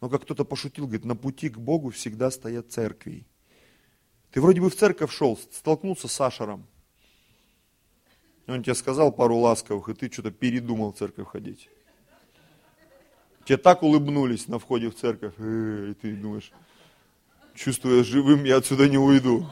Но 0.00 0.08
как 0.08 0.22
кто-то 0.22 0.44
пошутил, 0.44 0.86
говорит, 0.86 1.04
на 1.04 1.14
пути 1.14 1.50
к 1.50 1.58
Богу 1.58 1.90
всегда 1.90 2.30
стоят 2.30 2.72
церкви. 2.72 3.26
Ты 4.30 4.40
вроде 4.40 4.60
бы 4.60 4.70
в 4.70 4.76
церковь 4.76 5.12
шел, 5.12 5.38
столкнулся 5.52 6.08
с 6.08 6.12
Сашером. 6.12 6.66
Он 8.46 8.62
тебе 8.62 8.74
сказал 8.74 9.12
пару 9.12 9.36
ласковых, 9.36 9.88
и 9.88 9.94
ты 9.94 10.10
что-то 10.10 10.30
передумал 10.30 10.92
в 10.92 10.96
церковь 10.96 11.28
ходить. 11.28 11.68
Тебе 13.44 13.58
так 13.58 13.82
улыбнулись 13.82 14.48
на 14.48 14.58
входе 14.58 14.90
в 14.90 14.94
церковь, 14.94 15.34
и 15.38 15.94
ты 15.94 16.16
думаешь, 16.16 16.52
чувствуя 17.54 18.02
живым, 18.02 18.44
я 18.44 18.56
отсюда 18.56 18.88
не 18.88 18.98
уйду. 18.98 19.46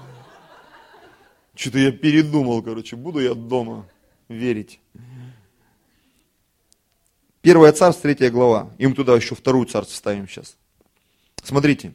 Что-то 1.55 1.79
я 1.79 1.93
передумал, 1.93 2.63
короче, 2.63 2.97
буду 2.97 3.19
я 3.21 3.35
дома 3.35 3.89
верить. 4.29 4.81
Первое 7.41 7.73
царство, 7.73 8.03
третья 8.03 8.31
глава. 8.31 8.71
Им 8.79 8.95
туда 8.95 9.15
еще 9.15 9.35
вторую 9.35 9.67
царство 9.67 9.95
ставим 9.95 10.29
сейчас. 10.29 10.57
Смотрите. 11.43 11.93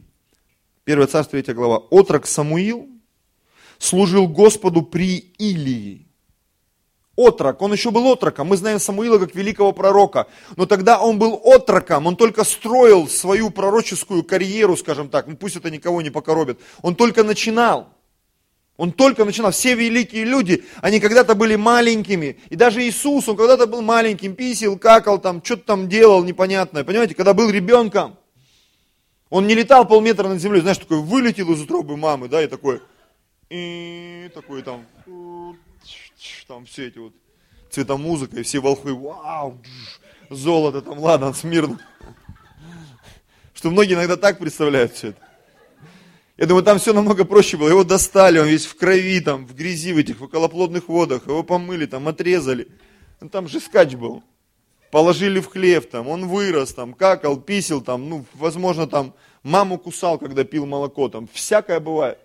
Первое 0.86 1.08
царство, 1.08 1.32
третья 1.32 1.54
глава. 1.54 1.78
Отрок 1.78 2.26
Самуил 2.26 2.89
служил 3.78 4.28
Господу 4.28 4.82
при 4.82 5.18
Илии. 5.18 6.08
Отрок, 7.16 7.62
он 7.62 7.74
еще 7.74 7.91
был 7.91 8.12
отроком. 8.12 8.48
Мы 8.48 8.58
знаем 8.58 8.80
Самуила 8.80 9.20
как 9.20 9.36
великого 9.36 9.72
пророка. 9.72 10.28
Но 10.56 10.66
тогда 10.66 11.00
он 11.00 11.20
был 11.20 11.39
отроком, 11.44 12.08
он 12.08 12.16
только 12.16 12.44
строил 12.44 13.08
свою 13.08 13.52
пророческую 13.52 14.24
карьеру, 14.24 14.76
скажем 14.76 15.10
так. 15.10 15.28
Ну, 15.28 15.38
пусть 15.38 15.56
это 15.56 15.70
никого 15.70 16.02
не 16.02 16.10
покоробит. 16.10 16.60
Он 16.82 16.96
только 16.96 17.24
начинал. 17.24 17.93
Он 18.78 18.91
только 18.91 19.24
начинал. 19.24 19.51
Все 19.51 19.76
великие 19.76 20.26
люди, 20.26 20.65
они 20.82 20.99
когда-то 20.99 21.36
были 21.36 21.55
маленькими. 21.55 22.39
И 22.49 22.55
даже 22.55 22.82
Иисус, 22.82 23.30
он 23.30 23.38
когда-то 23.38 23.67
был 23.67 23.82
маленьким, 23.82 24.36
писил, 24.36 24.78
какал 24.80 25.19
там, 25.19 25.43
что-то 25.43 25.63
там 25.63 25.89
делал 25.89 26.24
непонятное. 26.24 26.84
Понимаете, 26.84 27.13
когда 27.13 27.34
был 27.34 27.49
ребенком, 27.49 28.17
он 29.30 29.47
не 29.47 29.55
летал 29.55 29.88
полметра 29.88 30.28
над 30.28 30.39
землей, 30.39 30.61
знаешь, 30.61 30.78
такой 30.78 30.99
вылетел 30.99 31.51
из 31.53 31.61
утробы 31.61 31.97
мамы, 31.97 32.28
да, 32.28 32.43
и 32.43 32.47
такой, 32.47 32.82
и 33.49 34.30
такой 34.34 34.61
там, 34.61 34.86
там 36.47 36.65
все 36.65 36.88
эти 36.88 36.99
вот 36.99 37.13
цвета 37.71 37.97
музыка, 37.97 38.39
и 38.39 38.43
все 38.43 38.59
волхвы, 38.59 38.93
вау, 38.93 39.59
золото 40.30 40.82
там, 40.82 40.99
ладно, 40.99 41.34
смирно. 41.34 41.80
Что 43.55 43.71
многие 43.71 43.93
иногда 43.93 44.17
так 44.17 44.39
представляют 44.39 44.93
все 44.93 45.09
это. 45.09 45.21
Я 46.36 46.48
думаю, 46.48 46.64
там 46.64 46.80
все 46.80 46.94
намного 46.94 47.26
проще 47.26 47.58
было. 47.58 47.70
Его 47.70 47.84
достали, 47.84 48.40
он 48.40 48.48
весь 48.48 48.66
в 48.66 48.76
крови, 48.76 49.20
там, 49.20 49.46
в 49.46 49.54
грязи, 49.54 49.94
в 49.94 49.98
этих 49.98 50.20
в 50.20 50.24
околоплодных 50.24 50.88
водах. 50.88 51.28
Его 51.28 51.44
помыли, 51.44 51.86
там, 51.86 52.08
отрезали. 52.08 52.68
Ну, 53.22 53.30
там 53.30 53.48
же 53.48 53.60
скач 53.60 53.94
был. 53.94 54.24
Положили 54.90 55.40
в 55.40 55.48
хлев, 55.48 55.88
там, 55.88 56.08
он 56.08 56.28
вырос, 56.28 56.74
там, 56.74 56.94
какал, 56.94 57.38
писел, 57.38 57.82
там, 57.82 58.10
ну, 58.10 58.26
возможно, 58.34 58.88
там, 58.88 59.14
маму 59.42 59.78
кусал, 59.78 60.20
когда 60.20 60.44
пил 60.44 60.66
молоко, 60.66 61.08
там, 61.10 61.28
всякое 61.32 61.80
бывает. 61.80 62.20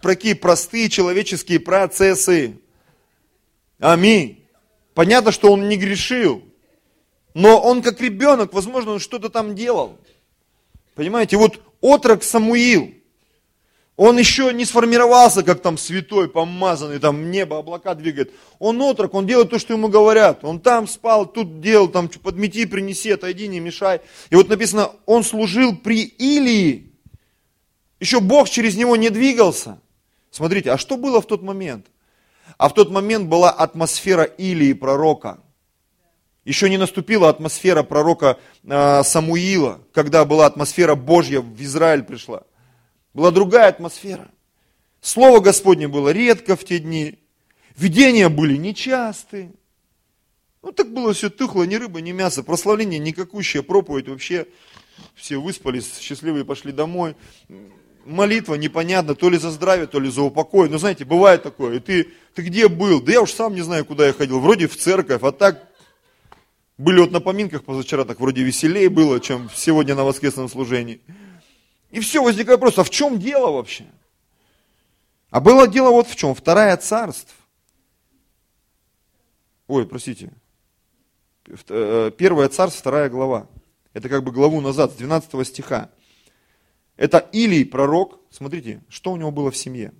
Про 0.00 0.14
какие 0.14 0.34
простые 0.34 0.88
человеческие 0.88 1.60
процессы. 1.60 2.58
Аминь. 3.78 4.44
Понятно, 4.94 5.30
что 5.30 5.52
он 5.52 5.68
не 5.68 5.76
грешил. 5.76 6.42
Но 7.34 7.60
он 7.60 7.82
как 7.82 8.00
ребенок, 8.00 8.52
возможно, 8.52 8.92
он 8.92 8.98
что-то 8.98 9.28
там 9.28 9.54
делал. 9.54 9.98
Понимаете, 10.94 11.36
вот 11.36 11.62
отрок 11.80 12.22
Самуил– 12.22 12.94
он 13.96 14.18
еще 14.18 14.52
не 14.54 14.64
сформировался, 14.64 15.42
как 15.42 15.60
там 15.60 15.76
святой, 15.76 16.28
помазанный, 16.28 16.98
там 16.98 17.30
небо, 17.30 17.58
облака 17.58 17.94
двигает. 17.94 18.32
Он 18.58 18.80
отрок, 18.80 19.12
он 19.14 19.26
делает 19.26 19.50
то, 19.50 19.58
что 19.58 19.74
ему 19.74 19.88
говорят. 19.88 20.44
Он 20.44 20.60
там 20.60 20.88
спал, 20.88 21.26
тут 21.26 21.60
делал, 21.60 21.88
там 21.88 22.08
подмети, 22.08 22.64
принеси, 22.64 23.10
отойди, 23.10 23.48
не 23.48 23.60
мешай. 23.60 24.00
И 24.30 24.34
вот 24.34 24.48
написано, 24.48 24.92
он 25.04 25.24
служил 25.24 25.76
при 25.76 26.04
Илии. 26.04 26.90
Еще 28.00 28.20
Бог 28.20 28.48
через 28.48 28.76
него 28.76 28.96
не 28.96 29.10
двигался. 29.10 29.78
Смотрите, 30.30 30.72
а 30.72 30.78
что 30.78 30.96
было 30.96 31.20
в 31.20 31.26
тот 31.26 31.42
момент? 31.42 31.86
А 32.56 32.70
в 32.70 32.74
тот 32.74 32.90
момент 32.90 33.28
была 33.28 33.50
атмосфера 33.50 34.24
Илии, 34.24 34.72
пророка. 34.72 35.38
Еще 36.44 36.70
не 36.70 36.78
наступила 36.78 37.28
атмосфера 37.28 37.82
пророка 37.82 38.38
э, 38.64 39.02
Самуила, 39.04 39.80
когда 39.92 40.24
была 40.24 40.46
атмосфера 40.46 40.94
Божья 40.94 41.40
в 41.40 41.62
Израиль 41.62 42.02
пришла. 42.02 42.42
Была 43.14 43.30
другая 43.30 43.68
атмосфера. 43.68 44.30
Слово 45.00 45.40
Господне 45.40 45.88
было 45.88 46.10
редко 46.10 46.56
в 46.56 46.64
те 46.64 46.78
дни. 46.78 47.18
Видения 47.76 48.28
были 48.28 48.56
нечастые. 48.56 49.52
Ну 50.62 50.72
так 50.72 50.92
было 50.92 51.12
все 51.12 51.28
тухло, 51.28 51.64
ни 51.64 51.74
рыба, 51.74 52.00
ни 52.00 52.12
мясо. 52.12 52.42
Прославление 52.42 53.00
никакущая, 53.00 53.62
проповедь 53.62 54.08
вообще. 54.08 54.46
Все 55.14 55.38
выспались, 55.38 55.98
счастливые 55.98 56.44
пошли 56.44 56.70
домой. 56.70 57.16
Молитва 58.04 58.54
непонятно, 58.54 59.14
то 59.14 59.28
ли 59.28 59.38
за 59.38 59.50
здравие, 59.50 59.86
то 59.86 59.98
ли 59.98 60.08
за 60.10 60.22
упокой. 60.22 60.68
Но 60.68 60.78
знаете, 60.78 61.04
бывает 61.04 61.42
такое. 61.42 61.76
И 61.76 61.80
ты, 61.80 62.08
ты 62.34 62.42
где 62.42 62.68
был? 62.68 63.00
Да 63.00 63.12
я 63.12 63.22
уж 63.22 63.32
сам 63.32 63.54
не 63.54 63.62
знаю, 63.62 63.84
куда 63.84 64.06
я 64.06 64.12
ходил. 64.12 64.40
Вроде 64.40 64.68
в 64.68 64.76
церковь, 64.76 65.22
а 65.22 65.32
так 65.32 65.68
были 66.78 67.00
вот 67.00 67.10
на 67.10 67.20
поминках 67.20 67.64
позавчера, 67.64 68.04
так 68.04 68.20
вроде 68.20 68.42
веселее 68.42 68.88
было, 68.88 69.20
чем 69.20 69.50
сегодня 69.54 69.94
на 69.94 70.04
воскресном 70.04 70.48
служении. 70.48 71.00
И 71.92 72.00
все, 72.00 72.22
возникает 72.22 72.58
вопрос, 72.58 72.78
а 72.78 72.84
в 72.84 72.90
чем 72.90 73.18
дело 73.18 73.52
вообще? 73.52 73.86
А 75.30 75.40
было 75.40 75.68
дело 75.68 75.90
вот 75.90 76.08
в 76.08 76.16
чем. 76.16 76.34
Вторая 76.34 76.76
царств. 76.78 77.34
Ой, 79.68 79.86
простите. 79.86 80.32
Э, 81.68 82.10
первая 82.16 82.48
царств, 82.48 82.80
вторая 82.80 83.10
глава. 83.10 83.46
Это 83.92 84.08
как 84.08 84.24
бы 84.24 84.32
главу 84.32 84.62
назад, 84.62 84.92
с 84.92 84.96
12 84.96 85.46
стиха. 85.46 85.90
Это 86.96 87.18
Илий, 87.18 87.66
пророк. 87.66 88.20
Смотрите, 88.30 88.82
что 88.88 89.12
у 89.12 89.16
него 89.18 89.30
было 89.30 89.50
в 89.50 89.56
семье. 89.56 89.92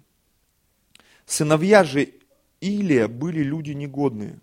Сыновья 1.26 1.84
же 1.84 2.08
Илия 2.60 3.06
были 3.06 3.42
люди 3.42 3.72
негодные. 3.72 4.40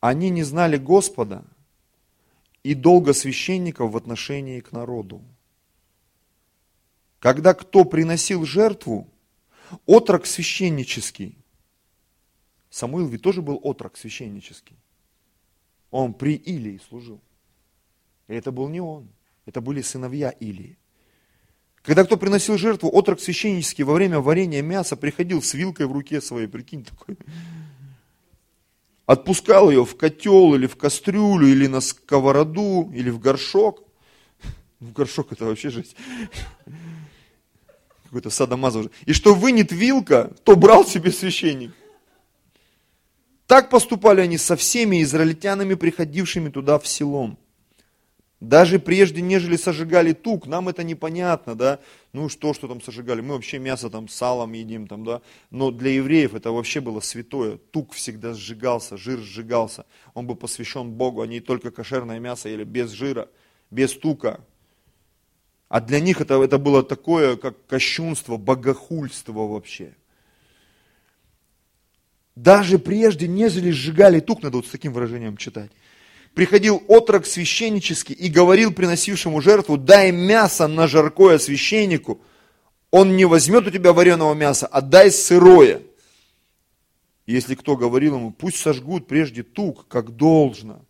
Они 0.00 0.30
не 0.30 0.44
знали 0.44 0.78
Господа, 0.78 1.44
и 2.64 2.74
долго 2.74 3.12
священников 3.12 3.92
в 3.92 3.96
отношении 3.96 4.58
к 4.60 4.72
народу. 4.72 5.22
Когда 7.20 7.54
кто 7.54 7.84
приносил 7.84 8.44
жертву, 8.44 9.08
отрок 9.86 10.26
священнический, 10.26 11.38
Самуил 12.70 13.06
ведь 13.06 13.22
тоже 13.22 13.40
был 13.40 13.60
отрок 13.62 13.96
священнический. 13.96 14.76
Он 15.92 16.12
при 16.12 16.34
Илии 16.34 16.80
служил. 16.88 17.20
И 18.26 18.34
это 18.34 18.50
был 18.50 18.68
не 18.68 18.80
он, 18.80 19.08
это 19.46 19.60
были 19.60 19.80
сыновья 19.80 20.30
Илии. 20.30 20.76
Когда 21.82 22.04
кто 22.04 22.16
приносил 22.16 22.58
жертву, 22.58 22.88
отрок 22.88 23.20
священнический 23.20 23.84
во 23.84 23.92
время 23.94 24.18
варения 24.18 24.60
мяса 24.60 24.96
приходил 24.96 25.40
с 25.40 25.54
вилкой 25.54 25.86
в 25.86 25.92
руке 25.92 26.20
своей, 26.20 26.48
прикинь, 26.48 26.82
такой, 26.82 27.16
отпускал 29.06 29.70
ее 29.70 29.84
в 29.84 29.96
котел 29.96 30.54
или 30.54 30.66
в 30.66 30.76
кастрюлю, 30.76 31.46
или 31.46 31.66
на 31.66 31.80
сковороду, 31.80 32.90
или 32.94 33.10
в 33.10 33.18
горшок. 33.18 33.82
В 34.80 34.92
горшок 34.92 35.32
это 35.32 35.44
вообще 35.44 35.70
жесть. 35.70 35.96
Какой-то 38.04 38.30
садомаза 38.30 38.80
уже. 38.80 38.90
И 39.06 39.12
что 39.12 39.34
вынет 39.34 39.72
вилка, 39.72 40.32
то 40.44 40.56
брал 40.56 40.84
себе 40.86 41.10
священник. 41.10 41.72
Так 43.46 43.70
поступали 43.70 44.20
они 44.20 44.38
со 44.38 44.56
всеми 44.56 45.02
израильтянами, 45.02 45.74
приходившими 45.74 46.48
туда 46.48 46.78
в 46.78 46.86
селом. 46.86 47.38
Даже 48.40 48.78
прежде, 48.78 49.22
нежели 49.22 49.56
сожигали 49.56 50.12
тук, 50.12 50.46
нам 50.46 50.68
это 50.68 50.82
непонятно, 50.82 51.54
да, 51.54 51.80
ну 52.12 52.28
что, 52.28 52.52
что 52.52 52.68
там 52.68 52.82
сожигали, 52.82 53.20
мы 53.20 53.34
вообще 53.34 53.58
мясо 53.58 53.88
там 53.88 54.08
салом 54.08 54.52
едим, 54.52 54.86
там, 54.86 55.04
да, 55.04 55.22
но 55.50 55.70
для 55.70 55.92
евреев 55.92 56.34
это 56.34 56.50
вообще 56.50 56.80
было 56.80 57.00
святое, 57.00 57.58
тук 57.70 57.92
всегда 57.92 58.34
сжигался, 58.34 58.96
жир 58.96 59.20
сжигался, 59.20 59.86
он 60.12 60.26
был 60.26 60.34
посвящен 60.34 60.90
Богу, 60.90 61.22
они 61.22 61.40
только 61.40 61.70
кошерное 61.70 62.18
мясо 62.18 62.48
ели 62.48 62.64
без 62.64 62.90
жира, 62.90 63.28
без 63.70 63.92
тука, 63.92 64.40
а 65.68 65.80
для 65.80 66.00
них 66.00 66.20
это, 66.20 66.42
это 66.42 66.58
было 66.58 66.82
такое, 66.82 67.36
как 67.36 67.66
кощунство, 67.66 68.36
богохульство 68.36 69.32
вообще. 69.32 69.94
Даже 72.36 72.78
прежде, 72.78 73.28
нежели 73.28 73.70
сжигали 73.70 74.20
тук, 74.20 74.42
надо 74.42 74.56
вот 74.56 74.66
с 74.66 74.70
таким 74.70 74.92
выражением 74.92 75.36
читать, 75.36 75.70
приходил 76.34 76.82
отрок 76.88 77.26
священнический 77.26 78.14
и 78.14 78.28
говорил 78.28 78.72
приносившему 78.72 79.40
жертву, 79.40 79.78
дай 79.78 80.10
мясо 80.10 80.66
на 80.66 80.86
жаркое 80.86 81.38
священнику, 81.38 82.20
он 82.90 83.16
не 83.16 83.24
возьмет 83.24 83.66
у 83.66 83.70
тебя 83.70 83.92
вареного 83.92 84.34
мяса, 84.34 84.66
а 84.66 84.80
дай 84.80 85.10
сырое. 85.10 85.82
Если 87.26 87.54
кто 87.54 87.76
говорил 87.76 88.16
ему, 88.16 88.32
пусть 88.32 88.58
сожгут 88.58 89.06
прежде 89.06 89.42
тук, 89.42 89.88
как 89.88 90.16
должно, 90.16 90.84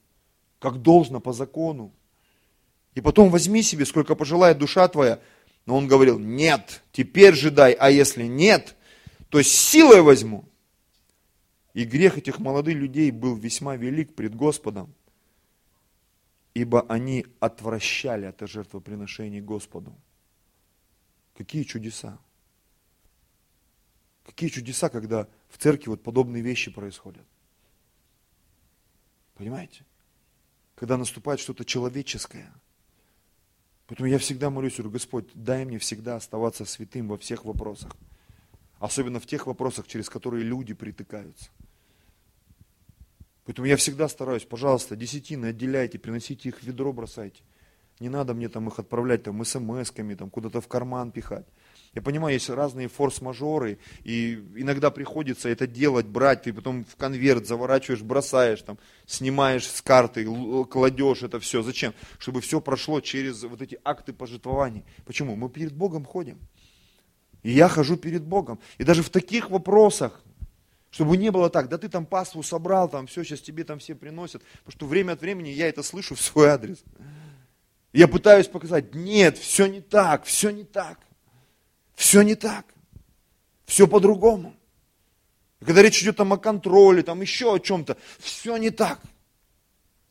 как 0.58 0.82
должно 0.82 1.20
по 1.20 1.32
закону. 1.32 1.92
И 2.94 3.00
потом 3.00 3.30
возьми 3.30 3.62
себе, 3.62 3.86
сколько 3.86 4.14
пожелает 4.14 4.58
душа 4.58 4.86
твоя. 4.88 5.20
Но 5.66 5.76
он 5.76 5.86
говорил, 5.86 6.18
нет, 6.18 6.82
теперь 6.92 7.34
же 7.34 7.50
дай, 7.50 7.72
а 7.72 7.90
если 7.90 8.24
нет, 8.24 8.74
то 9.30 9.40
силой 9.42 10.02
возьму. 10.02 10.44
И 11.72 11.84
грех 11.84 12.18
этих 12.18 12.38
молодых 12.38 12.74
людей 12.74 13.10
был 13.10 13.34
весьма 13.34 13.76
велик 13.76 14.14
пред 14.14 14.34
Господом 14.34 14.94
ибо 16.54 16.82
они 16.88 17.26
отвращали 17.40 18.26
от 18.26 18.40
жертвоприношений 18.40 19.40
Господу. 19.40 19.94
Какие 21.36 21.64
чудеса! 21.64 22.18
Какие 24.24 24.48
чудеса, 24.48 24.88
когда 24.88 25.28
в 25.48 25.58
церкви 25.58 25.90
вот 25.90 26.02
подобные 26.02 26.42
вещи 26.42 26.70
происходят. 26.70 27.26
Понимаете? 29.34 29.84
когда 30.74 30.96
наступает 30.96 31.40
что-то 31.40 31.64
человеческое. 31.64 32.52
Поэтому 33.86 34.08
я 34.08 34.18
всегда 34.18 34.50
молюсь, 34.50 34.74
говорю, 34.76 34.90
Господь, 34.90 35.28
дай 35.34 35.64
мне 35.64 35.78
всегда 35.78 36.16
оставаться 36.16 36.64
святым 36.64 37.08
во 37.08 37.18
всех 37.18 37.44
вопросах. 37.44 37.94
Особенно 38.78 39.20
в 39.20 39.26
тех 39.26 39.46
вопросах, 39.46 39.86
через 39.86 40.08
которые 40.08 40.42
люди 40.42 40.74
притыкаются. 40.74 41.50
Поэтому 43.44 43.66
я 43.66 43.76
всегда 43.76 44.08
стараюсь, 44.08 44.44
пожалуйста, 44.44 44.96
десятины 44.96 45.46
отделяйте, 45.46 45.98
приносите 45.98 46.48
их 46.48 46.60
в 46.60 46.62
ведро, 46.62 46.92
бросайте. 46.92 47.42
Не 48.00 48.08
надо 48.08 48.34
мне 48.34 48.48
там 48.48 48.68
их 48.68 48.78
отправлять 48.78 49.22
там 49.22 49.40
смс-ками, 49.42 50.14
там 50.16 50.28
куда-то 50.30 50.60
в 50.60 50.66
карман 50.66 51.12
пихать. 51.12 51.46
Я 51.94 52.02
понимаю, 52.02 52.34
есть 52.34 52.50
разные 52.50 52.88
форс-мажоры, 52.88 53.78
и 54.02 54.34
иногда 54.56 54.90
приходится 54.90 55.48
это 55.48 55.68
делать, 55.68 56.06
брать, 56.06 56.42
ты 56.42 56.52
потом 56.52 56.84
в 56.84 56.96
конверт 56.96 57.46
заворачиваешь, 57.46 58.02
бросаешь, 58.02 58.62
там, 58.62 58.78
снимаешь 59.06 59.68
с 59.68 59.80
карты, 59.80 60.26
кладешь 60.68 61.22
это 61.22 61.38
все. 61.38 61.62
Зачем? 61.62 61.94
Чтобы 62.18 62.40
все 62.40 62.60
прошло 62.60 63.00
через 63.00 63.44
вот 63.44 63.62
эти 63.62 63.78
акты 63.84 64.12
пожертвований. 64.12 64.84
Почему? 65.04 65.36
Мы 65.36 65.48
перед 65.48 65.72
Богом 65.72 66.04
ходим. 66.04 66.40
И 67.44 67.52
я 67.52 67.68
хожу 67.68 67.96
перед 67.96 68.24
Богом. 68.24 68.58
И 68.78 68.84
даже 68.84 69.04
в 69.04 69.10
таких 69.10 69.50
вопросах, 69.50 70.23
чтобы 70.94 71.16
не 71.16 71.30
было 71.30 71.50
так, 71.50 71.68
да 71.68 71.76
ты 71.76 71.88
там 71.88 72.06
паству 72.06 72.40
собрал, 72.44 72.88
там 72.88 73.08
все, 73.08 73.24
сейчас 73.24 73.40
тебе 73.40 73.64
там 73.64 73.80
все 73.80 73.96
приносят. 73.96 74.42
Потому 74.58 74.72
что 74.72 74.86
время 74.86 75.12
от 75.14 75.22
времени 75.22 75.48
я 75.48 75.68
это 75.68 75.82
слышу 75.82 76.14
в 76.14 76.20
свой 76.20 76.46
адрес. 76.46 76.84
Я 77.92 78.06
пытаюсь 78.06 78.46
показать, 78.46 78.94
нет, 78.94 79.36
все 79.36 79.66
не 79.66 79.80
так, 79.80 80.24
все 80.24 80.50
не 80.50 80.62
так. 80.62 81.00
Все 81.96 82.22
не 82.22 82.36
так. 82.36 82.64
Все 83.66 83.88
по-другому. 83.88 84.54
Когда 85.58 85.82
речь 85.82 86.00
идет 86.00 86.16
там 86.16 86.32
о 86.32 86.36
контроле, 86.36 87.02
там 87.02 87.20
еще 87.22 87.52
о 87.52 87.58
чем-то, 87.58 87.96
все 88.20 88.56
не 88.56 88.70
так. 88.70 89.00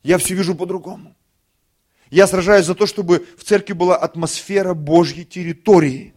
Я 0.02 0.18
все 0.18 0.34
вижу 0.34 0.54
по-другому. 0.54 1.16
Я 2.10 2.26
сражаюсь 2.26 2.66
за 2.66 2.74
то, 2.74 2.84
чтобы 2.84 3.26
в 3.38 3.44
церкви 3.44 3.72
была 3.72 3.96
атмосфера 3.96 4.74
Божьей 4.74 5.24
территории. 5.24 6.13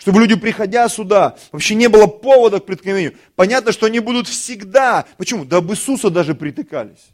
Чтобы 0.00 0.20
люди, 0.20 0.34
приходя 0.34 0.88
сюда, 0.88 1.36
вообще 1.52 1.74
не 1.74 1.86
было 1.90 2.06
повода 2.06 2.58
к 2.58 2.64
преткновению. 2.64 3.18
Понятно, 3.36 3.70
что 3.70 3.84
они 3.84 4.00
будут 4.00 4.28
всегда. 4.28 5.04
Почему? 5.18 5.44
Да 5.44 5.58
об 5.58 5.70
Иисуса 5.70 6.08
даже 6.08 6.34
притыкались. 6.34 7.10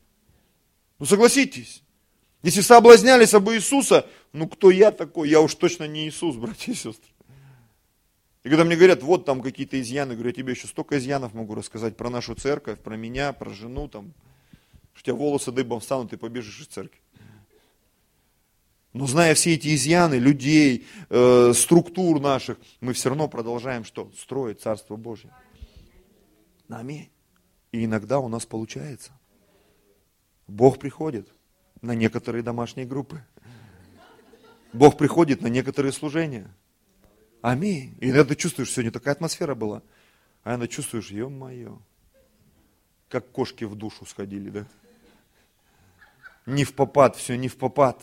Ну 1.01 1.05
согласитесь. 1.05 1.83
Если 2.45 2.61
соблазнялись 2.61 3.35
об 3.35 3.51
Иисуса, 3.51 4.07
ну 4.33 4.49
кто 4.49 4.71
я 4.71 4.93
такой? 4.93 5.29
Я 5.29 5.41
уж 5.41 5.57
точно 5.57 5.89
не 5.89 6.09
Иисус, 6.09 6.37
братья 6.37 6.71
и 6.71 6.77
сестры. 6.77 7.11
И 8.45 8.49
когда 8.49 8.63
мне 8.63 8.77
говорят, 8.77 9.03
вот 9.03 9.25
там 9.25 9.41
какие-то 9.41 9.81
изъяны, 9.81 10.15
говорю, 10.15 10.29
я 10.29 10.35
тебе 10.35 10.53
еще 10.53 10.69
столько 10.69 10.97
изъянов 10.97 11.35
могу 11.35 11.57
рассказать 11.57 11.97
про 11.97 12.09
нашу 12.09 12.37
церковь, 12.37 12.79
про 12.79 12.95
меня, 12.95 13.33
про 13.33 13.51
жену, 13.51 13.89
там, 13.89 14.15
что 14.95 15.01
у 15.01 15.03
тебя 15.07 15.15
волосы 15.17 15.51
дыбом 15.51 15.81
встанут, 15.81 16.13
и 16.13 16.17
побежишь 16.17 16.61
из 16.61 16.69
церкви. 16.69 17.01
Но 18.97 19.07
зная 19.07 19.35
все 19.35 19.53
эти 19.53 19.75
изъяны 19.75 20.15
людей, 20.15 20.87
э, 21.11 21.53
структур 21.55 22.19
наших, 22.19 22.57
мы 22.81 22.95
все 22.95 23.11
равно 23.11 23.29
продолжаем 23.29 23.85
что? 23.85 24.11
Строить 24.19 24.63
Царство 24.63 24.97
Божье. 24.97 25.31
Аминь. 26.71 27.11
И 27.73 27.85
иногда 27.85 28.21
у 28.21 28.29
нас 28.29 28.47
получается. 28.47 29.13
Бог 30.47 30.79
приходит 30.79 31.29
на 31.83 31.95
некоторые 31.95 32.43
домашние 32.43 32.87
группы. 32.87 33.23
Бог 34.73 34.97
приходит 34.97 35.43
на 35.43 35.49
некоторые 35.49 35.93
служения. 35.93 36.51
Аминь. 37.43 37.99
И 38.01 38.09
иногда 38.09 38.35
чувствуешь, 38.35 38.71
сегодня 38.71 38.93
такая 38.93 39.13
атмосфера 39.13 39.55
была. 39.55 39.83
А 40.43 40.53
иногда 40.53 40.69
чувствуешь, 40.69 41.11
ё-моё, 41.11 41.79
как 43.11 43.31
кошки 43.31 43.65
в 43.65 43.75
душу 43.75 44.07
сходили, 44.07 44.49
да? 44.49 44.67
Не 46.47 46.65
в 46.65 46.73
попад, 46.73 47.15
все 47.17 47.37
не 47.37 47.49
в 47.49 47.59
попад. 47.59 48.03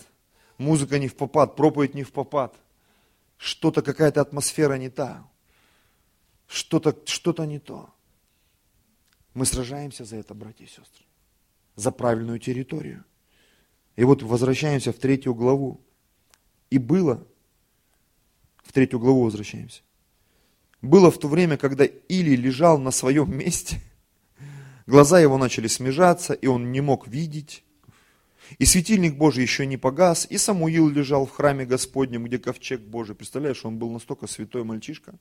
Музыка 0.58 0.99
не 0.99 1.08
в 1.08 1.16
попад, 1.16 1.56
проповедь 1.56 1.95
не 1.95 2.04
в 2.04 2.12
попад. 2.12 2.56
Что-то, 3.38 3.82
какая-то 3.82 4.22
атмосфера 4.22 4.76
не 4.76 4.89
та. 4.89 5.28
Что-то 6.47 6.95
что 7.06 7.45
не 7.45 7.60
то. 7.60 7.89
Мы 9.34 9.45
сражаемся 9.45 10.06
за 10.06 10.18
это, 10.18 10.34
братья 10.34 10.66
и 10.66 10.68
сестры. 10.68 11.06
За 11.76 11.91
правильную 11.91 12.39
территорию. 12.39 13.04
И 13.95 14.04
вот 14.04 14.22
возвращаемся 14.22 14.93
в 14.93 14.97
третью 14.97 15.34
главу. 15.34 15.82
И 16.70 16.78
было 16.78 17.26
в 18.64 18.72
третью 18.72 18.99
главу 18.99 19.24
возвращаемся. 19.24 19.82
Было 20.82 21.12
в 21.12 21.18
то 21.18 21.28
время, 21.28 21.58
когда 21.58 21.86
Или 21.86 22.36
лежал 22.36 22.78
на 22.78 22.91
своем 22.91 23.36
месте, 23.36 23.82
глаза 24.86 25.20
его 25.20 25.38
начали 25.38 25.68
смежаться, 25.68 26.34
и 26.34 26.47
он 26.47 26.72
не 26.72 26.82
мог 26.82 27.08
видеть. 27.08 27.64
И 28.58 28.66
светильник 28.66 29.16
Божий 29.16 29.44
еще 29.44 29.66
не 29.66 29.78
погас, 29.78 30.28
и 30.30 30.38
Самуил 30.38 30.89
лежал 30.89 31.26
в 31.26 31.32
храме 31.32 31.66
Господнем, 31.66 32.26
где 32.26 32.39
ковчег 32.39 32.82
Божий. 32.82 33.16
Представляешь, 33.16 33.66
он 33.66 33.78
был 33.78 33.89
настолько 33.91 34.28
святой 34.28 34.64
мальчишка, 34.64 35.16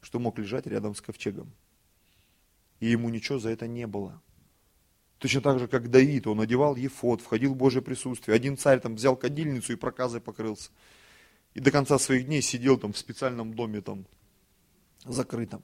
что 0.00 0.18
мог 0.18 0.38
лежать 0.38 0.66
рядом 0.66 0.94
с 0.94 1.00
ковчегом. 1.00 1.50
И 2.80 2.86
ему 2.86 3.08
ничего 3.08 3.38
за 3.38 3.50
это 3.50 3.66
не 3.66 3.86
было. 3.86 4.20
Точно 5.18 5.40
так 5.40 5.58
же, 5.58 5.68
как 5.68 5.90
Давид, 5.90 6.26
он 6.26 6.40
одевал 6.40 6.76
ефот, 6.76 7.22
входил 7.22 7.54
в 7.54 7.56
Божье 7.56 7.80
присутствие. 7.80 8.34
Один 8.34 8.58
царь 8.58 8.80
там 8.80 8.96
взял 8.96 9.16
кадильницу 9.16 9.72
и 9.72 9.76
проказой 9.76 10.20
покрылся 10.20 10.70
и 11.56 11.60
до 11.60 11.70
конца 11.70 11.98
своих 11.98 12.26
дней 12.26 12.42
сидел 12.42 12.76
там 12.76 12.92
в 12.92 12.98
специальном 12.98 13.54
доме 13.54 13.80
там 13.80 14.04
закрытом. 15.06 15.62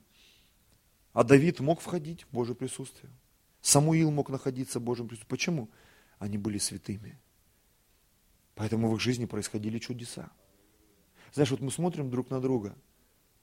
А 1.13 1.23
Давид 1.23 1.61
мог 1.61 1.83
входить 1.83 2.25
в 2.25 2.35
Божье 2.35 2.55
присутствие. 2.55 3.13
Самуил 3.61 4.11
мог 4.11 4.31
находиться 4.31 4.81
в 4.81 4.83
Божьем 4.83 5.07
присутствии. 5.07 5.29
Почему? 5.29 5.69
Они 6.23 6.39
были 6.39 6.59
святыми. 6.59 7.19
Поэтому 8.55 8.89
в 8.89 8.95
их 8.95 9.01
жизни 9.01 9.25
происходили 9.25 9.81
чудеса. 9.81 10.31
Знаешь, 11.33 11.51
вот 11.51 11.61
мы 11.61 11.73
смотрим 11.73 12.11
друг 12.11 12.31
на 12.31 12.41
друга 12.41 12.77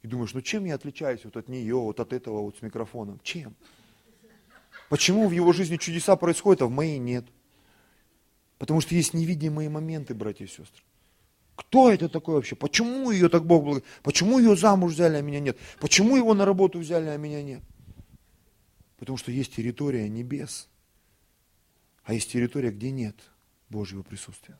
и 0.01 0.07
думаешь, 0.07 0.33
ну 0.33 0.41
чем 0.41 0.63
я 0.63 0.75
отличаюсь 0.75 1.25
вот 1.25 1.35
от 1.35 1.49
нее, 1.49 1.75
вот 1.75 1.99
от 1.99 2.13
этого 2.13 2.39
вот 2.39 2.57
с 2.57 2.61
микрофоном? 2.61 3.19
Чем? 3.21 3.53
Почему 4.87 5.27
в 5.27 5.33
его 5.33 5.51
жизни 5.51 5.75
чудеса 5.75 6.15
происходят, 6.15 6.61
а 6.61 6.67
в 6.67 6.71
моей 6.71 6.99
нет? 6.99 7.25
Потому 8.59 8.79
что 8.79 8.95
есть 8.95 9.13
невидимые 9.13 9.67
моменты, 9.67 10.13
братья 10.13 10.45
и 10.45 10.47
сестры. 10.47 10.81
Кто 11.57 11.91
это 11.91 12.07
такой 12.07 12.35
вообще? 12.35 12.55
Почему 12.55 13.11
ее 13.11 13.27
так 13.27 13.45
Бог 13.45 13.65
благословил? 13.65 13.93
Почему 14.03 14.39
ее 14.39 14.55
замуж 14.55 14.93
взяли, 14.93 15.17
а 15.17 15.21
меня 15.21 15.41
нет? 15.41 15.57
Почему 15.81 16.15
его 16.15 16.33
на 16.33 16.45
работу 16.45 16.79
взяли, 16.79 17.07
а 17.07 17.17
меня 17.17 17.43
нет? 17.43 17.61
Потому 18.95 19.17
что 19.17 19.33
есть 19.33 19.53
территория 19.53 20.07
небес, 20.07 20.69
а 22.09 22.13
есть 22.15 22.31
территория, 22.31 22.71
где 22.71 22.89
нет 22.89 23.15
Божьего 23.69 24.01
присутствия. 24.01 24.57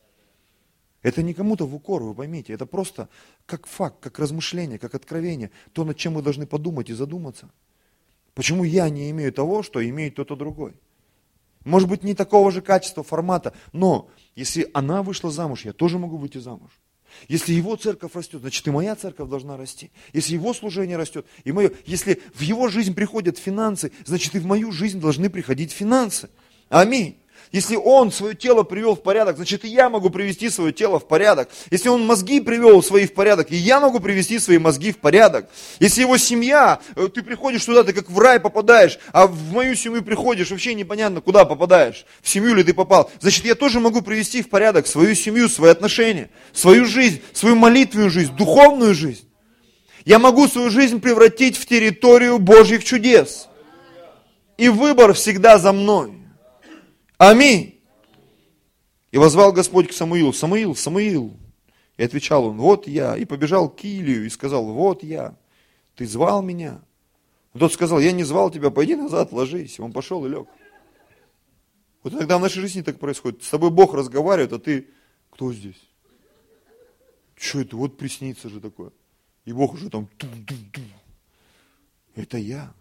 Это 1.02 1.24
не 1.24 1.34
кому-то 1.34 1.66
в 1.66 1.74
укор, 1.74 2.04
вы 2.04 2.14
поймите, 2.14 2.54
это 2.54 2.68
просто 2.68 3.10
как 3.48 3.66
факт, 3.66 3.96
как 4.02 4.20
размышление, 4.20 4.78
как 4.78 4.94
откровение, 4.94 5.50
то, 5.74 5.84
над 5.84 5.98
чем 5.98 6.14
мы 6.14 6.22
должны 6.22 6.46
подумать 6.46 6.92
и 6.92 6.94
задуматься. 6.94 7.50
Почему 8.36 8.64
я 8.64 8.88
не 8.92 9.10
имею 9.10 9.34
того, 9.34 9.64
что 9.64 9.84
имеет 9.84 10.14
кто-то 10.14 10.36
другой? 10.36 10.76
Может 11.66 11.90
быть, 11.90 12.04
не 12.04 12.14
такого 12.14 12.52
же 12.52 12.62
качества, 12.62 13.02
формата, 13.02 13.56
но 13.74 14.12
если 14.36 14.70
она 14.76 15.02
вышла 15.02 15.32
замуж, 15.32 15.66
я 15.66 15.74
тоже 15.74 15.98
могу 15.98 16.18
выйти 16.18 16.38
замуж. 16.38 16.70
Если 17.28 17.54
его 17.54 17.78
церковь 17.78 18.14
растет, 18.14 18.42
значит 18.42 18.68
и 18.68 18.70
моя 18.70 18.96
церковь 18.96 19.28
должна 19.28 19.58
расти. 19.58 19.90
Если 20.14 20.36
его 20.36 20.54
служение 20.54 20.98
растет, 20.98 21.26
и 21.46 21.52
мое, 21.52 21.72
если 21.88 22.22
в 22.36 22.42
его 22.42 22.68
жизнь 22.68 22.94
приходят 22.94 23.40
финансы, 23.40 23.92
значит 24.06 24.36
и 24.36 24.40
в 24.40 24.46
мою 24.46 24.72
жизнь 24.72 25.00
должны 25.00 25.32
приходить 25.32 25.72
финансы. 25.72 26.30
Аминь. 26.70 27.18
Если 27.52 27.76
он 27.76 28.12
свое 28.12 28.36
тело 28.36 28.62
привел 28.62 28.96
в 28.96 29.02
порядок, 29.02 29.38
значит 29.38 29.66
и 29.66 29.70
я 29.70 29.90
могу 29.90 30.12
привести 30.12 30.52
свое 30.52 30.72
тело 30.72 31.00
в 31.00 31.08
порядок. 31.08 31.50
Если 31.72 31.90
он 31.90 32.06
мозги 32.06 32.42
привел 32.42 32.84
свои 32.84 33.08
в 33.08 33.14
порядок, 33.14 33.52
и 33.52 33.56
я 33.56 33.80
могу 33.80 34.00
привести 34.00 34.38
свои 34.38 34.60
мозги 34.60 34.92
в 34.92 35.00
порядок. 35.00 35.50
Если 35.80 36.02
его 36.02 36.18
семья, 36.18 36.80
э, 36.96 37.08
ты 37.08 37.24
приходишь 37.24 37.66
туда, 37.66 37.84
ты 37.84 37.94
как 37.94 38.08
в 38.08 38.20
рай 38.20 38.40
попадаешь, 38.40 39.00
а 39.14 39.26
в 39.26 39.52
мою 39.52 39.76
семью 39.76 40.04
приходишь, 40.04 40.52
вообще 40.52 40.76
непонятно, 40.76 41.22
куда 41.22 41.44
попадаешь, 41.44 42.06
в 42.22 42.30
семью 42.30 42.54
ли 42.54 42.64
ты 42.64 42.76
попал. 42.76 43.10
Значит, 43.20 43.46
я 43.46 43.56
тоже 43.56 43.80
могу 43.80 44.04
привести 44.04 44.44
в 44.44 44.50
порядок 44.50 44.86
свою 44.86 45.16
семью, 45.16 45.50
свои 45.50 45.72
отношения, 45.72 46.30
свою 46.54 46.86
жизнь, 46.86 47.20
свою 47.34 47.56
молитвенную 47.56 48.12
жизнь, 48.12 48.36
духовную 48.36 48.94
жизнь. 48.94 49.28
Я 50.06 50.20
могу 50.20 50.48
свою 50.48 50.70
жизнь 50.70 51.02
превратить 51.02 51.58
в 51.58 51.66
территорию 51.66 52.38
Божьих 52.38 52.84
чудес. 52.84 53.48
И 54.58 54.70
выбор 54.70 55.14
всегда 55.14 55.58
за 55.58 55.74
мной. 55.74 56.20
Аминь. 57.20 57.78
И 59.12 59.18
возвал 59.18 59.52
Господь 59.52 59.90
к 59.90 59.92
Самуилу, 59.92 60.32
Самуил, 60.32 60.74
Самуил. 60.74 61.38
И 61.98 62.04
отвечал 62.04 62.46
он, 62.46 62.58
вот 62.58 62.88
я. 62.88 63.18
И 63.18 63.26
побежал 63.26 63.70
к 63.70 63.84
Илию 63.84 64.26
и 64.26 64.30
сказал, 64.30 64.66
вот 64.66 65.04
я. 65.04 65.38
Ты 65.96 66.08
звал 66.08 66.42
меня? 66.42 66.82
И 67.54 67.60
тот 67.60 67.74
сказал, 67.74 68.00
я 68.00 68.14
не 68.14 68.24
звал 68.24 68.50
тебя, 68.50 68.72
пойди 68.72 68.96
назад, 68.96 69.34
ложись. 69.34 69.82
Он 69.82 69.92
пошел 69.92 70.26
и 70.26 70.30
лег. 70.30 70.48
Вот 72.04 72.14
иногда 72.14 72.38
в 72.38 72.42
нашей 72.42 72.62
жизни 72.62 72.84
так 72.84 73.00
происходит. 73.00 73.44
С 73.44 73.50
тобой 73.50 73.70
Бог 73.70 73.94
разговаривает, 73.94 74.54
а 74.54 74.60
ты, 74.60 74.88
кто 75.30 75.52
здесь? 75.52 75.90
Что 77.36 77.60
это? 77.60 77.76
Вот 77.76 77.98
приснится 77.98 78.48
же 78.48 78.62
такое. 78.62 78.92
И 79.44 79.52
Бог 79.52 79.74
уже 79.74 79.90
там, 79.90 80.08
ту 80.18 80.28
-ту 80.28 80.72
-ту. 80.72 80.82
это 82.16 82.38
я. 82.38 82.74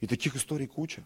И 0.00 0.08
таких 0.08 0.34
историй 0.34 0.66
куча 0.66 1.04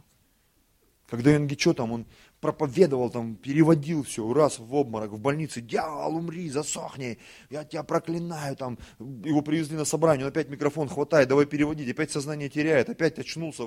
Когда 1.12 1.32
Янгичо 1.32 1.74
там, 1.74 1.92
он 1.92 2.06
проповедовал, 2.40 3.10
там, 3.10 3.36
переводил 3.36 4.02
все, 4.02 4.32
раз 4.32 4.58
в 4.58 4.74
обморок, 4.74 5.10
в 5.10 5.18
больнице, 5.18 5.60
дьявол, 5.60 6.16
умри, 6.16 6.48
засохни, 6.48 7.18
я 7.50 7.64
тебя 7.64 7.82
проклинаю, 7.82 8.56
там, 8.56 8.78
его 8.98 9.42
привезли 9.42 9.76
на 9.76 9.84
собрание, 9.84 10.24
он 10.24 10.30
опять 10.30 10.48
микрофон 10.48 10.88
хватает, 10.88 11.28
давай 11.28 11.44
переводить, 11.44 11.90
опять 11.90 12.10
сознание 12.10 12.48
теряет, 12.48 12.88
опять 12.88 13.18
очнулся 13.18 13.64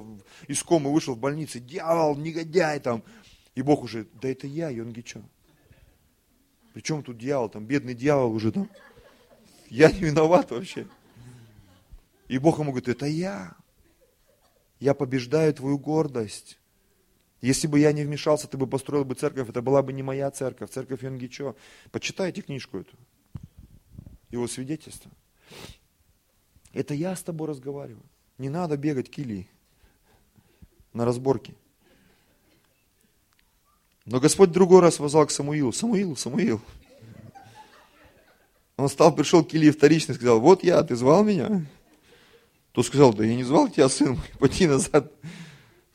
из 0.47 0.63
комы, 0.63 0.91
вышел 0.91 1.13
в 1.13 1.19
больнице, 1.19 1.59
дьявол, 1.59 2.15
негодяй, 2.15 2.79
там, 2.79 3.03
и 3.53 3.61
Бог 3.61 3.83
уже, 3.83 4.07
да 4.19 4.27
это 4.27 4.47
я, 4.47 4.71
Йонгичо. 4.71 5.21
Причем 6.73 7.03
тут 7.03 7.19
дьявол, 7.19 7.49
там, 7.49 7.67
бедный 7.67 7.93
дьявол 7.93 8.33
уже 8.33 8.51
там, 8.51 8.71
я 9.69 9.91
не 9.91 9.99
виноват 9.99 10.49
вообще. 10.49 10.87
И 12.27 12.39
Бог 12.39 12.57
ему 12.57 12.71
говорит, 12.71 12.89
это 12.89 13.05
я, 13.05 13.55
я 14.79 14.95
побеждаю 14.95 15.53
твою 15.53 15.77
гордость. 15.77 16.57
Если 17.45 17.67
бы 17.67 17.79
я 17.79 17.91
не 17.91 18.03
вмешался, 18.03 18.47
ты 18.47 18.57
бы 18.57 18.65
построил 18.65 19.05
бы 19.05 19.13
церковь, 19.13 19.47
это 19.47 19.61
была 19.61 19.83
бы 19.83 19.93
не 19.93 20.01
моя 20.01 20.31
церковь, 20.31 20.71
церковь 20.71 21.03
Йонгичо. 21.03 21.55
Почитайте 21.91 22.41
книжку 22.41 22.79
эту, 22.79 22.97
его 24.31 24.47
свидетельство. 24.47 25.11
Это 26.73 26.95
я 26.95 27.15
с 27.15 27.21
тобой 27.21 27.47
разговариваю. 27.49 28.01
Не 28.39 28.49
надо 28.49 28.77
бегать 28.77 29.11
к 29.11 29.19
Илии 29.19 29.47
на 30.91 31.05
разборке. 31.05 31.53
Но 34.05 34.19
Господь 34.19 34.51
другой 34.51 34.81
раз 34.81 34.97
возвал 34.97 35.27
к 35.27 35.31
Самуилу. 35.31 35.71
Самуил, 35.71 36.17
Самуил. 36.17 36.59
Он 38.75 38.89
стал, 38.89 39.13
пришел 39.13 39.45
к 39.45 39.53
Илии 39.53 39.69
вторично 39.69 40.13
и 40.13 40.15
сказал, 40.15 40.39
вот 40.39 40.63
я, 40.63 40.81
ты 40.81 40.95
звал 40.95 41.23
меня? 41.23 41.63
Тот 42.71 42.87
сказал, 42.87 43.13
да 43.13 43.23
я 43.23 43.35
не 43.35 43.43
звал 43.43 43.69
тебя, 43.69 43.87
сын 43.87 44.13
мой, 44.13 44.31
пойди 44.39 44.65
назад, 44.65 45.13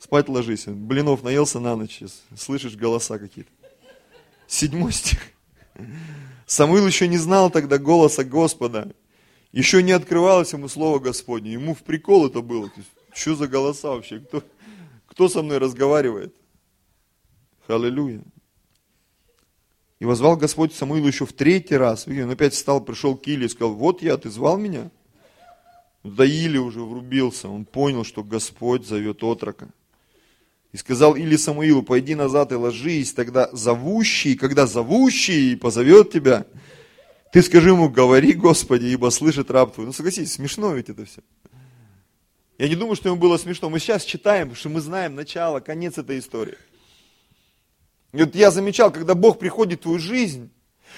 спать 0.01 0.27
ложись. 0.27 0.65
Блинов 0.65 1.23
наелся 1.23 1.59
на 1.59 1.75
ночь, 1.75 2.01
слышишь 2.35 2.75
голоса 2.75 3.19
какие-то. 3.19 3.51
Седьмой 4.47 4.91
стих. 4.91 5.19
Самуил 6.45 6.85
еще 6.85 7.07
не 7.07 7.17
знал 7.17 7.49
тогда 7.49 7.77
голоса 7.77 8.23
Господа. 8.23 8.93
Еще 9.51 9.83
не 9.83 9.91
открывалось 9.91 10.53
ему 10.53 10.67
слово 10.67 10.99
Господне. 10.99 11.53
Ему 11.53 11.75
в 11.75 11.79
прикол 11.83 12.27
это 12.27 12.41
было. 12.41 12.69
Что 13.13 13.35
за 13.35 13.47
голоса 13.47 13.89
вообще? 13.89 14.19
Кто, 14.19 14.43
кто 15.05 15.29
со 15.29 15.41
мной 15.41 15.59
разговаривает? 15.59 16.35
Аллилуйя. 17.67 18.23
И 19.99 20.05
возвал 20.05 20.35
Господь 20.35 20.73
Самуилу 20.73 21.07
еще 21.07 21.25
в 21.25 21.33
третий 21.33 21.77
раз. 21.77 22.07
Он 22.07 22.31
опять 22.31 22.53
встал, 22.53 22.81
пришел 22.81 23.15
к 23.15 23.27
Иле 23.27 23.45
и 23.45 23.49
сказал, 23.49 23.75
вот 23.75 24.01
я, 24.01 24.17
ты 24.17 24.29
звал 24.29 24.57
меня? 24.57 24.89
Да 26.03 26.25
Или 26.25 26.57
уже 26.57 26.81
врубился, 26.81 27.47
он 27.47 27.65
понял, 27.65 28.03
что 28.03 28.23
Господь 28.23 28.87
зовет 28.87 29.23
отрока. 29.23 29.69
И 30.71 30.77
сказал 30.77 31.15
Или 31.15 31.35
Самуилу, 31.35 31.83
пойди 31.83 32.15
назад 32.15 32.51
и 32.51 32.55
ложись, 32.55 33.13
тогда 33.13 33.49
зовущий, 33.51 34.35
когда 34.35 34.67
зовущий 34.67 35.57
позовет 35.57 36.11
тебя, 36.11 36.45
ты 37.33 37.41
скажи 37.41 37.69
ему, 37.69 37.89
говори, 37.89 38.33
Господи, 38.33 38.85
ибо 38.85 39.09
слышит 39.09 39.51
раб 39.51 39.73
твой. 39.73 39.87
Ну 39.87 39.93
согласитесь, 39.93 40.33
смешно 40.33 40.73
ведь 40.73 40.89
это 40.89 41.05
все. 41.05 41.21
Я 42.57 42.69
не 42.69 42.75
думаю, 42.75 42.95
что 42.95 43.09
ему 43.09 43.17
было 43.17 43.37
смешно. 43.37 43.69
Мы 43.69 43.79
сейчас 43.79 44.03
читаем, 44.03 44.49
потому 44.49 44.59
что 44.59 44.69
мы 44.69 44.81
знаем 44.81 45.15
начало, 45.15 45.61
конец 45.61 45.97
этой 45.97 46.19
истории. 46.19 46.57
И 48.13 48.17
вот 48.17 48.35
я 48.35 48.51
замечал, 48.51 48.91
когда 48.91 49.15
Бог 49.15 49.39
приходит 49.39 49.79
в 49.79 49.83
твою 49.83 49.99
жизнь, 49.99 50.51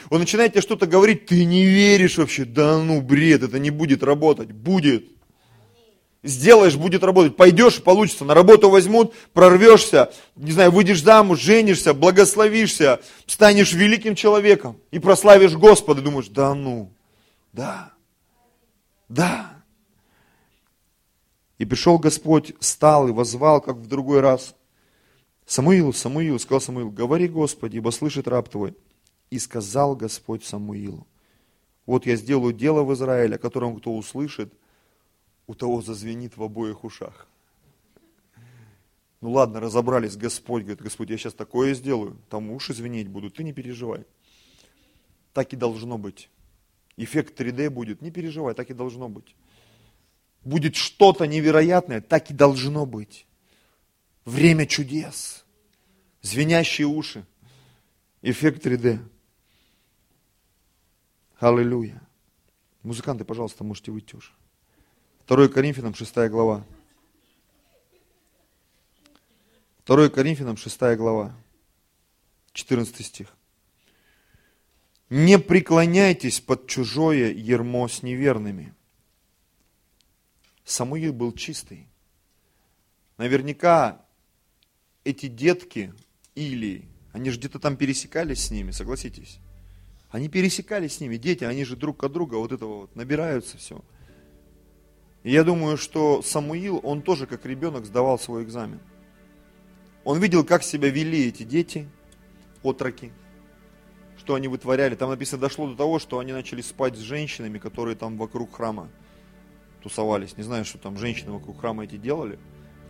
он 0.10 0.20
начинает 0.20 0.54
тебе 0.54 0.62
что-то 0.62 0.88
говорить, 0.88 1.28
ты 1.28 1.46
не 1.46 1.66
веришь 1.66 2.18
вообще, 2.18 2.46
да 2.46 2.80
ну 2.80 3.02
бред, 3.02 3.44
это 3.44 3.60
не 3.60 3.70
будет 3.70 4.04
работать, 4.04 4.52
будет. 4.52 5.06
Сделаешь, 6.24 6.78
будет 6.78 7.04
работать. 7.04 7.36
Пойдешь, 7.36 7.84
получится. 7.84 8.24
На 8.24 8.34
работу 8.34 8.70
возьмут, 8.70 9.14
прорвешься, 9.34 10.14
не 10.38 10.54
знаю, 10.54 10.72
выйдешь 10.72 11.04
замуж, 11.04 11.42
женишься, 11.42 11.94
благословишься, 11.94 13.02
станешь 13.28 13.74
великим 13.74 14.16
человеком 14.16 14.80
и 14.92 15.00
прославишь 15.00 15.54
Господа. 15.54 16.02
Думаешь, 16.02 16.30
да 16.30 16.56
ну, 16.56 16.94
да, 17.52 17.92
да. 19.10 19.54
И 21.58 21.66
пришел 21.66 22.00
Господь, 22.00 22.54
стал 22.62 23.10
и 23.10 23.12
возвал, 23.12 23.60
как 23.60 23.76
в 23.76 23.88
другой 23.88 24.22
раз. 24.22 24.56
Самуил, 25.46 25.94
Самуил, 25.94 26.40
сказал 26.40 26.62
Самуил, 26.62 26.90
говори 26.90 27.28
Господи, 27.28 27.78
ибо 27.78 27.90
слышит 27.90 28.30
раб 28.30 28.48
твой. 28.48 28.76
И 29.30 29.40
сказал 29.40 29.96
Господь 29.98 30.46
Самуилу, 30.46 31.06
вот 31.86 32.06
я 32.06 32.16
сделаю 32.16 32.54
дело 32.54 32.84
в 32.84 32.94
Израиле, 32.94 33.36
о 33.36 33.40
котором 33.40 33.76
кто 33.78 33.94
услышит, 33.94 34.54
у 35.48 35.56
того 35.56 35.82
зазвенит 35.82 36.38
в 36.38 36.44
обоих 36.44 36.84
ушах. 36.84 37.28
Ну 39.22 39.32
ладно, 39.32 39.60
разобрались, 39.60 40.18
Господь 40.18 40.64
говорит, 40.64 40.82
Господь, 40.82 41.10
я 41.10 41.18
сейчас 41.18 41.34
такое 41.34 41.74
сделаю, 41.74 42.18
там 42.30 42.52
уши 42.52 42.74
звенеть 42.74 43.08
будут, 43.08 43.36
ты 43.36 43.44
не 43.44 43.54
переживай. 43.54 44.06
Так 45.32 45.54
и 45.54 45.56
должно 45.56 45.98
быть. 45.98 46.30
Эффект 46.98 47.40
3D 47.40 47.70
будет, 47.70 48.02
не 48.02 48.12
переживай, 48.12 48.54
так 48.54 48.70
и 48.70 48.74
должно 48.74 49.10
быть. 49.10 49.36
Будет 50.44 50.76
что-то 50.76 51.26
невероятное, 51.26 52.02
так 52.02 52.30
и 52.32 52.34
должно 52.34 52.86
быть. 52.86 53.26
Время 54.26 54.66
чудес, 54.66 55.46
звенящие 56.22 56.88
уши, 56.88 57.26
эффект 58.22 58.66
3D. 58.66 59.00
Аллилуйя. 61.40 62.02
Музыканты, 62.84 63.24
пожалуйста, 63.24 63.64
можете 63.64 63.92
выйти 63.92 64.16
уже. 64.16 64.32
2 65.28 65.48
Коринфянам 65.48 65.94
6 65.94 66.16
глава. 66.30 66.66
2 69.86 70.10
Коринфянам 70.10 70.58
6 70.58 70.80
глава. 70.98 71.34
14 72.52 73.06
стих. 73.06 73.28
Не 75.10 75.40
преклоняйтесь 75.40 76.42
под 76.42 76.68
чужое 76.68 77.32
ермо 77.32 77.88
с 77.88 78.04
неверными. 78.04 78.74
Самуил 80.66 81.14
был 81.14 81.32
чистый. 81.32 81.88
Наверняка 83.18 84.06
эти 85.04 85.28
детки 85.28 85.94
или 86.36 86.86
они 87.14 87.30
же 87.30 87.38
где-то 87.40 87.60
там 87.60 87.78
пересекались 87.78 88.46
с 88.46 88.52
ними, 88.52 88.72
согласитесь. 88.72 89.40
Они 90.10 90.30
пересекались 90.30 90.96
с 90.96 91.00
ними, 91.00 91.18
дети, 91.18 91.44
они 91.44 91.64
же 91.64 91.76
друг 91.76 92.04
от 92.04 92.12
друга 92.12 92.36
вот 92.36 92.52
этого 92.52 92.82
вот 92.82 92.96
набираются 92.96 93.58
все. 93.58 93.84
И 95.24 95.32
я 95.32 95.44
думаю, 95.44 95.78
что 95.78 96.22
Самуил, 96.22 96.80
он 96.84 97.02
тоже 97.02 97.26
как 97.28 97.46
ребенок 97.46 97.86
сдавал 97.86 98.20
свой 98.20 98.44
экзамен. 98.44 98.80
Он 100.04 100.20
видел, 100.20 100.44
как 100.44 100.64
себя 100.64 100.90
вели 100.90 101.30
эти 101.30 101.44
дети, 101.44 101.88
отроки, 102.62 103.14
что 104.18 104.36
они 104.36 104.50
вытворяли. 104.50 104.96
Там 104.96 105.10
написано, 105.10 105.42
дошло 105.42 105.70
до 105.70 105.78
того, 105.78 106.00
что 106.00 106.20
они 106.20 106.34
начали 106.34 106.62
спать 106.62 106.98
с 106.98 107.00
женщинами, 107.00 107.58
которые 107.58 107.96
там 107.96 108.18
вокруг 108.18 108.54
храма 108.54 108.90
тусовались. 109.82 110.36
Не 110.36 110.44
знаю, 110.44 110.66
что 110.66 110.78
там 110.78 110.98
женщины 110.98 111.32
вокруг 111.32 111.60
храма 111.60 111.86
эти 111.86 111.96
делали. 111.96 112.38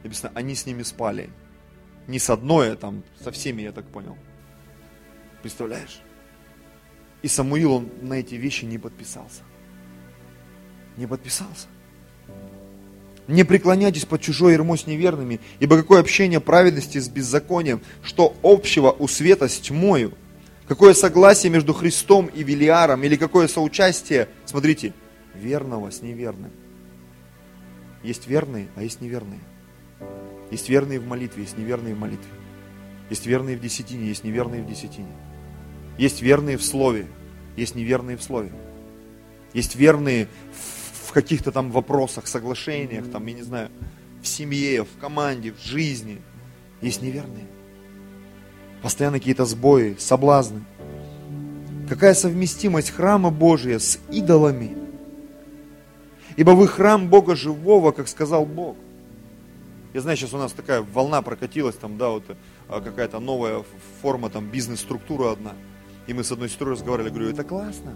Написано, 0.04 0.32
они 0.34 0.56
с 0.56 0.66
ними 0.66 0.82
спали. 0.82 1.30
Не 2.08 2.18
с 2.18 2.32
одной, 2.32 2.74
а 2.74 2.76
там 2.76 3.04
со 3.22 3.32
всеми, 3.32 3.62
я 3.62 3.72
так 3.72 3.86
понял. 3.88 4.18
Представляешь? 5.44 6.02
И 7.22 7.28
Самуил, 7.28 7.74
он 7.74 7.90
на 8.02 8.16
эти 8.16 8.36
вещи 8.36 8.66
не 8.66 8.80
подписался. 8.80 9.44
Не 10.98 11.06
подписался. 11.06 11.68
Не 13.28 13.44
преклоняйтесь 13.44 14.06
под 14.06 14.22
чужой 14.22 14.54
ермо 14.54 14.76
с 14.76 14.86
неверными, 14.86 15.40
ибо 15.60 15.78
какое 15.78 16.02
общение 16.02 16.42
праведности 16.42 16.98
с 16.98 17.08
беззаконием, 17.08 17.82
что 18.02 18.36
общего 18.44 18.92
у 18.92 19.08
света 19.08 19.48
с 19.48 19.60
тьмою, 19.60 20.14
какое 20.68 20.94
согласие 20.94 21.52
между 21.52 21.74
Христом 21.74 22.28
и 22.28 22.44
Велиаром, 22.44 23.04
или 23.04 23.16
какое 23.16 23.48
соучастие, 23.48 24.28
смотрите, 24.46 24.94
верного 25.34 25.90
с 25.90 26.02
неверным. 26.02 26.52
Есть 28.04 28.28
верные, 28.28 28.68
а 28.76 28.84
есть 28.84 29.00
неверные. 29.00 29.40
Есть 30.52 30.68
верные 30.68 31.00
в 31.00 31.08
молитве, 31.08 31.44
есть 31.44 31.58
неверные 31.58 31.96
в 31.96 32.00
молитве. 32.00 32.30
Есть 33.10 33.26
верные 33.26 33.56
в 33.56 33.62
десятине, 33.62 34.08
есть 34.08 34.24
неверные 34.24 34.62
в 34.62 34.68
десятине. 34.68 35.12
Есть 35.98 36.22
верные 36.22 36.58
в 36.58 36.64
слове, 36.64 37.08
есть 37.56 37.76
неверные 37.76 38.18
в 38.18 38.24
слове. 38.24 38.52
Есть 39.54 39.76
верные 39.76 40.28
в 40.52 40.73
каких-то 41.14 41.52
там 41.52 41.72
вопросах, 41.72 42.28
соглашениях, 42.28 43.10
там, 43.10 43.26
я 43.28 43.34
не 43.34 43.42
знаю, 43.42 43.70
в 44.22 44.28
семье, 44.28 44.84
в 44.84 45.00
команде, 45.00 45.54
в 45.54 45.64
жизни. 45.64 46.22
Есть 46.82 47.02
неверные. 47.02 47.46
Постоянно 48.82 49.20
какие-то 49.20 49.46
сбои, 49.46 49.96
соблазны. 49.98 50.64
Какая 51.88 52.14
совместимость 52.14 52.90
храма 52.90 53.30
Божия 53.30 53.80
с 53.80 54.00
идолами? 54.10 54.78
Ибо 56.36 56.52
вы 56.52 56.68
храм 56.68 57.08
Бога 57.08 57.36
живого, 57.36 57.92
как 57.92 58.08
сказал 58.08 58.46
Бог. 58.46 58.76
Я 59.94 60.02
знаю, 60.02 60.18
сейчас 60.18 60.34
у 60.34 60.38
нас 60.38 60.52
такая 60.52 60.82
волна 60.82 61.22
прокатилась, 61.22 61.76
там, 61.76 61.98
да, 61.98 62.10
вот 62.10 62.24
а, 62.68 62.82
какая-то 62.82 63.20
новая 63.20 63.64
форма, 64.02 64.30
там, 64.30 64.50
бизнес-структура 64.50 65.32
одна– 65.32 65.54
и 66.08 66.14
мы 66.14 66.24
с 66.24 66.32
одной 66.32 66.50
сестрой 66.50 66.74
разговаривали, 66.74 67.10
говорю, 67.10 67.30
это 67.30 67.44
классно. 67.44 67.94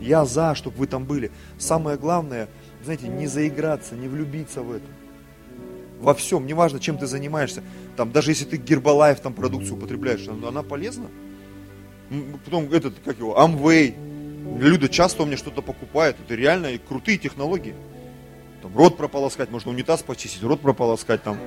Я 0.00 0.24
за, 0.24 0.54
чтобы 0.54 0.76
вы 0.78 0.86
там 0.86 1.04
были. 1.04 1.30
Самое 1.58 1.96
главное, 1.96 2.48
знаете, 2.84 3.08
не 3.08 3.26
заиграться, 3.26 3.94
не 3.94 4.08
влюбиться 4.08 4.62
в 4.62 4.72
это. 4.72 4.86
Во 6.00 6.14
всем, 6.14 6.46
неважно, 6.46 6.80
чем 6.80 6.96
ты 6.96 7.06
занимаешься. 7.06 7.62
Там, 7.96 8.10
даже 8.10 8.30
если 8.30 8.46
ты 8.46 8.56
гербалайф, 8.56 9.20
там 9.20 9.34
продукцию 9.34 9.76
употребляешь, 9.76 10.26
она 10.28 10.62
полезна. 10.62 11.06
Потом 12.44 12.72
этот, 12.72 12.94
как 13.04 13.18
его, 13.18 13.38
Amway. 13.38 13.94
Люди 14.58 14.88
часто 14.88 15.22
у 15.22 15.26
меня 15.26 15.36
что-то 15.36 15.60
покупают. 15.60 16.16
Это 16.24 16.34
реально 16.34 16.70
крутые 16.88 17.18
технологии. 17.18 17.74
Там, 18.62 18.76
рот 18.76 18.96
прополоскать, 18.96 19.50
можно 19.50 19.70
унитаз 19.70 20.02
почистить, 20.02 20.42
рот 20.42 20.60
прополоскать 20.60 21.22
там. 21.22 21.38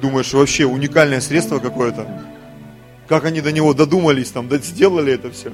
Думаешь, 0.00 0.32
вообще 0.32 0.64
уникальное 0.64 1.20
средство 1.20 1.58
какое-то. 1.58 2.24
Как 3.08 3.24
они 3.24 3.40
до 3.40 3.50
него 3.50 3.74
додумались, 3.74 4.30
там, 4.30 4.48
сделали 4.50 5.12
это 5.12 5.30
все. 5.30 5.50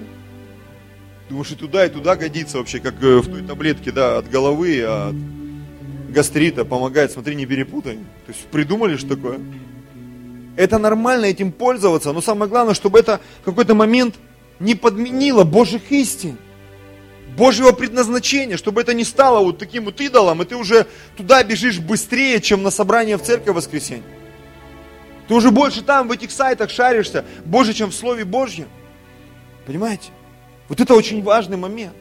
Думаешь, 1.29 1.51
и 1.53 1.55
туда, 1.55 1.87
и 1.87 1.89
туда 1.89 2.17
годится 2.17 2.59
вообще, 2.59 2.81
как 2.81 3.03
э, 3.03 3.19
в 3.19 3.27
той 3.31 3.43
таблетке, 3.43 3.91
да, 3.93 4.19
от 4.19 4.29
головы, 4.29 4.83
от 4.83 5.15
гастрита 6.11 6.65
помогает, 6.65 7.13
смотри, 7.13 7.35
не 7.35 7.47
перепутай. 7.47 7.97
То 8.27 8.33
есть 8.33 8.47
придумали 8.47 8.97
что 8.97 9.17
такое? 9.17 9.41
Это 10.57 10.79
нормально 10.79 11.27
этим 11.27 11.51
пользоваться, 11.51 12.13
но 12.13 12.21
самое 12.21 12.49
главное, 12.49 12.75
чтобы 12.75 12.99
это 12.99 13.21
в 13.43 13.45
какой-то 13.45 13.75
момент 13.75 14.17
не 14.61 14.75
подменило 14.75 15.45
Божьих 15.45 15.91
истин. 15.91 16.39
Божьего 17.37 17.73
предназначения, 17.73 18.57
чтобы 18.57 18.83
это 18.83 18.95
не 18.95 19.03
стало 19.03 19.41
вот 19.41 19.59
таким 19.59 19.87
вот 19.87 20.01
идолом, 20.01 20.43
и 20.43 20.45
ты 20.45 20.55
уже 20.55 20.87
туда 21.17 21.43
бежишь 21.43 21.81
быстрее, 21.81 22.41
чем 22.41 22.63
на 22.63 22.71
собрание 22.71 23.17
в 23.17 23.23
церковь 23.23 23.55
в 23.55 23.57
воскресенье. 23.57 24.05
Ты 25.27 25.35
уже 25.35 25.51
больше 25.51 25.83
там, 25.83 26.07
в 26.07 26.13
этих 26.13 26.31
сайтах 26.31 26.71
шаришься, 26.71 27.25
больше, 27.45 27.73
чем 27.73 27.91
в 27.91 27.95
Слове 27.95 28.25
Божьем. 28.25 28.69
Понимаете? 29.67 30.11
Вот 30.75 30.81
это 30.81 30.95
очень 30.97 31.23
важный 31.23 31.57
момент. 31.57 31.95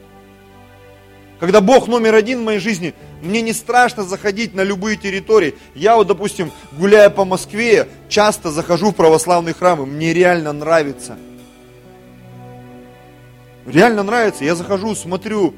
Когда 1.38 1.60
Бог 1.60 1.86
номер 1.86 2.16
один 2.16 2.40
в 2.40 2.44
моей 2.44 2.58
жизни, 2.58 2.92
мне 3.22 3.40
не 3.40 3.52
страшно 3.52 4.02
заходить 4.02 4.52
на 4.52 4.64
любые 4.64 4.96
территории. 4.96 5.54
Я 5.76 5.94
вот, 5.94 6.08
допустим, 6.08 6.50
гуляя 6.72 7.08
по 7.08 7.24
Москве, 7.24 7.86
часто 8.08 8.50
захожу 8.50 8.90
в 8.90 8.96
православные 8.96 9.54
храмы, 9.54 9.86
мне 9.86 10.12
реально 10.12 10.52
нравится. 10.52 11.16
Реально 13.64 14.02
нравится. 14.02 14.44
Я 14.44 14.56
захожу, 14.56 14.96
смотрю, 14.96 15.54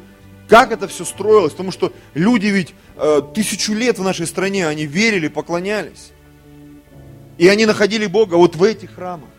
как 0.47 0.71
это 0.71 0.87
все 0.87 1.07
строилось, 1.07 1.53
потому 1.53 1.73
что 1.73 1.95
люди 2.13 2.49
ведь 2.49 2.75
э, 2.99 3.23
тысячу 3.35 3.73
лет 3.73 3.99
в 3.99 4.03
нашей 4.03 4.27
стране, 4.27 4.69
они 4.69 4.85
верили, 4.85 5.29
поклонялись. 5.29 6.13
И 7.39 7.49
они 7.49 7.65
находили 7.65 8.05
Бога 8.05 8.35
вот 8.35 8.57
в 8.57 8.63
этих 8.63 8.95
храмах. 8.95 9.31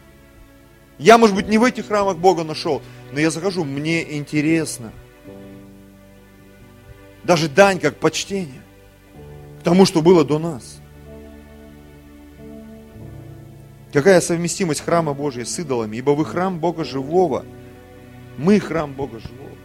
Я, 0.98 1.20
может 1.20 1.36
быть, 1.36 1.48
не 1.48 1.60
в 1.60 1.64
этих 1.64 1.88
храмах 1.88 2.18
Бога 2.18 2.44
нашел, 2.44 2.82
но 3.12 3.20
я 3.20 3.30
захожу, 3.30 3.64
мне 3.64 4.18
интересно. 4.18 4.92
Даже 7.24 7.50
дань 7.50 7.80
как 7.80 7.98
почтение 7.98 8.62
к 9.60 9.64
тому, 9.64 9.86
что 9.86 10.02
было 10.02 10.24
до 10.24 10.40
нас. 10.40 10.80
Какая 13.94 14.22
совместимость 14.22 14.82
храма 14.82 15.14
Божия 15.14 15.46
с 15.46 15.58
идолами? 15.60 15.98
Ибо 15.98 16.12
вы 16.12 16.26
храм 16.26 16.60
Бога 16.60 16.84
живого. 16.84 17.46
Мы 18.38 18.60
храм 18.60 18.94
Бога 18.94 19.20
живого. 19.20 19.58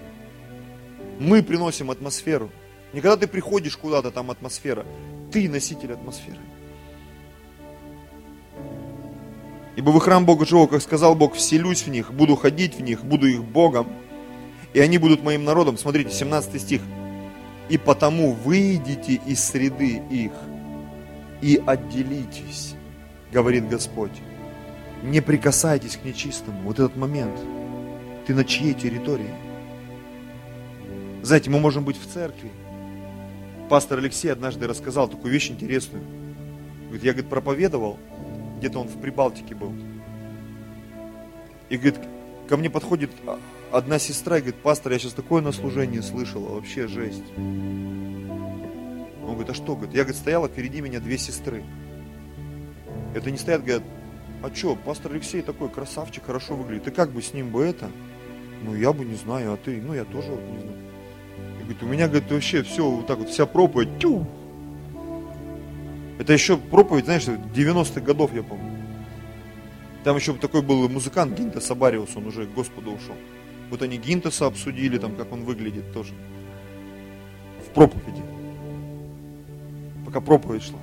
Мы 1.18 1.42
приносим 1.42 1.90
атмосферу. 1.90 2.50
Не 2.92 3.00
когда 3.00 3.16
ты 3.16 3.26
приходишь 3.26 3.76
куда-то, 3.76 4.10
там 4.10 4.30
атмосфера. 4.30 4.86
Ты 5.30 5.48
носитель 5.48 5.92
атмосферы. 5.92 6.40
Ибо 9.74 9.90
вы 9.90 10.00
храм 10.00 10.26
Бога 10.26 10.44
живого, 10.44 10.66
как 10.66 10.82
сказал 10.82 11.14
Бог, 11.14 11.34
вселюсь 11.34 11.82
в 11.82 11.88
них, 11.88 12.12
буду 12.12 12.36
ходить 12.36 12.76
в 12.76 12.82
них, 12.82 13.04
буду 13.04 13.26
их 13.26 13.42
Богом, 13.42 13.88
и 14.74 14.80
они 14.80 14.98
будут 14.98 15.22
моим 15.22 15.44
народом. 15.44 15.78
Смотрите, 15.78 16.10
17 16.10 16.60
стих. 16.60 16.82
И 17.68 17.78
потому 17.78 18.32
выйдите 18.32 19.20
из 19.26 19.42
среды 19.42 20.02
их 20.10 20.32
и 21.40 21.60
отделитесь, 21.64 22.74
говорит 23.32 23.68
Господь. 23.68 24.12
Не 25.02 25.20
прикасайтесь 25.20 25.96
к 25.96 26.04
нечистому. 26.04 26.60
Вот 26.62 26.78
этот 26.78 26.96
момент. 26.96 27.34
Ты 28.26 28.34
на 28.34 28.44
чьей 28.44 28.74
территории? 28.74 29.34
Знаете, 31.22 31.50
мы 31.50 31.58
можем 31.58 31.84
быть 31.84 32.00
в 32.00 32.06
церкви. 32.06 32.50
Пастор 33.68 33.98
Алексей 33.98 34.28
однажды 34.28 34.66
рассказал 34.66 35.08
такую 35.08 35.32
вещь 35.32 35.50
интересную. 35.50 36.04
Говорит, 36.84 37.04
я, 37.04 37.12
говорит, 37.12 37.30
проповедовал, 37.30 37.98
где-то 38.62 38.78
он 38.78 38.86
в 38.86 38.96
Прибалтике 39.00 39.56
был. 39.56 39.72
И 41.68 41.76
говорит, 41.76 41.98
ко 42.48 42.56
мне 42.56 42.70
подходит 42.70 43.10
одна 43.72 43.98
сестра 43.98 44.38
и 44.38 44.40
говорит, 44.40 44.62
пастор, 44.62 44.92
я 44.92 45.00
сейчас 45.00 45.14
такое 45.14 45.42
на 45.42 45.50
служении 45.50 45.98
слышала, 45.98 46.54
вообще 46.54 46.86
жесть. 46.86 47.24
Он 47.36 49.32
говорит, 49.32 49.50
а 49.50 49.54
что? 49.54 49.74
Говорит, 49.74 49.96
я, 49.96 50.02
говорит, 50.04 50.20
стояла, 50.20 50.46
впереди 50.46 50.80
меня 50.80 51.00
две 51.00 51.18
сестры. 51.18 51.64
Это 53.16 53.32
не 53.32 53.36
стоят, 53.36 53.64
говорят, 53.64 53.82
а 54.44 54.54
что, 54.54 54.76
пастор 54.76 55.10
Алексей 55.10 55.42
такой 55.42 55.68
красавчик, 55.68 56.24
хорошо 56.24 56.54
выглядит, 56.54 56.84
ты 56.84 56.92
как 56.92 57.10
бы 57.10 57.20
с 57.20 57.34
ним 57.34 57.50
бы 57.50 57.64
это? 57.64 57.90
Ну, 58.62 58.76
я 58.76 58.92
бы 58.92 59.04
не 59.04 59.16
знаю, 59.16 59.54
а 59.54 59.56
ты? 59.56 59.80
Ну, 59.80 59.92
я 59.92 60.04
тоже 60.04 60.30
вот 60.30 60.40
не 60.40 60.60
знаю. 60.60 60.78
И 61.58 61.62
говорит, 61.62 61.82
у 61.82 61.86
меня, 61.86 62.06
говорит, 62.06 62.30
вообще 62.30 62.62
все 62.62 62.88
вот 62.88 63.08
так 63.08 63.18
вот, 63.18 63.28
вся 63.28 63.44
проповедь, 63.44 63.98
тю, 63.98 64.24
это 66.18 66.32
еще 66.32 66.56
проповедь, 66.56 67.06
знаешь, 67.06 67.24
90-х 67.24 68.00
годов, 68.00 68.34
я 68.34 68.42
помню. 68.42 68.70
Там 70.04 70.16
еще 70.16 70.34
такой 70.34 70.62
был 70.62 70.88
музыкант 70.88 71.38
Гинта 71.38 71.60
Сабариус, 71.60 72.16
он 72.16 72.26
уже 72.26 72.46
к 72.46 72.54
Господу 72.54 72.92
ушел. 72.92 73.14
Вот 73.70 73.82
они 73.82 73.96
Гинтеса 73.96 74.46
обсудили, 74.46 74.98
там, 74.98 75.16
как 75.16 75.32
он 75.32 75.44
выглядит 75.44 75.92
тоже. 75.92 76.12
В 77.66 77.72
проповеди. 77.72 78.22
Пока 80.04 80.20
проповедь 80.20 80.64
шла. 80.64 80.78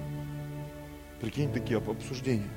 Прикинь, 1.21 1.51
такие 1.51 1.77
обсуждения. 1.77 2.49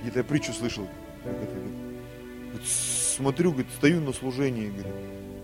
Где-то 0.00 0.20
я 0.20 0.24
притчу 0.24 0.52
слышал. 0.52 0.88
Говорит, 1.24 2.66
смотрю, 2.66 3.50
говорит, 3.50 3.70
стою 3.76 4.00
на 4.00 4.12
служении, 4.12 4.68
говорит, 4.68 4.92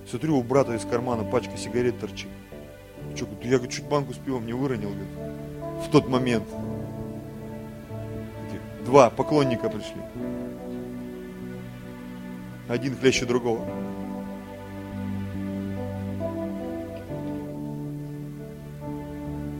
смотрю, 0.08 0.38
у 0.38 0.42
брата 0.42 0.74
из 0.74 0.84
кармана 0.84 1.24
пачка 1.24 1.56
сигарет 1.56 1.98
торчит. 1.98 2.30
Что, 3.14 3.26
я 3.42 3.56
говорит, 3.56 3.72
чуть 3.72 3.84
банку 3.84 4.14
с 4.14 4.16
пивом 4.16 4.46
не 4.46 4.52
выронил, 4.52 4.90
говорит 4.90 5.37
в 5.84 5.90
тот 5.90 6.08
момент. 6.08 6.44
Два 8.84 9.10
поклонника 9.10 9.68
пришли. 9.68 10.00
Один 12.68 12.96
хлеще 12.96 13.24
другого. 13.24 13.64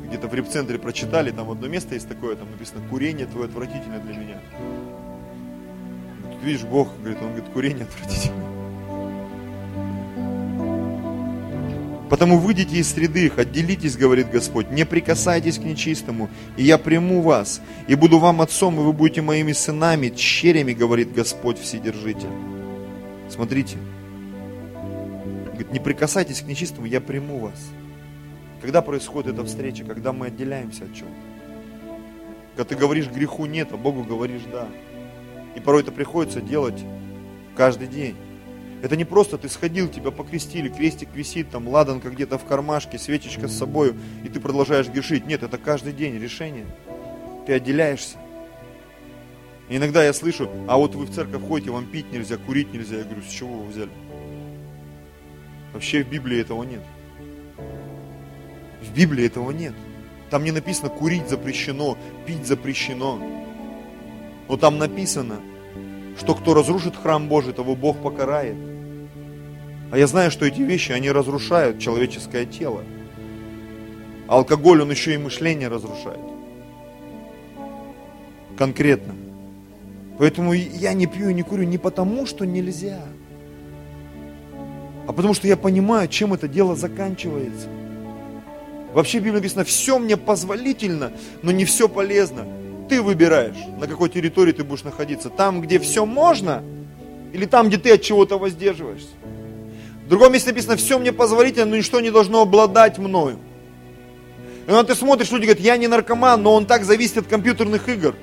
Где-то 0.07 0.29
в 0.29 0.35
репцентре 0.35 0.79
прочитали, 0.79 1.31
там 1.31 1.51
одно 1.51 1.69
место 1.69 1.95
есть 1.95 2.09
такое, 2.09 2.37
там 2.37 2.51
написано 2.51 2.87
«Курение 2.89 3.27
твое 3.27 3.47
отвратительно 3.47 3.99
для 3.99 4.17
меня». 4.17 4.41
Тут 6.33 6.43
видишь, 6.43 6.65
Бог 6.65 6.89
говорит, 6.99 7.19
он 7.21 7.29
говорит, 7.29 7.49
курение 7.53 7.85
отвратительно. 7.85 8.58
Потому 12.09 12.39
выйдите 12.39 12.77
из 12.77 12.91
среды 12.91 13.27
их, 13.27 13.39
отделитесь, 13.39 13.97
говорит 13.97 14.31
Господь, 14.31 14.71
не 14.71 14.87
прикасайтесь 14.87 15.59
к 15.59 15.63
нечистому, 15.63 16.31
и 16.57 16.65
я 16.65 16.79
приму 16.79 17.21
вас, 17.21 17.61
и 17.87 17.95
буду 17.95 18.19
вам 18.19 18.41
отцом, 18.41 18.81
и 18.81 18.83
вы 18.83 18.93
будете 18.93 19.21
моими 19.21 19.53
сынами, 19.53 20.09
черями, 20.09 20.73
говорит 20.73 21.13
Господь 21.13 21.59
Вседержитель. 21.59 22.31
Смотрите, 23.29 23.77
говорит, 25.49 25.73
не 25.73 25.81
прикасайтесь 25.81 26.41
к 26.41 26.47
нечистому, 26.47 26.87
я 26.87 27.01
приму 27.01 27.41
вас. 27.41 27.59
Когда 28.63 28.81
происходит 28.81 29.35
эта 29.35 29.45
встреча, 29.45 29.85
когда 29.85 30.13
мы 30.13 30.29
отделяемся 30.29 30.85
от 30.85 30.95
чего-то? 30.95 31.15
Когда 32.57 32.71
ты 32.71 32.75
говоришь 32.75 33.09
греху 33.09 33.47
нет, 33.47 33.69
а 33.71 33.77
Богу 33.77 34.03
говоришь 34.03 34.43
да. 34.51 34.67
И 35.55 35.61
порой 35.61 35.83
это 35.83 35.93
приходится 35.93 36.41
делать 36.41 36.83
каждый 37.55 37.87
день. 37.87 38.17
Это 38.83 38.97
не 38.97 39.05
просто 39.05 39.39
ты 39.39 39.49
сходил, 39.49 39.89
тебя 39.89 40.11
покрестили, 40.11 40.69
крестик 40.69 41.09
висит, 41.15 41.51
там 41.51 41.67
ладанка 41.67 42.11
где-то 42.11 42.39
в 42.39 42.45
кармашке, 42.45 42.99
свечечка 42.99 43.49
с 43.49 43.57
собой, 43.57 43.95
и 44.25 44.29
ты 44.29 44.41
продолжаешь 44.41 44.89
грешить. 44.89 45.27
Нет, 45.27 45.43
это 45.43 45.59
каждый 45.59 45.93
день 45.93 46.19
решение. 46.19 46.67
Ты 47.47 47.55
отделяешься. 47.55 48.19
И 49.69 49.77
иногда 49.77 50.05
я 50.05 50.13
слышу, 50.13 50.49
а 50.69 50.77
вот 50.77 50.95
вы 50.95 51.07
в 51.07 51.11
церковь 51.15 51.43
ходите, 51.47 51.71
вам 51.71 51.87
пить 51.87 52.13
нельзя, 52.13 52.37
курить 52.37 52.73
нельзя. 52.73 52.99
Я 52.99 53.05
говорю, 53.05 53.23
с 53.23 53.31
чего 53.31 53.59
вы 53.59 53.67
взяли? 53.67 53.91
Вообще 55.73 56.03
в 56.03 56.09
Библии 56.09 56.41
этого 56.41 56.63
нет. 56.63 56.83
В 58.81 58.95
Библии 58.95 59.27
этого 59.27 59.51
нет. 59.51 59.75
Там 60.31 60.45
не 60.45 60.53
написано 60.53 60.89
курить 60.89 61.29
запрещено, 61.29 61.99
пить 62.27 62.47
запрещено. 62.47 63.19
Но 64.49 64.57
там 64.57 64.79
написано, 64.79 65.41
что 66.19 66.35
кто 66.35 66.55
разрушит 66.55 66.97
храм 66.97 67.29
Божий, 67.29 67.53
того 67.53 67.75
Бог 67.75 68.03
покарает. 68.03 68.57
А 69.91 69.97
я 69.97 70.07
знаю, 70.07 70.31
что 70.31 70.45
эти 70.45 70.61
вещи, 70.61 70.93
они 70.93 71.11
разрушают 71.11 71.79
человеческое 71.79 72.45
тело. 72.45 72.83
А 74.27 74.35
алкоголь, 74.35 74.83
он 74.83 74.91
еще 74.91 75.15
и 75.15 75.19
мышление 75.19 75.69
разрушает. 75.69 76.21
Конкретно. 78.59 79.15
Поэтому 80.19 80.53
я 80.53 80.93
не 80.93 81.07
пью 81.07 81.31
и 81.31 81.35
не 81.35 81.43
курю 81.43 81.63
не 81.63 81.79
потому, 81.79 82.27
что 82.27 82.45
нельзя, 82.45 83.01
а 85.07 85.13
потому 85.13 85.33
что 85.33 85.47
я 85.47 85.57
понимаю, 85.57 86.07
чем 86.09 86.35
это 86.35 86.49
дело 86.49 86.77
заканчивается. 86.77 87.69
Вообще 88.93 89.21
в 89.21 89.23
Библии 89.23 89.39
написано, 89.39 89.65
все 89.65 89.99
мне 89.99 90.17
позволительно, 90.17 91.13
но 91.43 91.53
не 91.53 91.65
все 91.65 91.89
полезно. 91.89 92.47
Ты 92.89 93.03
выбираешь, 93.03 93.57
на 93.79 93.87
какой 93.87 94.09
территории 94.09 94.53
ты 94.53 94.65
будешь 94.65 94.85
находиться. 94.85 95.29
Там, 95.29 95.61
где 95.61 95.79
все 95.79 96.07
можно, 96.07 96.63
или 97.33 97.45
там, 97.45 97.69
где 97.69 97.77
ты 97.77 97.93
от 97.93 98.03
чего-то 98.03 98.39
воздерживаешься. 98.39 99.11
В 100.07 100.09
другом 100.09 100.33
месте 100.33 100.51
написано, 100.51 100.77
все 100.77 100.99
мне 100.99 101.13
позволительно, 101.13 101.67
но 101.67 101.77
ничто 101.77 102.01
не 102.01 102.11
должно 102.11 102.41
обладать 102.41 102.97
мною. 102.99 103.39
И 104.65 104.71
когда 104.71 104.85
ты 104.85 104.95
смотришь, 104.95 105.31
люди 105.31 105.43
говорят, 105.43 105.61
я 105.61 105.77
не 105.77 105.87
наркоман, 105.87 106.43
но 106.43 106.55
он 106.55 106.65
так 106.65 106.85
зависит 106.85 107.19
от 107.19 107.27
компьютерных 107.27 107.89
игр. 107.89 108.15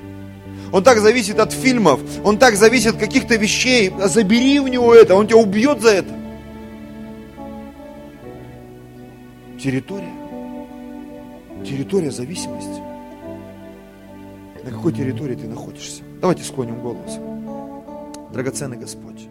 Он 0.72 0.84
так 0.84 0.98
зависит 0.98 1.40
от 1.40 1.54
фильмов, 1.54 2.02
он 2.24 2.40
так 2.40 2.56
зависит 2.56 2.96
от 2.96 3.00
каких-то 3.00 3.36
вещей. 3.36 3.94
Забери 4.06 4.60
у 4.60 4.68
него 4.68 4.96
это, 4.96 5.16
он 5.16 5.28
тебя 5.28 5.38
убьет 5.38 5.82
за 5.82 5.90
это. 5.90 6.14
Территория. 9.60 10.14
Территория 11.64 12.12
зависимости. 12.12 12.85
На 14.66 14.72
какой 14.72 14.94
территории 14.94 15.36
ты 15.36 15.48
находишься? 15.48 16.02
Давайте 16.20 16.44
склоним 16.44 16.82
голову. 16.82 17.06
Драгоценный 18.34 18.78
Господь. 18.78 19.30